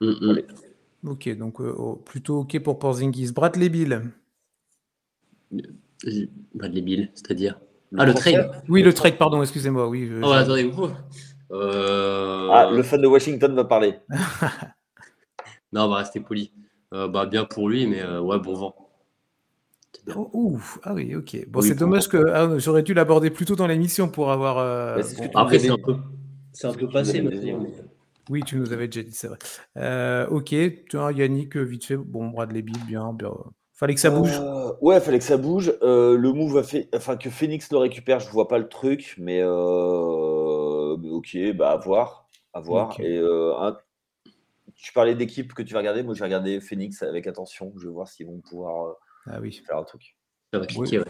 Mm, 0.02 0.10
mm. 0.22 0.42
Ok, 1.08 1.30
donc 1.38 1.60
oh, 1.60 2.02
plutôt 2.06 2.40
ok 2.40 2.60
pour 2.60 2.80
Porzingis. 2.80 3.32
Bradley 3.32 3.70
Bill. 3.70 4.02
Bradley 6.54 6.82
Bill, 6.82 7.12
c'est-à-dire 7.14 7.60
Ah, 7.98 8.06
le 8.06 8.14
trade 8.14 8.52
Oui, 8.70 8.82
le 8.82 8.94
trade, 8.94 9.18
pardon, 9.18 9.42
excusez-moi. 9.42 9.88
Oui, 9.88 10.10
oh, 10.24 10.32
attendez, 10.32 10.72
euh, 11.52 12.50
Ah, 12.52 12.70
le 12.72 12.84
fan 12.84 13.02
de 13.02 13.08
Washington 13.08 13.54
va 13.54 13.66
parler. 13.66 13.96
non, 15.74 15.84
on 15.84 15.90
va 15.90 15.98
rester 15.98 16.20
poli. 16.20 16.52
Euh, 16.94 17.08
bah, 17.08 17.26
bien 17.26 17.46
pour 17.46 17.70
lui, 17.70 17.88
mais 17.88 18.02
euh, 18.02 18.22
ouais, 18.22 18.40
bon 18.40 18.54
vent. 18.54 18.76
Oh, 20.16 20.30
ouf, 20.34 20.80
ah 20.84 20.94
oui, 20.94 21.16
ok. 21.16 21.48
Bon, 21.50 21.62
c'est 21.62 21.76
dommage 21.76 22.08
que 22.08 22.18
ah, 22.30 22.60
j'aurais 22.60 22.84
dû 22.84 22.94
l'aborder 22.94 23.30
plus 23.30 23.46
tôt 23.46 23.56
dans 23.56 23.68
l'émission 23.68 24.08
pour 24.08 24.32
avoir. 24.32 24.58
Après, 25.36 25.60
c'est 25.60 25.70
un 25.70 25.78
peu, 25.78 25.96
c'est 26.52 26.68
un 26.68 26.74
peu 26.74 26.88
passé 26.88 27.22
maintenant. 27.22 27.66
Oui, 28.30 28.44
tu 28.44 28.58
nous 28.58 28.74
avais 28.74 28.88
déjà 28.88 29.04
dit, 29.04 29.16
c'est 29.16 29.28
vrai. 29.28 30.28
ok, 30.30 30.50
tu 30.90 30.98
vois, 30.98 31.12
Yannick, 31.12 31.56
vite 31.58 31.86
fait, 31.86 31.98
bon, 31.98 32.30
Bradley 32.30 32.62
Bill, 32.62 32.84
bien, 32.86 33.14
bien. 33.14 33.32
Fallait 33.76 33.94
que 33.94 34.00
ça 34.00 34.10
bouge. 34.10 34.32
Euh, 34.40 34.72
ouais, 34.80 35.02
fallait 35.02 35.20
que 35.20 35.26
ça 35.26 35.36
bouge. 35.36 35.74
Euh, 35.82 36.16
le 36.16 36.32
move 36.32 36.58
a 36.58 36.64
fait, 36.64 36.88
enfin 36.96 37.18
que 37.18 37.30
Phoenix 37.30 37.70
le 37.74 37.78
récupère, 37.78 38.22
je 38.22 38.30
vois 38.30 38.48
pas 38.48 38.58
le 38.58 38.70
truc, 38.70 39.16
mais, 39.18 39.42
euh, 39.42 40.96
ok, 41.12 41.38
bah 41.56 41.72
à 41.72 41.76
voir, 41.76 42.26
à 42.54 42.62
voir. 42.62 42.98
Et 43.02 43.22
tu 44.76 44.94
parlais 44.94 45.16
d'équipe 45.16 45.54
que 45.54 45.62
tu 45.62 45.74
vas 45.74 45.80
regarder, 45.80 46.04
moi 46.04 46.14
je 46.14 46.20
vais 46.20 46.26
regarder 46.26 46.62
Phoenix 46.62 47.02
avec 47.04 47.28
attention, 47.28 47.74
je 47.78 47.88
vais 47.88 47.94
voir 47.94 48.08
s'ils 48.08 48.28
vont 48.28 48.40
pouvoir 48.40 48.96
ah 49.26 49.40
oui. 49.42 49.62
faire 49.66 49.78
un 49.78 49.84
truc. 49.84 50.16
Ça 50.54 50.60
va 50.60 50.66
cliquer, 50.66 51.02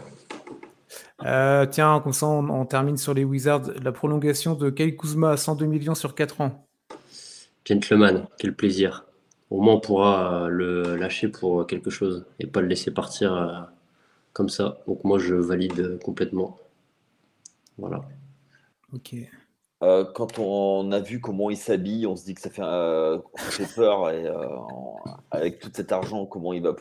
tiens, 1.70 2.00
comme 2.00 2.12
ça 2.12 2.26
on, 2.26 2.66
termine 2.66 2.96
sur 2.96 3.14
les 3.14 3.22
Wizards. 3.22 3.70
La 3.80 3.92
prolongation 3.92 4.54
de 4.54 4.70
Kyle 4.70 4.96
Kuzma 4.96 5.30
à 5.30 5.36
102 5.36 5.66
millions 5.66 5.94
sur 5.94 6.16
4 6.16 6.40
ans. 6.40 6.65
Gentleman, 7.66 8.28
quel 8.38 8.54
plaisir 8.54 9.06
au 9.50 9.60
moins 9.60 9.74
on 9.74 9.80
pourra 9.80 10.48
le 10.48 10.96
lâcher 10.96 11.28
pour 11.28 11.66
quelque 11.66 11.90
chose 11.90 12.26
et 12.40 12.46
pas 12.46 12.60
le 12.60 12.68
laisser 12.68 12.90
partir 12.90 13.34
euh, 13.34 13.60
comme 14.32 14.48
ça. 14.48 14.78
Donc 14.86 15.04
moi 15.04 15.18
je 15.18 15.34
valide 15.34 15.98
complètement. 16.04 16.58
Voilà. 17.78 18.00
Ok. 18.92 19.14
Euh, 19.82 20.04
quand 20.14 20.38
on 20.38 20.90
a 20.90 21.00
vu 21.00 21.20
comment 21.20 21.50
il 21.50 21.56
s'habille, 21.58 22.06
on 22.06 22.16
se 22.16 22.24
dit 22.24 22.34
que 22.34 22.40
ça 22.40 22.48
fait, 22.48 22.62
euh, 22.64 23.18
peur 23.76 24.10
et 24.10 24.24
avec 25.30 25.58
tout 25.58 25.70
cet 25.72 25.92
argent, 25.92 26.24
comment 26.24 26.54
il 26.54 26.62
va, 26.62 26.74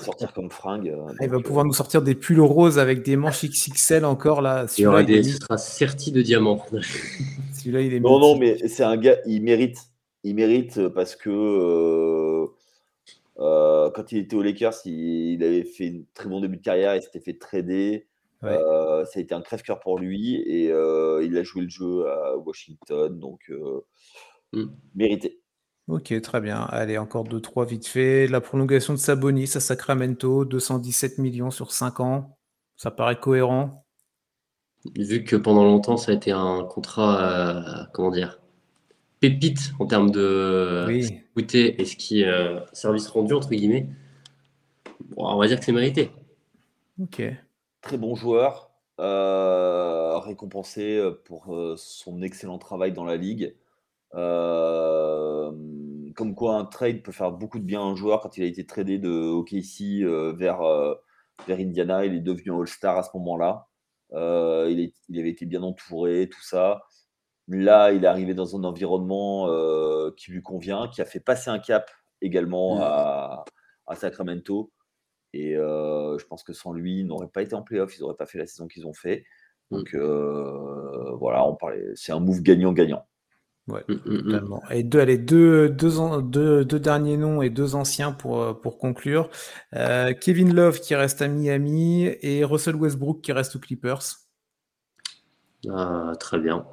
sortir 0.00 0.32
comme 0.32 0.50
fringue. 0.50 0.92
Ah, 1.08 1.12
il 1.20 1.30
va 1.30 1.38
pouvoir 1.38 1.64
nous 1.64 1.72
sortir 1.72 2.02
des 2.02 2.16
pulls 2.16 2.40
roses 2.40 2.80
avec 2.80 3.04
des 3.04 3.16
manches 3.16 3.44
XXL 3.44 4.04
encore 4.04 4.42
là. 4.42 4.66
Il, 4.76 4.88
aura 4.88 5.04
des, 5.04 5.22
ce 5.22 5.38
sera 5.38 5.56
serti 5.56 6.10
de 6.10 6.20
diamants. 6.20 6.66
Celui-là 7.54 7.80
il 7.80 7.94
est. 7.94 8.00
Non 8.00 8.18
non 8.18 8.36
mais 8.36 8.58
c'est 8.66 8.82
un 8.82 8.96
gars, 8.96 9.18
il 9.24 9.42
mérite 9.42 9.91
il 10.24 10.34
mérite 10.34 10.88
parce 10.88 11.16
que 11.16 11.30
euh, 11.30 12.46
euh, 13.38 13.90
quand 13.90 14.12
il 14.12 14.18
était 14.18 14.36
aux 14.36 14.42
Lakers, 14.42 14.74
il, 14.84 15.42
avait 15.42 15.64
fait 15.64 15.88
un 15.88 16.02
très 16.14 16.28
bon 16.28 16.40
début 16.40 16.56
de 16.56 16.62
carrière, 16.62 16.96
il 16.96 17.02
s'était 17.02 17.20
fait 17.20 17.38
trader. 17.38 18.08
Euh, 18.44 19.04
ça 19.04 19.20
a 19.20 19.22
été 19.22 19.34
un 19.34 19.40
crève-cœur 19.40 19.78
pour 19.78 20.00
lui 20.00 20.34
et 20.34 20.66
il 20.66 21.36
a 21.38 21.42
joué 21.42 21.62
le 21.62 21.68
jeu 21.68 22.08
à 22.08 22.36
Washington, 22.36 23.18
donc 23.18 23.52
mm. 24.52 24.64
mérité. 24.94 25.40
Ok, 25.88 26.20
très 26.20 26.40
bien. 26.40 26.60
Allez, 26.60 26.96
encore 26.98 27.24
2-3 27.24 27.66
vite 27.66 27.86
fait. 27.86 28.26
La 28.28 28.40
prolongation 28.40 28.94
de 28.94 28.98
Sabonis 28.98 29.50
à 29.56 29.60
Sacramento, 29.60 30.44
217 30.44 31.18
millions 31.18 31.50
sur 31.50 31.72
5 31.72 32.00
ans. 32.00 32.38
Ça 32.76 32.90
paraît 32.90 33.18
cohérent? 33.18 33.84
Vu 34.96 35.22
que 35.22 35.36
pendant 35.36 35.64
longtemps, 35.64 35.96
ça 35.96 36.10
a 36.12 36.14
été 36.14 36.32
un 36.32 36.64
contrat, 36.64 37.88
comment 37.92 38.10
dire, 38.10 38.41
pépite 39.22 39.72
en 39.78 39.86
termes 39.86 40.10
de 40.10 40.84
oui. 40.88 41.22
et 41.54 41.84
ce 41.84 41.96
qui 41.96 42.22
est 42.22 42.26
euh, 42.26 42.58
service 42.72 43.06
rendu, 43.06 43.34
entre 43.34 43.50
guillemets, 43.50 43.86
on 45.16 45.38
va 45.38 45.46
dire 45.46 45.60
que 45.60 45.64
c'est 45.64 45.70
mérité. 45.70 46.10
Ok. 47.00 47.22
Très 47.82 47.98
bon 47.98 48.16
joueur, 48.16 48.72
euh, 49.00 50.18
récompensé 50.18 50.96
euh, 50.96 51.12
pour 51.24 51.56
son 51.76 52.20
excellent 52.20 52.58
travail 52.58 52.92
dans 52.92 53.04
la 53.04 53.16
ligue. 53.16 53.54
comme 54.12 55.54
quoi, 56.34 56.56
un 56.56 56.64
trade 56.64 57.02
peut 57.02 57.12
faire 57.12 57.30
beaucoup 57.30 57.60
de 57.60 57.64
bien 57.64 57.80
à 57.80 57.84
un 57.84 57.94
joueur 57.94 58.22
quand 58.22 58.36
il 58.36 58.42
a 58.42 58.46
été 58.46 58.66
tradé 58.66 58.98
de 58.98 59.08
OKC 59.08 60.02
vers, 60.36 60.62
vers 61.46 61.58
Indiana. 61.60 62.04
Il 62.04 62.14
est 62.14 62.20
devenu 62.20 62.60
All-Star 62.60 62.98
à 62.98 63.04
ce 63.04 63.10
moment-là. 63.14 63.68
il, 64.12 64.92
il, 65.08 65.20
avait 65.20 65.30
été 65.30 65.46
bien 65.46 65.62
entouré, 65.62 66.28
tout 66.28 66.42
ça. 66.42 66.82
Là, 67.48 67.92
il 67.92 68.04
est 68.04 68.08
arrivé 68.08 68.34
dans 68.34 68.56
un 68.56 68.64
environnement 68.64 69.48
euh, 69.48 70.10
qui 70.16 70.30
lui 70.30 70.42
convient, 70.42 70.88
qui 70.88 71.00
a 71.02 71.04
fait 71.04 71.20
passer 71.20 71.50
un 71.50 71.58
cap 71.58 71.90
également 72.20 72.76
mmh. 72.76 72.82
à, 72.82 73.44
Sacramento. 73.96 74.72
Et 75.34 75.56
euh, 75.56 76.18
je 76.18 76.26
pense 76.26 76.44
que 76.44 76.52
sans 76.52 76.72
lui, 76.72 77.00
il 77.00 77.06
n'aurait 77.06 77.28
pas 77.28 77.42
été 77.42 77.54
en 77.54 77.62
playoff, 77.62 77.96
ils 77.96 78.00
n'auraient 78.00 78.16
pas 78.16 78.26
fait 78.26 78.38
la 78.38 78.46
saison 78.46 78.68
qu'ils 78.68 78.86
ont 78.86 78.94
fait. 78.94 79.24
Mmh. 79.70 79.76
Donc 79.76 79.94
euh, 79.94 81.14
voilà, 81.18 81.46
on 81.46 81.56
parlait, 81.56 81.90
c'est 81.94 82.12
un 82.12 82.20
move 82.20 82.42
gagnant-gagnant. 82.42 83.06
Ouais, 83.68 83.84
mmh, 83.88 84.22
totalement. 84.24 84.62
Et 84.70 84.82
deux, 84.82 85.00
allez, 85.00 85.18
deux, 85.18 85.68
deux, 85.68 86.64
deux, 86.64 86.80
derniers 86.80 87.16
noms 87.16 87.42
et 87.42 87.50
deux 87.50 87.74
anciens 87.74 88.12
pour, 88.12 88.60
pour 88.60 88.78
conclure. 88.78 89.30
Kevin 90.20 90.54
Love 90.54 90.80
qui 90.80 90.94
reste 90.94 91.22
à 91.22 91.28
Miami 91.28 92.06
et 92.22 92.44
Russell 92.44 92.76
Westbrook 92.76 93.20
qui 93.20 93.32
reste 93.32 93.56
aux 93.56 93.60
Clippers. 93.60 94.02
Ah, 95.70 96.12
très 96.18 96.40
bien. 96.40 96.66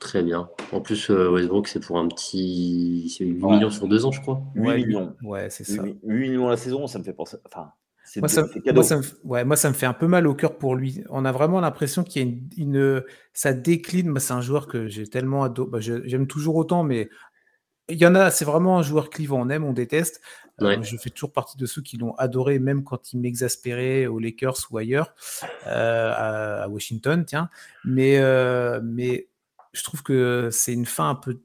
Très 0.00 0.22
bien. 0.22 0.48
En 0.72 0.80
plus, 0.80 1.10
euh, 1.10 1.30
Westbrook, 1.30 1.66
c'est 1.66 1.80
pour 1.80 1.98
un 1.98 2.06
petit. 2.08 3.12
C'est 3.16 3.24
8 3.24 3.44
millions 3.44 3.70
sur 3.70 3.88
2 3.88 4.04
ans, 4.04 4.12
je 4.12 4.20
crois. 4.20 4.40
8 4.54 4.86
millions. 4.86 5.16
Ouais, 5.22 5.50
c'est 5.50 5.64
ça. 5.64 5.82
8, 5.82 5.98
millions 6.04 6.48
la 6.48 6.56
saison, 6.56 6.86
ça 6.86 6.98
me 6.98 7.04
fait 7.04 7.12
penser. 7.12 7.36
Enfin, 7.44 7.72
moi, 8.16 8.28
ça, 8.28 8.44
moi, 8.72 8.84
ça 8.84 8.96
me, 8.98 9.02
ouais, 9.24 9.44
moi, 9.44 9.56
ça 9.56 9.68
me 9.68 9.74
fait 9.74 9.86
un 9.86 9.92
peu 9.92 10.06
mal 10.06 10.26
au 10.26 10.34
cœur 10.34 10.56
pour 10.56 10.76
lui. 10.76 11.02
On 11.10 11.24
a 11.24 11.32
vraiment 11.32 11.60
l'impression 11.60 12.04
qu'il 12.04 12.22
y 12.22 12.24
a 12.24 12.28
une, 12.28 12.48
une, 12.56 13.04
Ça 13.32 13.52
décline. 13.52 14.08
Moi, 14.08 14.20
c'est 14.20 14.32
un 14.32 14.40
joueur 14.40 14.68
que 14.68 14.86
j'ai 14.86 15.06
tellement 15.06 15.42
adoré. 15.42 15.70
Bah, 15.70 15.80
J'aime 15.80 16.26
toujours 16.26 16.56
autant, 16.56 16.84
mais 16.84 17.10
il 17.88 17.98
y 17.98 18.06
en 18.06 18.14
a. 18.14 18.30
C'est 18.30 18.44
vraiment 18.44 18.78
un 18.78 18.82
joueur 18.82 19.10
clivant. 19.10 19.40
On 19.40 19.48
aime, 19.50 19.64
on 19.64 19.72
déteste. 19.72 20.20
Euh, 20.62 20.82
je 20.82 20.96
fais 20.96 21.10
toujours 21.10 21.32
partie 21.32 21.56
de 21.56 21.66
ceux 21.66 21.82
qui 21.82 21.96
l'ont 21.96 22.14
adoré, 22.16 22.58
même 22.58 22.82
quand 22.84 23.12
il 23.12 23.20
m'exaspérait 23.20 24.06
aux 24.06 24.18
Lakers 24.18 24.56
ou 24.70 24.78
ailleurs, 24.78 25.14
euh, 25.66 26.12
à, 26.12 26.62
à, 26.62 26.68
Washington, 26.68 27.24
tiens. 27.24 27.48
Mais, 27.84 28.18
euh, 28.18 28.80
mais 28.82 29.28
je 29.72 29.82
trouve 29.82 30.02
que 30.02 30.48
c'est 30.52 30.72
une 30.72 30.86
fin 30.86 31.10
un 31.10 31.14
peu. 31.14 31.40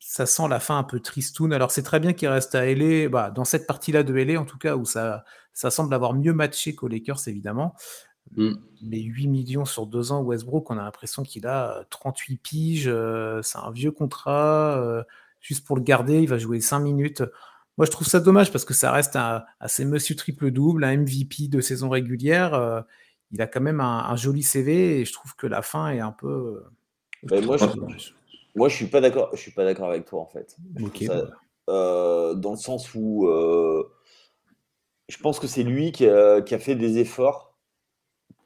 Ça 0.00 0.26
sent 0.26 0.48
la 0.48 0.60
fin 0.60 0.78
un 0.78 0.84
peu 0.84 1.00
tristoun. 1.00 1.52
Alors, 1.52 1.70
c'est 1.70 1.82
très 1.82 1.98
bien 1.98 2.12
qu'il 2.12 2.28
reste 2.28 2.54
à 2.54 2.66
LA, 2.66 3.08
bah, 3.08 3.30
dans 3.30 3.44
cette 3.44 3.66
partie-là 3.66 4.02
de 4.02 4.14
LA, 4.14 4.38
en 4.38 4.44
tout 4.44 4.58
cas, 4.58 4.76
où 4.76 4.84
ça, 4.84 5.24
ça 5.54 5.70
semble 5.70 5.94
avoir 5.94 6.12
mieux 6.14 6.34
matché 6.34 6.74
qu'aux 6.74 6.88
Lakers, 6.88 7.26
évidemment. 7.26 7.74
Mm. 8.36 8.54
Mais 8.82 9.00
8 9.00 9.28
millions 9.28 9.64
sur 9.64 9.86
2 9.86 10.12
ans, 10.12 10.22
Westbrook, 10.22 10.70
on 10.70 10.78
a 10.78 10.82
l'impression 10.82 11.22
qu'il 11.22 11.46
a 11.46 11.84
38 11.90 12.36
piges. 12.38 12.88
Euh, 12.88 13.40
c'est 13.42 13.58
un 13.58 13.70
vieux 13.70 13.92
contrat. 13.92 14.78
Euh, 14.78 15.02
juste 15.40 15.66
pour 15.66 15.76
le 15.76 15.82
garder, 15.82 16.20
il 16.22 16.28
va 16.28 16.38
jouer 16.38 16.60
5 16.60 16.80
minutes. 16.80 17.22
Moi, 17.78 17.86
je 17.86 17.90
trouve 17.90 18.06
ça 18.06 18.20
dommage 18.20 18.52
parce 18.52 18.64
que 18.64 18.74
ça 18.74 18.92
reste 18.92 19.16
un, 19.16 19.44
assez 19.60 19.84
monsieur 19.84 20.14
triple-double, 20.16 20.84
un 20.84 20.96
MVP 20.98 21.48
de 21.48 21.60
saison 21.60 21.88
régulière. 21.88 22.54
Euh, 22.54 22.80
il 23.32 23.42
a 23.42 23.46
quand 23.46 23.60
même 23.60 23.80
un, 23.80 24.04
un, 24.08 24.16
joli 24.16 24.42
CV 24.42 25.00
et 25.00 25.04
je 25.04 25.12
trouve 25.12 25.34
que 25.34 25.46
la 25.46 25.62
fin 25.62 25.90
est 25.90 26.00
un 26.00 26.12
peu 26.12 26.62
moi, 27.30 27.56
je, 27.56 27.66
moi, 28.54 28.68
je 28.68 28.76
suis 28.76 28.86
pas 28.86 29.00
d'accord. 29.00 29.30
Je 29.32 29.40
suis 29.40 29.50
pas 29.50 29.64
d'accord 29.64 29.90
avec 29.90 30.04
toi 30.04 30.20
en 30.20 30.26
fait. 30.26 30.56
Euh, 31.70 32.34
dans 32.34 32.50
le 32.52 32.56
sens 32.56 32.94
où 32.94 33.26
euh, 33.26 33.90
je 35.08 35.16
pense 35.18 35.40
que 35.40 35.46
c'est 35.46 35.62
lui 35.62 35.92
qui 35.92 36.06
a, 36.06 36.42
fait 36.58 36.76
des 36.76 36.98
efforts 36.98 37.56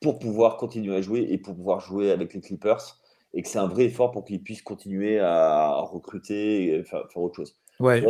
pour 0.00 0.18
pouvoir 0.20 0.56
continuer 0.56 0.94
à 0.94 1.02
jouer 1.02 1.26
et 1.28 1.38
pour 1.38 1.56
pouvoir 1.56 1.80
jouer 1.80 2.12
avec 2.12 2.32
les 2.32 2.40
Clippers 2.40 2.98
et 3.34 3.42
que 3.42 3.48
c'est 3.48 3.58
un 3.58 3.66
vrai 3.66 3.86
effort 3.86 4.12
pour 4.12 4.24
qu'il 4.24 4.42
puisse 4.42 4.62
continuer 4.62 5.18
à 5.18 5.74
recruter 5.80 6.74
et 6.74 6.84
faire, 6.84 7.04
autre 7.16 7.34
chose. 7.34 7.58
Ouais. 7.80 8.04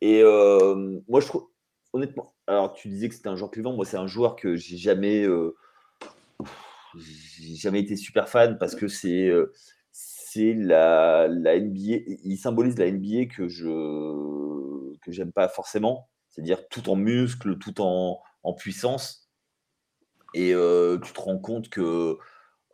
Et 0.00 0.20
euh, 0.22 1.00
moi, 1.08 1.20
je 1.20 1.26
trouve, 1.26 1.48
honnêtement, 1.92 2.34
alors 2.48 2.72
tu 2.72 2.88
disais 2.88 3.08
que 3.08 3.14
c'était 3.14 3.28
un 3.28 3.36
joueur 3.36 3.52
clivant. 3.52 3.72
Moi, 3.72 3.84
c'est 3.84 3.96
un 3.96 4.08
joueur 4.08 4.34
que 4.34 4.56
j'ai 4.56 4.76
jamais, 4.76 5.24
j'ai 6.96 7.54
jamais 7.54 7.80
été 7.80 7.94
super 7.94 8.28
fan 8.28 8.58
parce 8.58 8.74
que 8.74 8.88
c'est 8.88 9.30
c'est 10.32 10.54
la, 10.54 11.28
NBA. 11.28 12.04
Il 12.24 12.36
symbolise 12.38 12.78
la 12.78 12.90
NBA 12.90 13.26
que 13.26 13.48
je 13.48 13.68
que 15.00 15.10
j'aime 15.10 15.32
pas 15.32 15.48
forcément, 15.48 16.08
c'est-à-dire 16.28 16.68
tout 16.68 16.88
en 16.88 16.96
muscle, 16.96 17.58
tout 17.58 17.80
en, 17.80 18.22
puissance. 18.56 19.30
Et 20.34 20.54
euh, 20.54 20.98
tu 20.98 21.12
te 21.12 21.20
rends 21.20 21.38
compte 21.38 21.68
que 21.68 22.16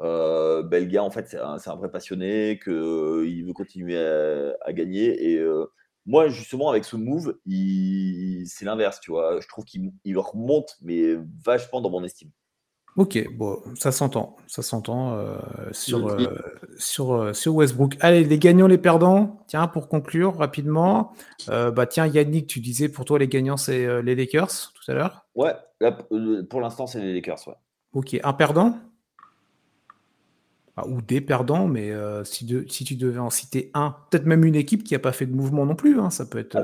euh, 0.01 0.63
Belga, 0.63 1.03
en 1.03 1.11
fait, 1.11 1.29
c'est 1.29 1.39
un, 1.39 1.77
vrai 1.77 1.91
passionné, 1.91 2.61
qu'il 2.63 2.73
euh, 2.73 3.45
veut 3.47 3.53
continuer 3.53 3.99
à, 3.99 4.73
gagner. 4.73 5.33
Et 5.33 5.37
euh, 5.39 5.67
moi, 6.07 6.29
justement, 6.29 6.71
avec 6.71 6.85
ce 6.85 6.97
move, 6.97 7.37
c'est 8.47 8.65
l'inverse, 8.65 9.01
tu 9.01 9.11
vois. 9.11 9.41
Je 9.41 9.49
trouve 9.49 9.65
qu'il 9.65 10.19
remonte, 10.19 10.77
mais 10.83 11.17
vachement 11.45 11.81
dans 11.81 11.91
mon 11.91 12.05
estime. 12.05 12.31
Ok, 12.99 13.29
bon, 13.33 13.61
ça 13.77 13.93
s'entend, 13.93 14.35
ça 14.49 14.61
s'entend 14.61 15.15
euh, 15.15 15.39
sur, 15.71 16.09
euh, 16.09 16.37
sur, 16.79 17.13
euh, 17.13 17.33
sur 17.33 17.55
Westbrook. 17.55 17.97
Allez, 18.01 18.25
les 18.25 18.39
gagnants, 18.41 18.67
les 18.67 18.77
perdants. 18.77 19.39
Tiens, 19.47 19.69
pour 19.69 19.87
conclure 19.87 20.37
rapidement, 20.37 21.13
bah 21.47 21.87
tiens, 21.87 22.09
Yannick, 22.09 22.49
tu 22.49 22.59
disais 22.59 22.89
pour 22.89 23.05
toi 23.05 23.21
les 23.21 23.29
gagnants 23.29 23.57
c'est 23.57 24.03
les 24.03 24.17
Lakers 24.17 24.73
tout 24.75 24.91
à 24.91 24.95
l'heure. 24.95 25.27
Ouais, 25.37 25.53
pour 26.51 26.61
l'instant 26.61 26.89
c'est 26.89 27.01
les 27.01 27.15
Lakers, 27.15 27.47
ouais. 27.47 27.55
Ok, 27.93 28.19
un 28.21 28.33
perdant? 28.33 28.77
Ah, 30.77 30.87
ou 30.89 31.01
des 31.01 31.21
perdants, 31.21 31.69
mais 31.69 31.93
si, 32.25 32.49
si, 32.69 32.85
tu 32.85 32.97
devais 32.97 33.21
en 33.21 33.31
citer 33.31 33.71
un, 33.75 33.95
peut-être 34.11 34.27
même 34.27 34.45
une 34.45 34.57
équipe 34.57 34.83
qui 34.83 34.95
n'a 34.95 34.99
pas 34.99 35.13
fait 35.13 35.27
de 35.27 35.35
mouvement 35.35 35.65
non 35.65 35.77
plus, 35.77 36.01
hein, 36.01 36.11
ça 36.11 36.27
peut 36.27 36.39
être. 36.39 36.57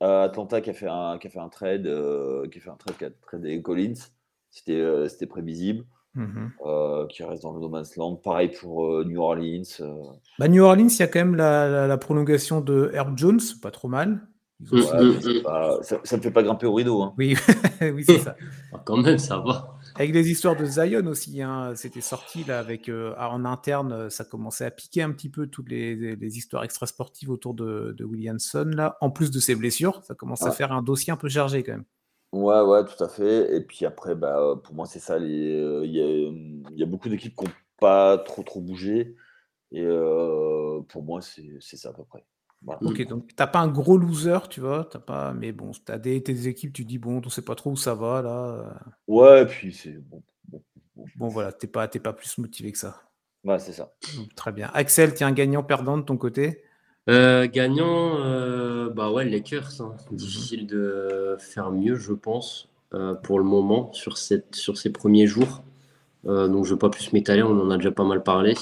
Atlanta, 0.00 0.60
qui 0.60 0.70
a 0.70 0.74
fait 0.74 0.88
un, 0.88 1.16
qui 1.18 1.28
a 1.28 1.30
fait 1.30 1.38
un 1.38 1.48
trade, 1.48 1.84
qui 2.50 2.58
a 2.58 2.60
fait 2.60 2.70
un 2.70 2.76
trade, 2.76 2.96
qui 2.98 3.04
a 3.04 3.10
tradé 3.22 3.62
Collins. 3.62 3.94
Euh, 4.68 5.08
c'était 5.08 5.26
prévisible. 5.26 5.84
Mmh 6.14 6.48
euh, 6.64 7.06
qui 7.08 7.22
reste 7.22 7.42
dans 7.42 7.52
le 7.52 7.60
no 7.60 7.68
man's 7.68 7.94
land. 7.96 8.16
Pareil 8.16 8.48
pour 8.48 8.86
euh, 8.86 9.04
New 9.04 9.20
Orleans. 9.20 9.62
Bah, 10.38 10.48
New 10.48 10.64
Orleans, 10.64 10.88
il 10.88 10.98
y 10.98 11.02
a 11.02 11.08
quand 11.08 11.18
même 11.18 11.34
la, 11.34 11.98
prolongation 11.98 12.62
de 12.62 12.90
Herb 12.94 13.18
Jones, 13.18 13.40
pas 13.60 13.70
trop 13.70 13.88
mal. 13.88 14.26
ça, 14.64 14.96
ne 14.98 16.16
me 16.16 16.22
fait 16.22 16.30
pas 16.30 16.42
grimper 16.42 16.64
au 16.64 16.72
rideau. 16.72 17.02
Hein. 17.02 17.12
Oui, 17.18 17.36
oui 17.82 18.02
c'est 18.02 18.18
ça. 18.18 18.34
Ah, 18.72 18.80
quand 18.82 18.96
même, 18.96 19.18
ça 19.18 19.38
va. 19.38 19.76
Avec 19.94 20.14
les 20.14 20.30
histoires 20.30 20.56
de 20.56 20.64
Zion 20.64 21.06
aussi, 21.06 21.42
hein, 21.42 21.72
c'était 21.76 22.00
sorti 22.00 22.44
là 22.44 22.58
avec 22.58 22.90
en 22.90 23.44
interne, 23.44 24.08
ça 24.08 24.24
commençait 24.24 24.64
à 24.64 24.70
piquer 24.70 25.02
un 25.02 25.12
petit 25.12 25.28
peu 25.28 25.48
toutes 25.48 25.68
les, 25.68 26.16
histoires 26.38 26.64
extrasportives 26.64 27.28
autour 27.28 27.52
de, 27.52 27.94
Williamson 28.00 28.70
là. 28.74 28.96
En 29.02 29.10
plus 29.10 29.30
de 29.30 29.38
ses 29.38 29.54
blessures, 29.54 30.02
ça 30.02 30.14
commence 30.14 30.42
à 30.42 30.50
faire 30.50 30.72
un 30.72 30.82
dossier 30.82 31.12
un 31.12 31.18
peu 31.18 31.28
chargé 31.28 31.62
quand 31.62 31.72
même. 31.72 31.84
Ouais, 32.36 32.60
ouais, 32.60 32.84
tout 32.84 33.02
à 33.02 33.08
fait. 33.08 33.56
Et 33.56 33.62
puis 33.62 33.86
après, 33.86 34.14
bah, 34.14 34.60
pour 34.62 34.74
moi, 34.74 34.84
c'est 34.84 34.98
ça. 34.98 35.14
Euh, 35.14 35.82
il 35.84 36.76
y, 36.76 36.82
a, 36.82 36.86
beaucoup 36.86 37.08
d'équipes 37.08 37.34
qui 37.34 37.44
n'ont 37.44 37.50
pas 37.80 38.18
trop, 38.18 38.42
trop 38.42 38.60
bougé. 38.60 39.16
Et 39.72 39.82
euh, 39.82 40.82
pour 40.88 41.02
moi, 41.02 41.20
c'est 41.22 41.76
ça 41.76 41.88
à 41.88 41.92
peu 41.92 42.04
près. 42.04 42.24
Ok, 42.82 43.06
donc 43.06 43.34
t'as 43.34 43.46
pas 43.46 43.60
un 43.60 43.68
gros 43.68 43.96
loser, 43.96 44.48
tu 44.50 44.60
vois, 44.60 44.84
t'as 44.90 44.98
pas, 44.98 45.32
mais 45.32 45.52
bon, 45.52 45.70
t'as 45.84 45.98
des 45.98 46.22
tes 46.22 46.48
équipes, 46.48 46.72
tu 46.72 46.84
dis 46.84 46.98
bon, 46.98 47.22
on 47.24 47.28
sait 47.28 47.42
pas 47.42 47.54
trop 47.54 47.70
où 47.70 47.76
ça 47.76 47.94
va 47.94 48.22
là. 48.22 48.80
Ouais, 49.06 49.42
et 49.42 49.46
puis 49.46 49.72
c'est 49.72 49.92
bon. 49.92 50.22
Bon, 51.16 51.28
voilà, 51.28 51.52
t'es 51.52 51.68
pas, 51.68 51.86
pas 51.86 52.12
plus 52.12 52.38
motivé 52.38 52.72
que 52.72 52.78
ça. 52.78 53.02
Ouais, 53.44 53.58
c'est 53.58 53.72
ça. 53.72 53.94
très 54.34 54.52
bien. 54.52 54.70
Axel, 54.74 55.14
tiens, 55.14 55.30
gagnant, 55.32 55.62
perdant 55.62 55.96
de 55.96 56.02
ton 56.02 56.16
côté? 56.16 56.64
Euh, 57.08 57.46
gagnant, 57.46 58.18
euh, 58.18 58.90
bah 58.90 59.10
ouais, 59.10 59.24
Lakers. 59.24 59.80
Hein. 59.80 59.94
Difficile 60.10 60.66
de 60.66 61.36
faire 61.38 61.70
mieux, 61.70 61.96
je 61.96 62.12
pense, 62.12 62.68
euh, 62.94 63.14
pour 63.14 63.38
le 63.38 63.44
moment, 63.44 63.92
sur, 63.92 64.18
cette, 64.18 64.56
sur 64.56 64.76
ces 64.76 64.90
premiers 64.90 65.26
jours. 65.26 65.62
donc 66.24 66.64
je 66.64 66.70
ne 66.70 66.74
vais 66.74 66.78
pas 66.78 66.90
plus 66.90 67.12
m'étaler, 67.12 67.42
on 67.44 67.60
en 67.60 67.70
a 67.70 67.76
déjà 67.76 67.92
pas 67.92 68.04
mal 68.04 68.22
parlé. 68.22 68.54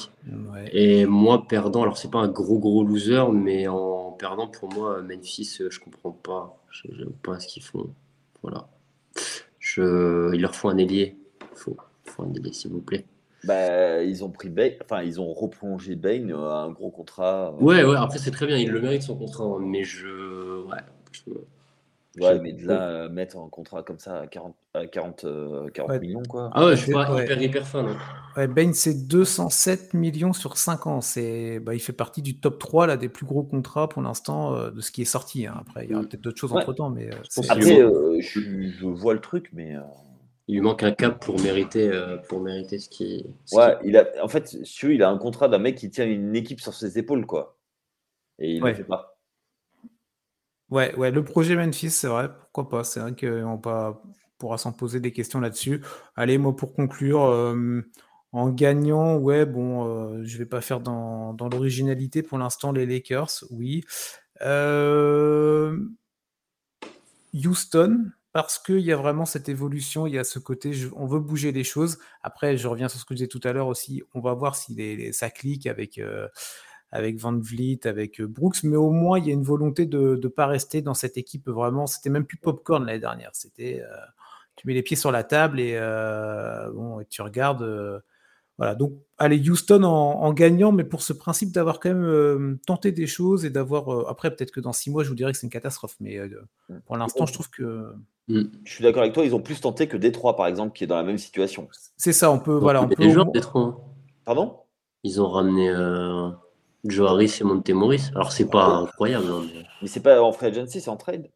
Et 0.73 1.07
moi, 1.07 1.47
perdant, 1.49 1.83
alors 1.83 1.97
c'est 1.97 2.11
pas 2.11 2.19
un 2.19 2.29
gros 2.29 2.59
gros 2.59 2.85
loser, 2.85 3.25
mais 3.33 3.67
en 3.69 4.13
perdant, 4.13 4.49
pour 4.49 4.71
moi, 4.73 5.01
Memphis, 5.03 5.61
je 5.71 5.81
comprends 5.81 6.13
pas. 6.13 6.59
Je 6.71 6.89
n'aime 6.89 7.13
pas 7.23 7.41
ce 7.41 7.47
qu'ils 7.47 7.63
font. 7.63 7.89
Voilà. 8.43 8.69
Je, 9.59 10.35
il 10.35 10.41
leur 10.43 10.55
faut 10.55 10.69
un 10.69 10.77
ailier. 10.77 11.17
Il 11.41 11.57
faut, 11.57 11.77
faut 12.05 12.23
un 12.23 12.33
ailier, 12.35 12.53
s'il 12.53 12.71
vous 12.71 12.83
plaît. 12.83 13.07
Bah, 13.47 14.03
ils 14.03 14.25
ont 14.25 14.31
pris 14.31 14.49
Bain, 14.49 14.71
enfin, 14.83 15.03
ils 15.03 15.21
ont 15.21 15.33
replongé 15.33 15.97
Bain 15.97 16.31
à 16.31 16.63
un 16.63 16.71
gros 16.71 16.91
contrat. 16.91 17.55
Euh. 17.55 17.63
Ouais, 17.63 17.85
ouais, 17.85 17.97
après, 17.97 18.19
c'est 18.19 18.31
très 18.31 18.47
bien, 18.47 18.57
il 18.57 18.71
le 18.71 18.81
mérite 18.81 19.03
son 19.03 19.17
contrat, 19.17 19.45
hein, 19.45 19.59
mais 19.61 19.85
je. 19.85 20.65
Ouais. 20.67 21.35
ouais, 22.21 22.39
mais 22.41 22.53
de 22.53 22.67
là, 22.67 22.83
euh, 22.83 23.09
mettre 23.09 23.39
un 23.39 23.49
contrat 23.49 23.83
comme 23.83 23.99
ça 23.99 24.21
à 24.21 24.27
40, 24.27 24.55
40, 24.93 25.27
40 25.73 26.01
millions, 26.01 26.23
quoi. 26.29 26.51
Ah 26.55 26.67
ouais, 26.67 26.77
je 26.77 26.83
suis 26.83 26.93
pas 26.93 27.23
hyper, 27.23 27.43
hyper 27.43 27.67
fan. 27.67 27.87
Hein. 27.87 27.97
Ouais, 28.37 28.47
Bain, 28.47 28.73
c'est 28.73 29.07
207 29.07 29.95
millions 29.95 30.33
sur 30.33 30.57
5 30.57 30.87
ans. 30.87 31.01
C'est, 31.01 31.61
bah, 31.61 31.75
il 31.75 31.81
fait 31.81 31.93
partie 31.93 32.23
du 32.23 32.39
top 32.39 32.59
3 32.59 32.87
là, 32.87 32.97
des 32.97 33.09
plus 33.09 33.27
gros 33.27 33.43
contrats 33.43 33.89
pour 33.89 34.03
l'instant 34.03 34.55
euh, 34.55 34.71
de 34.71 34.81
ce 34.81 34.91
qui 34.91 35.03
est 35.03 35.07
sorti. 35.07 35.47
Hein. 35.47 35.57
Après, 35.61 35.85
il 35.85 35.91
y 35.91 35.95
aura 35.95 36.03
mm. 36.03 36.09
peut-être 36.09 36.23
d'autres 36.23 36.41
choses 36.41 36.53
entre 36.53 36.73
temps, 36.73 36.91
mais. 36.91 37.11
après, 37.49 37.81
je, 38.21 38.71
je, 38.81 38.87
vois 38.87 39.13
le 39.13 39.21
truc, 39.21 39.51
mais. 39.53 39.77
Il 40.47 40.57
lui 40.57 40.61
manque 40.61 40.83
un 40.83 40.93
cap 40.93 41.25
pour 41.25 41.41
mériter, 41.41 41.89
euh, 41.89 42.19
pour 42.19 42.41
mériter 42.41 42.79
ce 42.79 42.89
qui. 42.91 43.27
ouais, 43.53 43.77
il 43.83 43.97
a, 43.97 44.07
en 44.23 44.29
fait, 44.29 44.57
il 44.83 45.03
a 45.03 45.09
un 45.09 45.17
contrat 45.17 45.49
d'un 45.49 45.59
mec 45.59 45.77
qui 45.77 45.91
tient 45.91 46.07
une 46.07 46.37
équipe 46.37 46.61
sur 46.61 46.75
ses 46.75 46.99
épaules, 46.99 47.25
quoi. 47.25 47.59
Et 48.39 48.53
il 48.55 48.63
ne 48.63 48.69
le 48.69 48.75
fait 48.75 48.85
pas. 48.85 49.19
Ouais, 50.69 50.95
ouais, 50.97 51.11
le 51.11 51.25
projet 51.25 51.57
Memphis, 51.57 51.91
c'est 51.91 52.09
vrai, 52.09 52.31
pourquoi 52.37 52.69
pas. 52.69 52.85
C'est 52.85 53.01
vrai 53.01 53.15
qu'on 53.15 53.59
pourra 54.39 54.59
s'en 54.59 54.73
poser 54.73 55.01
des 55.01 55.13
questions 55.13 55.41
là-dessus. 55.41 55.83
Allez, 56.15 56.37
moi, 56.37 56.55
pour 56.55 56.75
conclure, 56.75 57.25
euh, 57.25 57.81
en 58.33 58.51
gagnant, 58.51 59.17
ouais, 59.17 59.47
bon, 59.47 59.87
euh, 59.87 60.25
je 60.25 60.37
vais 60.37 60.47
pas 60.47 60.61
faire 60.61 60.81
dans, 60.81 61.33
dans 61.33 61.49
l'originalité 61.49 62.23
pour 62.23 62.37
l'instant, 62.37 62.73
les 62.73 62.85
Lakers, 62.85 63.45
oui. 63.51 63.85
Houston, 67.33 68.11
parce 68.35 68.59
qu'il 68.59 68.81
y 68.81 68.91
a 68.91 68.97
vraiment 68.97 69.27
cette 69.27 69.49
évolution, 69.49 70.09
il 70.09 70.15
y 70.15 70.19
a 70.19 70.25
ce 70.25 70.41
côté, 70.41 70.73
on 70.97 71.07
veut 71.07 71.21
bouger 71.21 71.53
les 71.53 71.63
choses. 71.63 71.99
Après, 72.21 72.57
je 72.57 72.67
reviens 72.67 72.89
sur 72.89 72.99
ce 72.99 73.05
que 73.05 73.15
je 73.15 73.19
disais 73.19 73.29
tout 73.29 73.41
à 73.45 73.53
l'heure 73.53 73.69
aussi, 73.69 74.03
on 74.13 74.21
va 74.21 74.35
voir 74.35 74.57
si 74.57 74.77
ça 75.13 75.31
clique 75.31 75.69
avec, 75.69 75.99
euh, 75.99 76.27
avec 76.91 77.17
Van 77.21 77.39
Vliet, 77.39 77.87
avec 77.87 78.21
euh, 78.21 78.27
Brooks, 78.27 78.65
mais 78.65 78.77
au 78.77 78.91
moins, 78.91 79.21
il 79.21 79.27
y 79.27 79.31
a 79.31 79.33
une 79.33 79.45
volonté 79.45 79.87
de 79.87 80.19
ne 80.21 80.29
pas 80.29 80.49
rester 80.49 80.83
dans 80.83 80.95
cette 80.95 81.17
équipe 81.17 81.49
vraiment. 81.49 81.87
C'était 81.87 82.11
même 82.11 82.27
plus 82.27 82.37
popcorn 82.37 82.85
l'année 82.85 82.99
dernière. 82.99 83.31
C'était, 83.35 83.81
euh, 83.83 83.97
tu 84.57 84.67
mets 84.67 84.75
les 84.75 84.83
pieds 84.83 84.97
sur 84.97 85.13
la 85.13 85.23
table 85.23 85.61
et, 85.61 85.79
bon, 86.75 86.99
et 86.99 87.07
tu 87.07 87.23
regardes 87.23 88.03
voilà, 88.59 88.75
donc 88.75 88.95
allez, 89.17 89.49
Houston 89.49 89.85
en, 89.85 90.33
gagnant, 90.33 90.73
mais 90.73 90.85
pour 90.85 91.03
ce 91.03 91.13
principe 91.13 91.53
d'avoir 91.53 91.79
quand 91.79 91.95
même 91.95 92.59
tenté 92.67 92.91
des 92.91 93.07
choses 93.07 93.45
et 93.45 93.51
d'avoir. 93.51 94.09
Après, 94.09 94.35
peut-être 94.35 94.51
que 94.51 94.61
dans 94.61 94.73
six 94.73 94.91
mois, 94.91 95.05
je 95.05 95.09
vous 95.09 95.15
dirais 95.15 95.31
que 95.31 95.39
c'est 95.39 95.47
une 95.47 95.53
catastrophe, 95.53 95.97
mais 96.01 96.19
pour 96.87 96.97
l'instant, 96.97 97.27
je 97.27 97.33
trouve 97.33 97.51
que. 97.51 97.95
Mm. 98.29 98.43
Je 98.65 98.73
suis 98.73 98.83
d'accord 98.83 99.03
avec 99.03 99.15
toi, 99.15 99.25
ils 99.25 99.35
ont 99.35 99.41
plus 99.41 99.61
tenté 99.61 99.87
que 99.87 99.97
Détroit, 99.97 100.37
par 100.37 100.47
exemple, 100.47 100.77
qui 100.77 100.85
est 100.85 100.87
dans 100.87 100.97
la 100.97 101.03
même 101.03 101.19
situation. 101.19 101.69
C'est 101.97 102.13
ça, 102.13 102.31
on 102.31 102.39
peut. 102.39 102.55
voilà, 102.55 102.83
on 102.83 102.89
peut. 102.89 102.95
Détroit. 103.33 103.81
Pardon? 104.25 104.59
Ils 105.03 105.21
ont 105.21 105.29
ramené 105.29 105.71
Joe 106.85 107.11
Harris 107.11 107.39
et 107.41 107.45
Montemoris. 107.45 108.11
Alors, 108.15 108.33
c'est 108.33 108.49
pas 108.49 108.67
incroyable. 108.67 109.27
Hein, 109.31 109.43
mais, 109.81 109.89
c'est 109.89 110.03
pas 110.03 110.23
en 110.23 110.33
free 110.33 110.47
agency, 110.47 110.81
c'est 110.81 110.91
en 110.91 110.97
trade? 110.97 111.31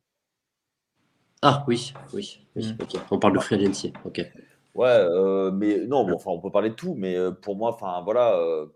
Ah 1.43 1.65
oui, 1.69 1.95
oui, 2.13 2.41
oui. 2.57 2.73
Mm. 2.73 2.83
ok. 2.83 3.01
On 3.11 3.19
parle 3.19 3.35
de 3.35 3.41
free 3.41 3.57
agency, 3.57 3.93
ok. 4.05 4.27
Ouais, 4.75 4.87
euh, 4.89 5.51
mais 5.51 5.87
non, 5.87 6.05
bon, 6.05 6.15
enfin, 6.15 6.31
on 6.31 6.41
peut 6.41 6.51
parler 6.51 6.71
de 6.71 6.75
tout, 6.75 6.95
mais 6.97 7.17
euh, 7.17 7.31
pour 7.33 7.57
moi, 7.57 7.71
enfin, 7.71 8.01
voilà. 8.05 8.37
Euh, 8.37 8.67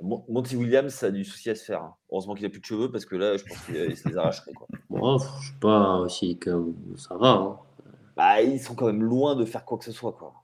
Monty 0.00 0.56
Williams, 0.56 0.92
ça 0.92 1.06
a 1.06 1.10
du 1.10 1.24
souci 1.24 1.50
à 1.50 1.54
se 1.54 1.64
faire. 1.64 1.82
Hein. 1.82 1.94
Heureusement 2.10 2.34
qu'il 2.34 2.44
n'a 2.44 2.50
plus 2.50 2.60
de 2.60 2.64
cheveux 2.64 2.90
parce 2.90 3.04
que 3.04 3.16
là, 3.16 3.36
je 3.36 3.44
pense 3.44 3.58
qu'il 3.66 3.96
se 3.96 4.08
les 4.08 4.16
arracherait. 4.16 4.52
Quoi. 4.52 4.68
Bon, 4.90 5.18
je 5.18 5.48
sais 5.48 5.54
pas 5.60 5.96
aussi 5.96 6.38
que 6.38 6.72
ça 6.96 7.16
va. 7.16 7.30
Hein. 7.30 7.58
Bah, 8.16 8.40
ils 8.42 8.60
sont 8.60 8.74
quand 8.74 8.86
même 8.86 9.02
loin 9.02 9.34
de 9.36 9.44
faire 9.44 9.64
quoi 9.64 9.78
que 9.78 9.84
ce 9.84 9.92
soit. 9.92 10.12
Quoi. 10.12 10.34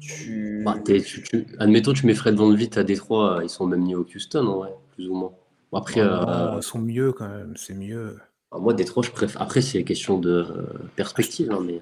Tu... 0.00 0.62
Bah, 0.64 0.76
tu, 0.84 1.46
Admettons, 1.58 1.92
tu 1.92 2.06
mets 2.06 2.14
Fred 2.14 2.34
Van 2.34 2.50
Vliet 2.50 2.78
à 2.78 2.84
Détroit, 2.84 3.40
ils 3.42 3.50
sont 3.50 3.66
même 3.66 3.84
mieux 3.84 3.98
au 3.98 4.06
Houston, 4.14 4.46
en 4.46 4.56
vrai, 4.58 4.74
plus 4.94 5.08
ou 5.08 5.14
moins. 5.14 5.32
après, 5.72 6.00
ils 6.00 6.62
sont 6.62 6.78
mieux 6.78 7.12
quand 7.12 7.28
même, 7.28 7.54
c'est 7.56 7.74
mieux. 7.74 8.18
Bah, 8.50 8.58
moi, 8.58 8.74
Détroit, 8.74 9.02
je 9.02 9.10
préfère. 9.10 9.42
Après, 9.42 9.60
c'est 9.60 9.82
question 9.84 10.18
de 10.18 10.46
perspective, 10.94 11.50
hein, 11.52 11.62
mais. 11.64 11.80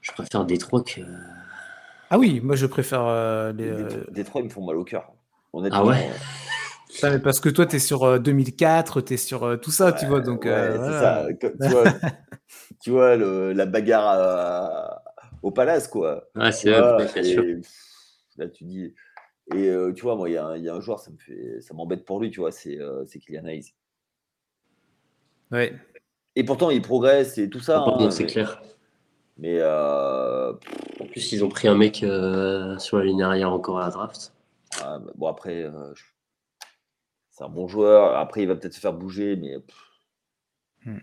Je 0.00 0.12
préfère 0.12 0.44
Détroit 0.44 0.82
que. 0.82 1.00
Ah 2.12 2.18
oui, 2.18 2.42
moi 2.42 2.56
je 2.56 2.66
préfère 2.66 3.06
euh, 3.06 3.54
les. 3.54 3.70
Euh, 3.70 4.04
Détroit, 4.10 4.42
ils 4.42 4.44
me 4.44 4.50
font 4.50 4.62
mal 4.62 4.76
au 4.76 4.84
cœur. 4.84 5.10
Ah 5.70 5.82
ouais 5.82 6.10
mais 7.04 7.18
parce 7.18 7.40
que 7.40 7.48
toi, 7.48 7.64
tu 7.64 7.76
es 7.76 7.78
sur 7.78 8.20
2004, 8.20 9.00
tu 9.00 9.14
es 9.14 9.16
sur 9.16 9.58
tout 9.62 9.70
ça, 9.70 9.94
tu 9.94 10.04
vois. 10.04 10.20
Donc, 10.20 10.44
euh, 10.44 10.76
ça. 11.00 11.26
Tu 12.82 12.90
vois, 12.90 13.16
la 13.54 13.64
bagarre 13.64 15.00
au 15.42 15.50
palace, 15.52 15.88
quoi. 15.88 16.28
Ouais, 16.36 16.52
c'est 16.52 16.70
vrai, 16.70 17.08
Là, 18.36 18.46
tu 18.48 18.64
dis. 18.64 18.94
Et 19.54 19.72
tu 19.96 20.02
vois, 20.02 20.14
moi, 20.14 20.28
il 20.28 20.32
y, 20.32 20.64
y, 20.64 20.68
a 20.68 20.74
un 20.74 20.80
joueur, 20.80 21.00
ça 21.00 21.10
me 21.10 21.16
fait, 21.16 21.62
ça 21.62 21.72
m'embête 21.72 22.04
pour 22.04 22.20
lui, 22.20 22.30
tu 22.30 22.40
vois, 22.40 22.52
c'est 22.52 22.78
Kylian 23.20 23.46
Hayes. 23.46 23.72
Ouais. 25.50 25.72
Et 26.36 26.44
pourtant, 26.44 26.68
il 26.68 26.82
progresse 26.82 27.38
et 27.38 27.48
tout 27.48 27.60
ça. 27.60 27.82
Hein, 27.86 28.10
c'est 28.10 28.26
clair. 28.26 28.62
Mais 29.42 29.58
euh, 29.58 30.52
en 31.00 31.06
plus, 31.06 31.32
ils 31.32 31.44
ont 31.44 31.48
pris 31.48 31.66
un 31.66 31.74
mec 31.74 32.04
euh, 32.04 32.78
sur 32.78 32.98
la 32.98 33.04
ligne 33.04 33.24
arrière 33.24 33.52
encore 33.52 33.80
à 33.80 33.86
la 33.86 33.90
draft. 33.90 34.32
Ah, 34.80 35.00
bah, 35.00 35.10
bon, 35.16 35.26
après, 35.26 35.64
euh, 35.64 35.92
c'est 37.32 37.42
un 37.42 37.48
bon 37.48 37.66
joueur. 37.66 38.16
Après, 38.16 38.42
il 38.42 38.46
va 38.46 38.54
peut-être 38.54 38.74
se 38.74 38.78
faire 38.78 38.92
bouger, 38.92 39.34
mais. 39.34 39.56
Hum, 40.86 41.00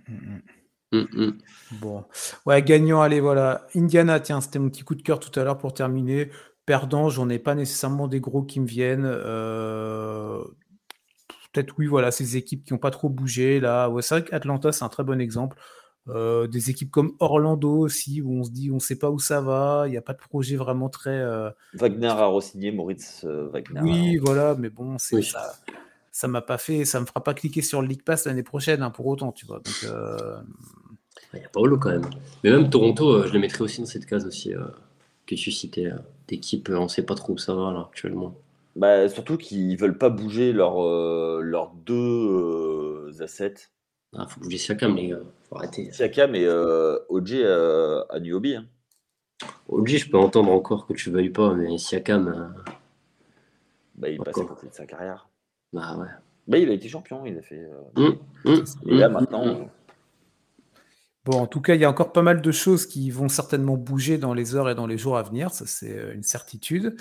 hum, 0.93 1.07
hum. 1.17 1.37
Bon, 1.81 2.05
ouais, 2.45 2.63
gagnant, 2.63 3.01
allez, 3.01 3.19
voilà. 3.19 3.67
Indiana, 3.75 4.21
tiens, 4.21 4.39
c'était 4.39 4.59
mon 4.59 4.69
petit 4.69 4.83
coup 4.83 4.95
de 4.95 5.01
cœur 5.01 5.19
tout 5.19 5.37
à 5.37 5.43
l'heure 5.43 5.57
pour 5.57 5.73
terminer. 5.73 6.31
Perdant, 6.65 7.09
j'en 7.09 7.27
ai 7.27 7.39
pas 7.39 7.55
nécessairement 7.55 8.07
des 8.07 8.21
gros 8.21 8.43
qui 8.43 8.61
me 8.61 8.67
viennent. 8.67 9.03
Peut-être, 11.51 11.73
oui, 11.77 11.87
voilà, 11.87 12.11
ces 12.11 12.37
équipes 12.37 12.63
qui 12.63 12.71
n'ont 12.71 12.79
pas 12.79 12.91
trop 12.91 13.09
bougé. 13.09 13.59
Là, 13.59 13.89
ouais, 13.89 14.01
c'est 14.01 14.15
vrai 14.19 14.23
qu'Atlanta, 14.23 14.71
c'est 14.71 14.85
un 14.85 14.89
très 14.89 15.03
bon 15.03 15.19
exemple. 15.19 15.57
Euh, 16.07 16.47
des 16.47 16.69
équipes 16.69 16.89
comme 16.89 17.13
Orlando 17.19 17.71
aussi, 17.71 18.21
où 18.21 18.39
on 18.39 18.43
se 18.43 18.49
dit 18.49 18.71
on 18.71 18.75
ne 18.75 18.79
sait 18.79 18.95
pas 18.95 19.11
où 19.11 19.19
ça 19.19 19.41
va, 19.41 19.83
il 19.85 19.91
n'y 19.91 19.97
a 19.97 20.01
pas 20.01 20.13
de 20.13 20.19
projet 20.19 20.55
vraiment 20.55 20.89
très. 20.89 21.17
Euh, 21.19 21.51
Wagner 21.73 22.07
a 22.07 22.27
re-signé, 22.27 22.71
Moritz 22.71 23.25
Wagner. 23.25 23.81
Oui, 23.81 24.17
voilà, 24.17 24.55
mais 24.55 24.69
bon, 24.69 24.97
c'est 24.97 25.21
ça. 25.21 25.53
Ça 26.11 26.27
m'a 26.27 26.41
pas 26.41 26.57
fait, 26.57 26.85
ça 26.85 26.99
me 26.99 27.05
fera 27.05 27.23
pas 27.23 27.33
cliquer 27.33 27.61
sur 27.61 27.81
le 27.81 27.87
League 27.87 28.03
Pass 28.03 28.25
l'année 28.25 28.43
prochaine, 28.43 28.81
hein, 28.81 28.89
pour 28.89 29.05
autant, 29.05 29.31
tu 29.31 29.45
vois. 29.45 29.57
Donc, 29.57 29.85
Il 31.33 31.39
y 31.39 31.43
a 31.43 31.49
Paolo 31.49 31.77
quand 31.77 31.91
même. 31.91 32.09
Mais 32.43 32.49
même 32.49 32.69
Toronto, 32.69 33.27
je 33.27 33.33
le 33.33 33.39
mettrais 33.39 33.61
aussi 33.61 33.81
dans 33.81 33.87
cette 33.87 34.07
case 34.07 34.25
aussi 34.25 34.53
que 35.27 35.35
tu 35.35 35.51
citais, 35.51 35.91
d'équipe, 36.27 36.69
on 36.73 36.83
ne 36.83 36.87
sait 36.87 37.03
pas 37.03 37.13
trop 37.13 37.33
où 37.33 37.37
ça 37.37 37.53
va 37.53 37.71
là 37.71 37.87
actuellement. 37.87 38.35
Bah, 38.75 39.07
surtout 39.09 39.37
qu'ils 39.37 39.77
veulent 39.77 39.97
pas 39.97 40.09
bouger 40.09 40.53
leurs 40.53 40.81
leurs 41.41 41.71
deux 41.85 43.21
assets. 43.21 43.69
Il 44.13 44.19
ah, 44.19 44.27
faut 44.27 44.39
bouger 44.41 44.57
Siakam, 44.57 44.95
les 44.95 45.09
gars. 45.09 45.19
Faut 45.49 45.57
arrêter. 45.57 45.91
Siakam 45.91 46.35
et 46.35 46.45
euh, 46.45 46.99
OG 47.09 47.33
euh, 47.33 48.03
à 48.09 48.19
Niobi. 48.19 48.55
Hein. 48.55 48.65
OG, 49.67 49.87
je 49.89 50.09
peux 50.09 50.17
entendre 50.17 50.51
encore 50.51 50.85
que 50.85 50.93
tu 50.93 51.09
veuilles 51.09 51.31
pas, 51.31 51.53
mais 51.55 51.77
Siakam. 51.77 52.27
Euh, 52.27 52.71
bah, 53.95 54.09
il 54.09 54.19
passe 54.19 54.37
à 54.37 54.45
côté 54.45 54.67
de 54.67 54.73
sa 54.73 54.85
carrière. 54.85 55.27
Bah 55.73 55.97
ouais. 55.97 56.07
Bah, 56.47 56.57
il 56.57 56.69
a 56.69 56.73
été 56.73 56.87
champion, 56.87 57.25
il 57.25 57.37
a 57.37 57.41
fait. 57.41 57.59
Euh, 57.95 58.09
mmh, 58.45 58.49
mmh, 58.49 58.63
et 58.87 58.95
là, 58.95 59.09
mmh, 59.09 59.13
maintenant. 59.13 59.69
Bon, 61.29 61.41
en 61.41 61.45
tout 61.45 61.61
cas, 61.61 61.75
il 61.75 61.81
y 61.81 61.85
a 61.85 61.89
encore 61.91 62.11
pas 62.11 62.23
mal 62.23 62.41
de 62.41 62.51
choses 62.51 62.87
qui 62.87 63.11
vont 63.11 63.29
certainement 63.29 63.77
bouger 63.77 64.17
dans 64.17 64.33
les 64.33 64.55
heures 64.55 64.67
et 64.67 64.73
dans 64.73 64.87
les 64.87 64.97
jours 64.97 65.15
à 65.15 65.21
venir, 65.21 65.51
ça 65.51 65.67
c'est 65.67 65.95
euh, 65.95 66.15
une 66.15 66.23
certitude. 66.23 66.95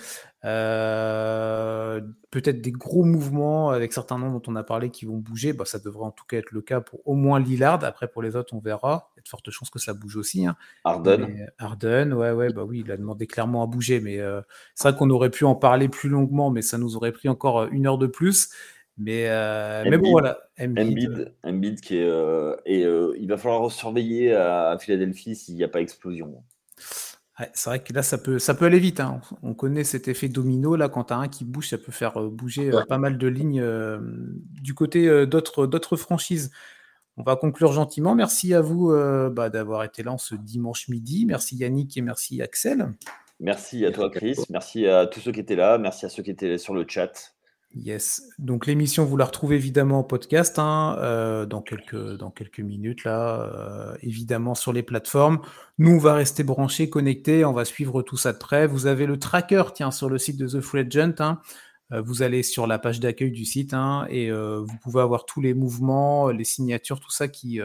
Euh, 0.45 2.03
peut-être 2.31 2.61
des 2.61 2.71
gros 2.71 3.05
mouvements 3.05 3.71
avec 3.71 3.95
certains 3.95 4.19
noms 4.19 4.31
dont 4.31 4.43
on 4.47 4.55
a 4.57 4.63
parlé 4.63 4.91
qui 4.91 5.07
vont 5.07 5.17
bouger, 5.17 5.55
bah, 5.55 5.65
ça 5.65 5.79
devrait 5.79 6.05
en 6.05 6.11
tout 6.11 6.27
cas 6.27 6.37
être 6.37 6.51
le 6.51 6.61
cas 6.61 6.83
pour 6.83 7.01
au 7.07 7.15
moins 7.15 7.41
Lillard. 7.41 7.83
Après, 7.85 8.07
pour 8.07 8.21
les 8.21 8.37
autres, 8.37 8.53
on 8.53 8.59
verra. 8.59 9.11
Il 9.17 9.21
y 9.21 9.21
a 9.21 9.23
de 9.23 9.29
fortes 9.29 9.51
chances 9.51 9.71
que 9.71 9.79
ça 9.79 9.95
bouge 9.95 10.17
aussi. 10.17 10.45
Hein. 10.45 10.57
Harden. 10.85 11.49
Harden, 11.57 12.13
ouais, 12.13 12.33
ouais, 12.33 12.53
bah 12.53 12.65
oui, 12.65 12.83
il 12.85 12.93
a 12.93 12.99
demandé 12.99 13.27
clairement 13.27 13.63
à 13.63 13.67
bouger, 13.67 13.99
mais 13.99 14.21
euh, 14.21 14.43
c'est 14.75 14.91
vrai 14.91 14.99
qu'on 14.99 15.09
aurait 15.09 15.31
pu 15.31 15.47
en 15.47 15.55
parler 15.55 15.89
plus 15.89 16.11
longuement, 16.11 16.51
mais 16.51 16.61
ça 16.61 16.77
nous 16.77 16.97
aurait 16.97 17.13
pris 17.13 17.31
encore 17.31 17.65
une 17.73 17.87
heure 17.87 17.97
de 17.97 18.07
plus. 18.07 18.51
Mais, 18.99 19.29
euh, 19.29 19.85
mais 19.89 19.97
bon, 19.97 20.11
voilà. 20.11 20.39
Embiid, 20.61 21.33
Embiid, 21.45 21.81
qui 21.81 21.99
est. 21.99 22.09
Euh, 22.09 22.57
et 22.67 22.85
euh, 22.85 23.15
il 23.19 23.29
va 23.29 23.37
falloir 23.37 23.71
surveiller 23.71 24.35
à, 24.35 24.77
Philadelphie 24.81 25.37
s'il 25.37 25.55
n'y 25.55 25.63
a 25.63 25.69
pas 25.69 25.81
explosion. 25.81 26.43
c'est 27.55 27.71
vrai 27.71 27.83
que 27.83 27.93
là, 27.93 28.03
ça 28.03 28.19
peut, 28.19 28.41
ça 28.41 28.55
peut 28.55 28.65
aller 28.65 28.81
vite. 28.81 28.99
Hein. 28.99 29.21
On 29.43 29.55
connaît 29.55 29.85
cet 29.85 30.09
effet 30.09 30.29
domino. 30.29 30.75
Là, 30.75 30.89
quand 30.89 31.05
tu 31.05 31.13
as 31.13 31.19
un 31.19 31.29
qui 31.29 31.45
bouge, 31.45 31.69
ça 31.69 31.79
peut 31.79 31.93
faire 31.93 32.21
bouger 32.23 32.73
pas 32.89 32.99
mal 32.99 33.19
de 33.19 33.29
lignes 33.29 33.65
du 34.61 34.75
côté 34.75 35.27
d'autres 35.27 35.97
franchises. 35.97 36.51
On 37.17 37.23
va 37.23 37.37
conclure 37.37 37.73
gentiment. 37.73 38.17
Merci 38.17 38.53
à 38.53 38.61
vous 38.61 38.93
bah, 39.31 39.49
d'avoir 39.49 39.85
été 39.85 40.03
là 40.03 40.13
en 40.13 40.19
ce 40.19 40.35
dimanche 40.35 40.89
midi. 40.89 41.25
Merci 41.25 41.57
Yannick 41.57 41.97
et 41.97 42.03
merci 42.03 42.43
Axel. 42.43 42.93
Merci 43.39 43.87
à 43.87 43.93
toi, 43.93 44.11
Chris. 44.11 44.37
Merci 44.51 44.89
à 44.89 45.07
tous 45.07 45.21
ceux 45.21 45.31
qui 45.31 45.39
étaient 45.39 45.55
là. 45.55 45.79
Merci 45.79 46.05
à 46.05 46.09
ceux 46.09 46.25
qui 46.25 46.33
étaient 46.33 46.59
sur 46.59 46.75
le 46.75 46.85
chat. 46.89 47.38
Yes. 47.75 48.23
Donc 48.39 48.67
l'émission, 48.67 49.05
vous 49.05 49.17
la 49.17 49.27
retrouvez 49.27 49.57
évidemment 49.57 50.01
en 50.01 50.05
podcast 50.05 50.59
hein, 50.59 50.97
euh, 51.01 51.45
dans, 51.45 51.61
quelques, 51.61 52.17
dans 52.17 52.31
quelques 52.31 52.61
minutes, 52.61 53.05
là, 53.05 53.43
euh, 53.43 53.97
évidemment 54.03 54.55
sur 54.55 54.73
les 54.73 54.83
plateformes. 54.83 55.41
Nous, 55.77 55.93
on 55.93 55.99
va 55.99 56.15
rester 56.15 56.45
branchés, 56.45 56.89
connectés, 56.89 57.45
on 57.45 57.53
va 57.53 57.65
suivre 57.65 58.03
tout 58.03 58.17
ça 58.17 58.33
de 58.33 58.39
près. 58.39 58.67
Vous 58.67 58.87
avez 58.87 59.07
le 59.07 59.19
tracker, 59.19 59.65
tiens, 59.75 59.91
sur 59.91 60.09
le 60.09 60.19
site 60.19 60.39
de 60.39 60.49
The 60.49 60.61
Free 60.61 60.81
Agent. 60.81 61.21
Hein. 61.21 61.41
Euh, 61.93 62.01
vous 62.01 62.23
allez 62.23 62.43
sur 62.43 62.67
la 62.67 62.79
page 62.79 63.01
d'accueil 63.01 63.31
du 63.31 63.45
site 63.45 63.75
hein, 63.75 64.07
et 64.09 64.31
vous 64.31 64.77
pouvez 64.83 65.03
avoir 65.03 65.27
tous 65.27 65.43
les 65.43 65.53
mouvements, 65.53 66.29
les 66.29 66.45
signatures, 66.45 67.01
tout 67.01 67.11
ça 67.11 67.29
qui 67.29 67.61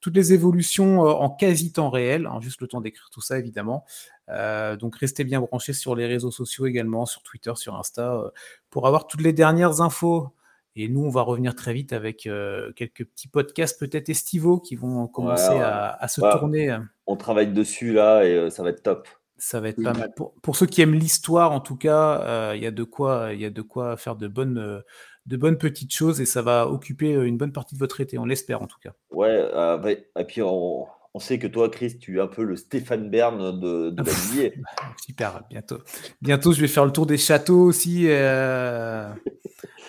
toutes 0.00 0.16
les 0.16 0.34
évolutions 0.34 1.00
en 1.00 1.30
quasi 1.30 1.72
temps 1.72 1.88
réel, 1.90 2.28
juste 2.40 2.60
le 2.60 2.68
temps 2.68 2.82
d'écrire 2.82 3.08
tout 3.10 3.22
ça 3.22 3.38
évidemment. 3.38 3.84
Euh, 4.30 4.76
donc 4.76 4.96
restez 4.96 5.24
bien 5.24 5.40
branchés 5.40 5.72
sur 5.72 5.94
les 5.94 6.06
réseaux 6.06 6.30
sociaux 6.30 6.66
également, 6.66 7.06
sur 7.06 7.22
Twitter, 7.22 7.52
sur 7.56 7.76
Insta, 7.76 8.14
euh, 8.14 8.30
pour 8.70 8.86
avoir 8.86 9.06
toutes 9.06 9.22
les 9.22 9.32
dernières 9.32 9.80
infos. 9.80 10.30
Et 10.76 10.88
nous, 10.88 11.04
on 11.04 11.10
va 11.10 11.22
revenir 11.22 11.54
très 11.54 11.72
vite 11.72 11.92
avec 11.92 12.26
euh, 12.26 12.72
quelques 12.72 13.04
petits 13.04 13.28
podcasts 13.28 13.78
peut-être 13.78 14.08
estivaux 14.08 14.58
qui 14.58 14.74
vont 14.74 15.06
commencer 15.06 15.60
à, 15.60 16.08
se 16.08 16.20
tourner. 16.20 16.76
On 17.06 17.16
travaille 17.16 17.52
dessus 17.52 17.92
là 17.92 18.24
et 18.24 18.50
ça 18.50 18.64
va 18.64 18.70
être 18.70 18.82
top. 18.82 19.06
Ça 19.36 19.60
va 19.60 19.68
être 19.68 19.82
pas 19.82 19.92
mal. 19.92 20.12
Pour, 20.14 20.56
ceux 20.56 20.66
qui 20.66 20.80
aiment 20.80 20.94
l'histoire, 20.94 21.52
en 21.52 21.60
tout 21.60 21.76
cas, 21.76 22.54
il 22.54 22.62
y 22.62 22.66
a 22.66 22.72
de 22.72 22.82
quoi, 22.82 23.28
il 23.32 23.40
y 23.40 23.44
a 23.44 23.50
de 23.50 23.62
quoi 23.62 23.96
faire 23.96 24.16
de 24.16 24.26
bonnes, 24.26 24.82
de 25.26 25.36
bonnes 25.36 25.58
petites 25.58 25.94
choses 25.94 26.20
et 26.20 26.26
ça 26.26 26.42
va 26.42 26.66
occuper 26.66 27.12
une 27.12 27.36
bonne 27.36 27.52
partie 27.52 27.76
de 27.76 27.80
votre 27.80 28.00
été. 28.00 28.18
On 28.18 28.24
l'espère 28.24 28.60
en 28.60 28.66
tout 28.66 28.78
cas. 28.82 28.94
Ouais. 29.12 29.48
et 30.18 30.24
puis 30.24 30.42
on, 30.42 30.88
on 31.14 31.20
sait 31.20 31.38
que 31.38 31.46
toi, 31.46 31.68
Chris, 31.68 31.96
tu 31.98 32.18
es 32.18 32.20
un 32.20 32.26
peu 32.26 32.42
le 32.42 32.56
Stéphane 32.56 33.08
Bern 33.08 33.60
de, 33.60 33.90
de 33.90 34.04
Super, 35.00 35.42
bientôt. 35.48 35.78
Bientôt, 36.20 36.52
je 36.52 36.60
vais 36.60 36.66
faire 36.66 36.84
le 36.84 36.90
tour 36.90 37.06
des 37.06 37.18
châteaux 37.18 37.62
aussi. 37.62 38.06
Euh. 38.08 39.08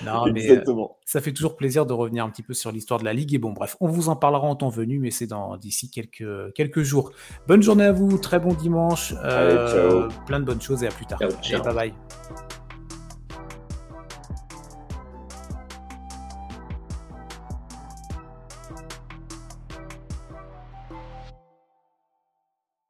Non, 0.06 0.32
mais 0.32 0.52
euh, 0.52 0.64
ça 1.04 1.22
fait 1.22 1.32
toujours 1.32 1.56
plaisir 1.56 1.86
de 1.86 1.94
revenir 1.94 2.24
un 2.24 2.30
petit 2.30 2.44
peu 2.44 2.54
sur 2.54 2.72
l'histoire 2.72 3.00
de 3.00 3.06
la 3.06 3.14
Ligue. 3.14 3.34
Et 3.34 3.38
bon, 3.40 3.54
bref, 3.54 3.76
on 3.80 3.88
vous 3.88 4.10
en 4.10 4.16
parlera 4.16 4.46
en 4.46 4.56
temps 4.56 4.70
venu, 4.70 5.00
mais 5.00 5.10
c'est 5.10 5.26
dans 5.26 5.58
d'ici 5.58 5.90
quelques, 5.90 6.54
quelques 6.54 6.84
jours. 6.84 7.12
Bonne 7.48 7.64
journée 7.64 7.86
à 7.86 7.92
vous, 7.92 8.18
très 8.20 8.40
bon 8.40 8.54
dimanche. 8.54 9.14
Euh, 9.24 10.08
plein 10.28 10.40
de 10.40 10.46
bonnes 10.46 10.62
choses 10.62 10.84
et 10.84 10.88
à 10.88 10.92
plus 10.92 11.06
tard. 11.08 11.20
Ciao, 11.42 11.64
Bye 11.64 11.74
bye. 11.74 11.94